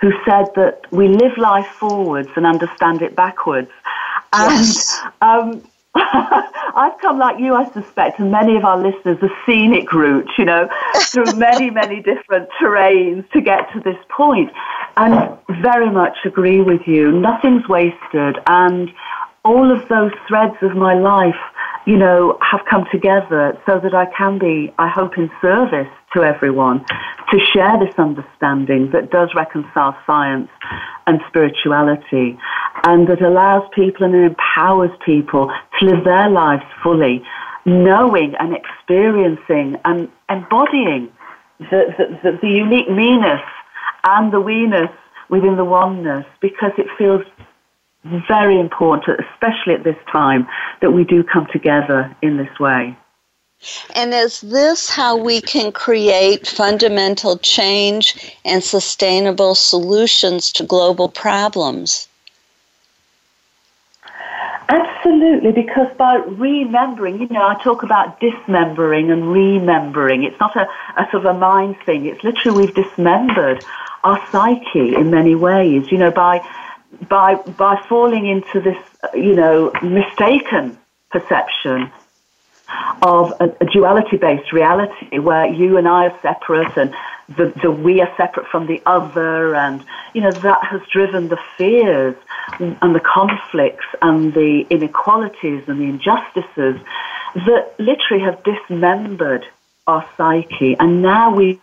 who 0.00 0.12
said 0.24 0.46
that 0.54 0.80
we 0.90 1.08
live 1.08 1.36
life 1.36 1.66
forwards 1.66 2.30
and 2.36 2.46
understand 2.46 3.02
it 3.02 3.14
backwards. 3.14 3.70
Yes. 4.32 4.98
And 5.20 5.54
um, 5.54 5.68
I've 5.94 6.98
come 7.00 7.18
like 7.18 7.38
you, 7.38 7.54
I 7.54 7.70
suspect, 7.72 8.20
and 8.20 8.30
many 8.30 8.56
of 8.56 8.64
our 8.64 8.78
listeners, 8.80 9.18
a 9.22 9.28
scenic 9.44 9.92
route, 9.92 10.30
you 10.38 10.44
know, 10.44 10.68
through 10.96 11.32
many, 11.36 11.70
many 11.70 12.00
different 12.00 12.48
terrains 12.60 13.28
to 13.32 13.40
get 13.40 13.70
to 13.72 13.80
this 13.80 13.98
point. 14.08 14.50
And 14.96 15.38
very 15.62 15.90
much 15.90 16.18
agree 16.24 16.60
with 16.60 16.86
you. 16.86 17.12
Nothing's 17.12 17.68
wasted. 17.68 18.38
And 18.46 18.90
all 19.48 19.72
of 19.72 19.88
those 19.88 20.12
threads 20.28 20.56
of 20.62 20.76
my 20.76 20.94
life 20.94 21.40
you 21.88 21.96
know, 21.96 22.36
have 22.42 22.60
come 22.68 22.84
together 22.92 23.58
so 23.64 23.80
that 23.82 23.94
I 23.94 24.04
can 24.14 24.38
be, 24.38 24.70
I 24.78 24.90
hope, 24.90 25.16
in 25.16 25.30
service 25.40 25.88
to 26.12 26.22
everyone 26.22 26.84
to 27.30 27.38
share 27.54 27.78
this 27.78 27.94
understanding 27.96 28.90
that 28.92 29.10
does 29.10 29.30
reconcile 29.34 29.96
science 30.06 30.50
and 31.06 31.18
spirituality 31.28 32.38
and 32.84 33.08
that 33.08 33.22
allows 33.22 33.62
people 33.74 34.04
and 34.04 34.14
empowers 34.14 34.90
people 35.04 35.50
to 35.80 35.86
live 35.86 36.04
their 36.04 36.28
lives 36.28 36.64
fully, 36.82 37.22
knowing 37.64 38.34
and 38.38 38.54
experiencing 38.54 39.80
and 39.86 40.10
embodying 40.28 41.10
the, 41.58 41.94
the, 41.96 42.04
the, 42.22 42.38
the 42.42 42.48
unique 42.48 42.90
meanness 42.90 43.40
and 44.04 44.30
the 44.30 44.40
weeness 44.40 44.90
within 45.30 45.56
the 45.56 45.64
oneness 45.64 46.26
because 46.42 46.72
it 46.76 46.86
feels 46.98 47.22
very 48.04 48.58
important, 48.58 49.20
especially 49.32 49.74
at 49.74 49.84
this 49.84 49.96
time, 50.10 50.46
that 50.80 50.92
we 50.92 51.04
do 51.04 51.22
come 51.22 51.46
together 51.52 52.14
in 52.22 52.36
this 52.36 52.58
way. 52.58 52.96
And 53.96 54.14
is 54.14 54.40
this 54.40 54.88
how 54.88 55.16
we 55.16 55.40
can 55.40 55.72
create 55.72 56.46
fundamental 56.46 57.38
change 57.38 58.36
and 58.44 58.62
sustainable 58.62 59.56
solutions 59.56 60.52
to 60.52 60.64
global 60.64 61.08
problems? 61.08 62.08
Absolutely, 64.68 65.50
because 65.52 65.88
by 65.96 66.16
remembering, 66.16 67.20
you 67.20 67.28
know, 67.28 67.42
I 67.42 67.60
talk 67.62 67.82
about 67.82 68.20
dismembering 68.20 69.10
and 69.10 69.32
remembering. 69.32 70.24
It's 70.24 70.38
not 70.38 70.54
a, 70.54 70.68
a 70.96 71.08
sort 71.10 71.24
of 71.24 71.36
a 71.36 71.38
mind 71.38 71.76
thing. 71.86 72.04
It's 72.04 72.22
literally 72.22 72.66
we've 72.66 72.74
dismembered 72.74 73.64
our 74.04 74.24
psyche 74.30 74.94
in 74.94 75.10
many 75.10 75.34
ways, 75.34 75.90
you 75.90 75.98
know, 75.98 76.10
by 76.10 76.46
by 77.08 77.36
by 77.36 77.82
falling 77.88 78.26
into 78.26 78.60
this, 78.60 78.78
uh, 79.02 79.08
you 79.14 79.34
know, 79.34 79.72
mistaken 79.82 80.78
perception 81.10 81.90
of 83.00 83.32
a, 83.40 83.44
a 83.60 83.66
duality-based 83.66 84.52
reality 84.52 85.18
where 85.18 85.46
you 85.46 85.78
and 85.78 85.88
I 85.88 86.08
are 86.08 86.20
separate 86.20 86.76
and 86.76 86.94
the, 87.36 87.52
the 87.62 87.70
we 87.70 88.00
are 88.00 88.12
separate 88.16 88.46
from 88.48 88.66
the 88.66 88.82
other 88.84 89.54
and 89.54 89.84
you 90.14 90.20
know 90.20 90.30
that 90.30 90.64
has 90.64 90.80
driven 90.90 91.28
the 91.28 91.38
fears 91.56 92.16
and 92.58 92.94
the 92.94 93.00
conflicts 93.00 93.84
and 94.00 94.32
the 94.32 94.66
inequalities 94.70 95.64
and 95.66 95.80
the 95.80 95.84
injustices 95.84 96.80
that 97.34 97.74
literally 97.78 98.22
have 98.22 98.42
dismembered 98.42 99.44
our 99.86 100.08
psyche. 100.16 100.76
And 100.78 101.02
now 101.02 101.34
we've 101.34 101.60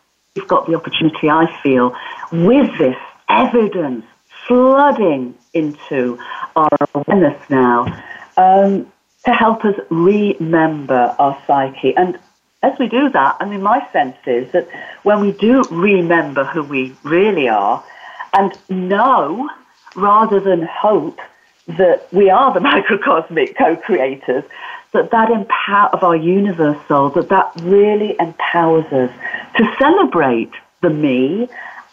got 0.47 0.67
the 0.67 0.75
opportunity 0.75 1.29
I 1.29 1.59
feel 1.61 1.95
with 2.31 2.77
this 2.77 2.97
evidence 3.27 4.05
flooding 4.47 5.35
into 5.53 6.19
our 6.55 6.77
awareness 6.93 7.49
now 7.49 8.03
um, 8.37 8.91
to 9.25 9.31
help 9.31 9.65
us 9.65 9.75
remember 9.89 11.15
our 11.19 11.41
psyche. 11.47 11.95
And 11.95 12.19
as 12.61 12.77
we 12.79 12.87
do 12.87 13.09
that, 13.09 13.37
I 13.39 13.45
mean, 13.45 13.61
my 13.61 13.87
sense 13.91 14.17
is 14.25 14.51
that 14.51 14.67
when 15.03 15.19
we 15.21 15.31
do 15.31 15.63
remember 15.71 16.43
who 16.43 16.63
we 16.63 16.95
really 17.03 17.47
are 17.47 17.83
and 18.33 18.53
know 18.69 19.49
rather 19.95 20.39
than 20.39 20.63
hope 20.63 21.19
that 21.67 22.11
we 22.11 22.29
are 22.29 22.53
the 22.53 22.59
microcosmic 22.71 23.57
co-creators, 23.57 24.43
that 24.93 25.11
that 25.11 25.29
empower 25.29 25.89
of 25.89 26.03
our 26.03 26.15
universe 26.15 26.77
soul, 26.87 27.09
that 27.09 27.29
that 27.29 27.51
really 27.61 28.15
empowers 28.19 28.85
us 28.93 29.11
to 29.57 29.75
celebrate 29.77 30.51
the 30.81 30.89
me 30.89 31.47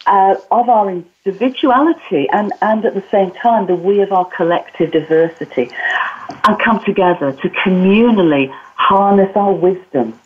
uh, 0.06 0.34
of 0.50 0.68
our 0.68 0.90
individuality 1.24 2.28
and, 2.32 2.52
and 2.60 2.84
at 2.84 2.94
the 2.94 3.04
same 3.10 3.30
time 3.30 3.66
the 3.66 3.74
we 3.74 4.00
of 4.00 4.12
our 4.12 4.24
collective 4.24 4.90
diversity 4.90 5.70
and 6.44 6.58
come 6.58 6.82
together 6.84 7.32
to 7.32 7.48
communally 7.50 8.52
harness 8.74 9.30
our 9.36 9.52
wisdom. 9.52 10.18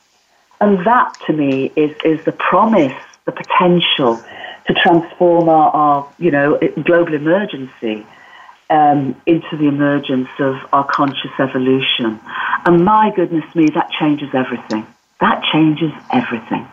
And 0.60 0.86
that 0.86 1.14
to 1.26 1.32
me 1.34 1.70
is, 1.76 1.94
is 2.04 2.24
the 2.24 2.32
promise, 2.32 2.96
the 3.26 3.32
potential 3.32 4.22
to 4.66 4.74
transform 4.74 5.48
our, 5.48 5.70
our 5.70 6.12
you 6.18 6.30
know, 6.30 6.58
global 6.82 7.14
emergency 7.14 8.06
um, 8.70 9.20
into 9.26 9.56
the 9.56 9.68
emergence 9.68 10.28
of 10.38 10.56
our 10.72 10.84
conscious 10.84 11.30
evolution. 11.38 12.18
And 12.64 12.84
my 12.84 13.12
goodness 13.14 13.44
me, 13.54 13.68
that 13.74 13.90
changes 14.00 14.30
everything. 14.34 14.86
That 15.20 15.42
changes 15.52 15.92
everything. 16.10 16.66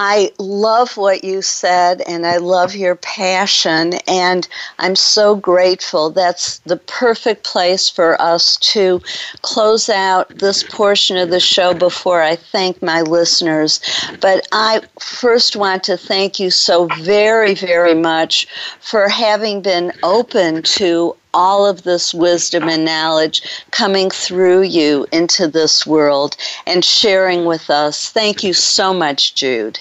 I 0.00 0.30
love 0.38 0.96
what 0.96 1.24
you 1.24 1.42
said 1.42 2.02
and 2.06 2.24
I 2.24 2.36
love 2.36 2.76
your 2.76 2.94
passion, 2.94 3.94
and 4.06 4.46
I'm 4.78 4.94
so 4.94 5.34
grateful. 5.34 6.10
That's 6.10 6.60
the 6.60 6.76
perfect 6.76 7.42
place 7.42 7.88
for 7.88 8.20
us 8.22 8.56
to 8.58 9.02
close 9.42 9.88
out 9.88 10.28
this 10.38 10.62
portion 10.62 11.16
of 11.16 11.30
the 11.30 11.40
show 11.40 11.74
before 11.74 12.22
I 12.22 12.36
thank 12.36 12.80
my 12.80 13.02
listeners. 13.02 13.80
But 14.20 14.46
I 14.52 14.82
first 15.00 15.56
want 15.56 15.82
to 15.84 15.96
thank 15.96 16.38
you 16.38 16.52
so 16.52 16.86
very, 17.00 17.54
very 17.54 17.94
much 17.94 18.46
for 18.78 19.08
having 19.08 19.62
been 19.62 19.92
open 20.04 20.62
to 20.78 21.16
all 21.34 21.66
of 21.66 21.82
this 21.82 22.14
wisdom 22.14 22.68
and 22.68 22.84
knowledge 22.84 23.42
coming 23.72 24.10
through 24.10 24.62
you 24.62 25.08
into 25.10 25.48
this 25.48 25.84
world 25.84 26.36
and 26.68 26.84
sharing 26.84 27.46
with 27.46 27.68
us. 27.68 28.10
Thank 28.10 28.44
you 28.44 28.52
so 28.52 28.94
much, 28.94 29.34
Jude. 29.34 29.80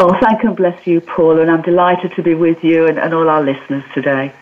Oh, 0.00 0.16
thank 0.20 0.44
and 0.44 0.56
bless 0.56 0.86
you, 0.86 1.00
Paul, 1.00 1.40
and 1.40 1.50
I'm 1.50 1.62
delighted 1.62 2.12
to 2.14 2.22
be 2.22 2.34
with 2.34 2.62
you 2.62 2.86
and, 2.86 2.98
and 2.98 3.12
all 3.12 3.28
our 3.28 3.42
listeners 3.42 3.82
today. 3.94 4.32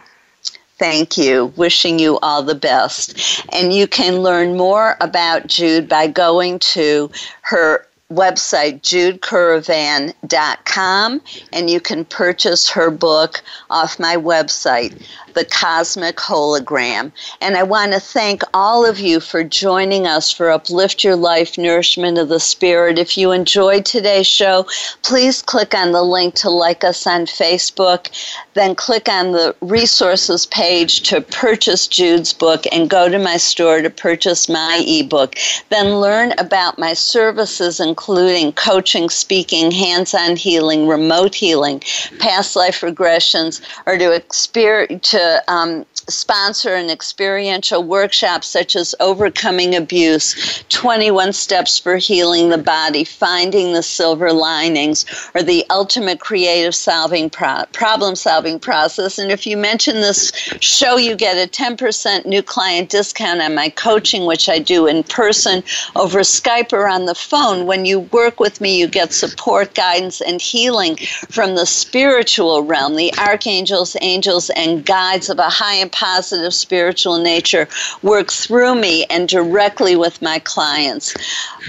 Thank 0.79 1.17
you. 1.17 1.47
Wishing 1.57 1.99
you 1.99 2.19
all 2.19 2.43
the 2.43 2.55
best. 2.55 3.43
And 3.55 3.73
you 3.73 3.87
can 3.87 4.19
learn 4.19 4.59
more 4.59 4.99
about 5.01 5.47
Jude 5.47 5.89
by 5.89 6.09
going 6.09 6.59
to 6.59 7.11
her 7.41 7.87
website, 8.13 8.83
judecurrivan.com, 8.83 11.21
and 11.53 11.69
you 11.69 11.81
can 11.81 12.05
purchase 12.05 12.71
her 12.71 12.89
book 12.89 13.43
off 13.69 13.99
my 13.99 14.17
website, 14.17 15.05
The 15.35 15.45
Cosmic 15.45 16.15
Hologram. 16.17 17.11
And 17.41 17.57
I 17.57 17.65
want 17.65 17.95
to 17.95 18.01
thank 18.01 18.43
all 18.55 18.87
of 18.87 19.01
you 19.01 19.19
for 19.19 19.43
joining 19.43 20.07
us 20.07 20.31
for 20.31 20.53
Uplift 20.53 21.03
Your 21.03 21.17
Life 21.17 21.59
Nourishment 21.59 22.17
of 22.17 22.29
the 22.29 22.39
Spirit. 22.39 23.01
If 23.01 23.19
you 23.19 23.33
enjoyed 23.33 23.85
today's 23.85 24.29
show, 24.29 24.69
please 25.03 25.43
click 25.43 25.75
on 25.75 25.91
the 25.91 26.05
link 26.05 26.37
to 26.37 26.49
like 26.49 26.85
us 26.85 27.09
on 27.09 27.27
Facebook, 27.27 28.09
then 28.55 28.77
click 28.77 29.09
on 29.09 29.33
the 29.33 29.57
resources 29.61 30.47
page 30.47 31.03
to 31.03 31.21
purchase 31.21 31.89
Jude's 31.89 32.33
book 32.33 32.63
and 32.71 32.89
go 32.89 33.09
to 33.09 33.19
my 33.19 33.37
store 33.37 33.83
to 33.83 33.91
purchase 33.91 34.49
my 34.49 34.85
ebook. 34.87 35.35
Then 35.71 35.97
learn 35.97 36.35
about 36.39 36.79
my 36.79 36.93
services 36.93 37.81
and 37.81 37.96
including 37.97 38.53
coaching, 38.53 39.09
speaking, 39.09 39.71
hands-on 39.71 40.37
healing, 40.37 40.87
remote 40.87 41.35
healing, 41.35 41.81
past 42.19 42.55
life 42.55 42.83
regressions, 42.83 43.63
or 43.87 43.97
to 43.97 44.21
to 44.21 44.99
to 44.99 45.45
um, 45.49 45.87
sponsor 46.09 46.75
an 46.75 46.91
experiential 46.91 47.83
workshop 47.83 48.45
such 48.45 48.77
as 48.77 48.95
Overcoming 49.01 49.75
Abuse, 49.75 50.63
21 50.69 51.33
Steps 51.33 51.79
for 51.79 51.97
Healing 51.97 52.51
the 52.51 52.59
Body, 52.59 53.03
Finding 53.03 53.73
the 53.73 53.83
Silver 53.83 54.33
Linings, 54.33 55.05
or 55.35 55.43
the 55.43 55.65
Ultimate 55.71 56.21
Creative 56.21 56.75
Solving 56.75 57.31
pro- 57.31 57.65
Problem 57.73 58.15
Solving 58.15 58.61
Process. 58.61 59.19
And 59.19 59.33
if 59.33 59.47
you 59.47 59.57
mention 59.57 59.97
this 59.97 60.31
show, 60.61 60.97
you 60.97 61.17
get 61.17 61.37
a 61.37 61.51
10% 61.51 62.27
new 62.27 62.43
client 62.43 62.91
discount 62.91 63.41
on 63.41 63.55
my 63.55 63.71
coaching, 63.71 64.27
which 64.27 64.49
I 64.49 64.59
do 64.59 64.87
in 64.87 65.03
person 65.03 65.63
over 65.97 66.21
Skype 66.21 66.73
or 66.73 66.87
on 66.87 67.07
the 67.07 67.15
phone. 67.15 67.67
When 67.67 67.86
you 67.87 68.01
work 68.01 68.41
with 68.41 68.61
me, 68.61 68.79
you 68.79 68.89
get 68.89 69.13
support, 69.13 69.75
guidance, 69.75 70.21
and 70.21 70.41
healing 70.41 70.97
from 71.31 71.55
the 71.55 71.67
spiritual 71.67 72.63
realm, 72.63 72.97
the 72.97 73.13
archangels, 73.19 73.97
angels, 74.01 74.51
and 74.51 74.85
guides 74.85 75.31
of 75.31 75.39
a 75.39 75.49
high 75.49 75.77
and 75.77 75.93
positive 75.93 76.53
spiritual 76.53 77.19
nature 77.19 77.69
work 78.03 78.31
through 78.31 78.75
me 78.75 79.05
and 79.11 79.29
directly 79.29 79.97
with 79.97 80.21
my 80.21 80.39
clients. 80.41 81.15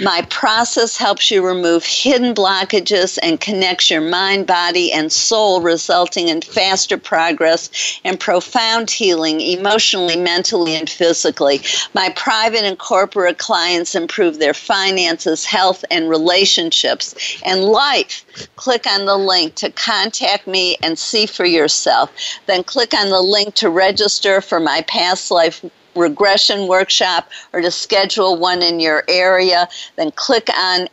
My 0.01 0.25
process 0.29 0.97
helps 0.97 1.31
you 1.31 1.45
remove 1.45 1.83
hidden 1.83 2.33
blockages 2.33 3.17
and 3.21 3.39
connects 3.39 3.89
your 3.89 4.01
mind, 4.01 4.45
body, 4.47 4.91
and 4.91 5.11
soul, 5.11 5.61
resulting 5.61 6.27
in 6.27 6.41
faster 6.41 6.97
progress 6.97 7.99
and 8.03 8.19
profound 8.19 8.91
healing 8.91 9.41
emotionally, 9.41 10.15
mentally, 10.15 10.75
and 10.75 10.89
physically. 10.89 11.61
My 11.93 12.09
private 12.15 12.63
and 12.63 12.77
corporate 12.77 13.37
clients 13.37 13.95
improve 13.95 14.39
their 14.39 14.53
finances, 14.53 15.45
health, 15.45 15.83
and 15.91 16.06
relationships 16.07 17.15
and 17.45 17.63
life. 17.63 18.25
Click 18.55 18.85
on 18.87 19.05
the 19.05 19.17
link 19.17 19.55
to 19.55 19.71
contact 19.71 20.47
me 20.47 20.77
and 20.81 20.97
see 20.97 21.25
for 21.25 21.45
yourself. 21.45 22.11
Then 22.45 22.63
click 22.63 22.93
on 22.93 23.09
the 23.09 23.21
link 23.21 23.55
to 23.55 23.69
register 23.69 24.41
for 24.41 24.59
my 24.59 24.81
past 24.87 25.31
life 25.31 25.63
regression 25.97 26.67
workshop 26.67 27.29
or 27.53 27.61
to 27.61 27.71
schedule 27.71 28.37
one 28.37 28.61
in 28.61 28.79
your 28.79 29.03
area, 29.07 29.67
then 29.95 30.11
click 30.11 30.47
on 30.55 30.87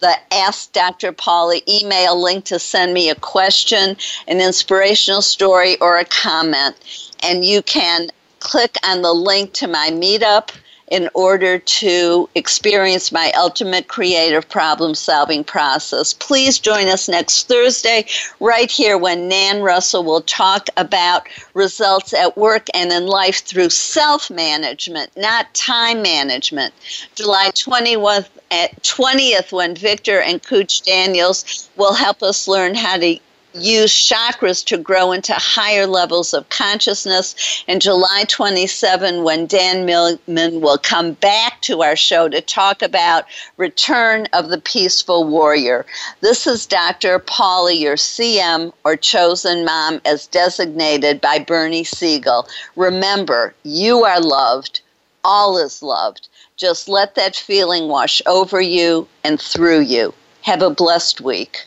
the 0.00 0.14
Ask 0.32 0.72
Dr. 0.72 1.12
Paula 1.12 1.60
email 1.68 2.20
link 2.20 2.44
to 2.46 2.58
send 2.58 2.92
me 2.92 3.08
a 3.08 3.14
question, 3.14 3.96
an 4.26 4.40
inspirational 4.40 5.22
story, 5.22 5.78
or 5.78 5.96
a 5.96 6.04
comment. 6.04 6.76
And 7.22 7.44
you 7.44 7.62
can 7.62 8.08
click 8.40 8.76
on 8.84 9.02
the 9.02 9.12
link 9.12 9.52
to 9.54 9.68
my 9.68 9.90
meetup 9.92 10.50
in 10.90 11.08
order 11.14 11.58
to 11.58 12.28
experience 12.34 13.12
my 13.12 13.32
ultimate 13.36 13.88
creative 13.88 14.48
problem 14.48 14.94
solving 14.94 15.44
process. 15.44 16.12
Please 16.12 16.58
join 16.58 16.88
us 16.88 17.08
next 17.08 17.48
Thursday, 17.48 18.04
right 18.40 18.70
here, 18.70 18.98
when 18.98 19.28
Nan 19.28 19.62
Russell 19.62 20.04
will 20.04 20.20
talk 20.22 20.68
about 20.76 21.26
results 21.54 22.12
at 22.12 22.36
work 22.36 22.66
and 22.74 22.92
in 22.92 23.06
life 23.06 23.42
through 23.44 23.70
self 23.70 24.30
management, 24.30 25.10
not 25.16 25.52
time 25.54 26.02
management. 26.02 26.74
July 27.14 27.50
21st 27.54 28.28
at 28.50 28.82
20th, 28.82 29.52
when 29.52 29.74
Victor 29.74 30.20
and 30.20 30.42
Kooch 30.42 30.84
Daniels 30.84 31.70
will 31.76 31.94
help 31.94 32.22
us 32.22 32.46
learn 32.46 32.74
how 32.74 32.98
to 32.98 33.18
use 33.54 33.92
chakras 33.92 34.64
to 34.66 34.78
grow 34.78 35.12
into 35.12 35.34
higher 35.34 35.86
levels 35.86 36.32
of 36.34 36.48
consciousness. 36.48 37.64
And 37.68 37.80
July 37.80 38.24
27, 38.28 39.22
when 39.22 39.46
Dan 39.46 39.84
Millman 39.84 40.60
will 40.60 40.78
come 40.78 41.12
back 41.14 41.60
to 41.62 41.82
our 41.82 41.96
show 41.96 42.28
to 42.28 42.40
talk 42.40 42.82
about 42.82 43.24
Return 43.56 44.26
of 44.32 44.48
the 44.48 44.60
Peaceful 44.60 45.24
Warrior. 45.24 45.84
This 46.20 46.46
is 46.46 46.66
Dr. 46.66 47.18
Paula, 47.18 47.72
your 47.72 47.96
CM 47.96 48.72
or 48.84 48.96
chosen 48.96 49.64
mom, 49.64 50.00
as 50.04 50.26
designated 50.26 51.20
by 51.20 51.38
Bernie 51.38 51.84
Siegel. 51.84 52.48
Remember, 52.76 53.54
you 53.62 54.04
are 54.04 54.20
loved, 54.20 54.80
all 55.24 55.58
is 55.58 55.82
loved. 55.82 56.28
Just 56.56 56.88
let 56.88 57.14
that 57.14 57.34
feeling 57.34 57.88
wash 57.88 58.22
over 58.26 58.60
you 58.60 59.08
and 59.24 59.40
through 59.40 59.80
you. 59.80 60.14
Have 60.42 60.62
a 60.62 60.70
blessed 60.70 61.20
week. 61.20 61.66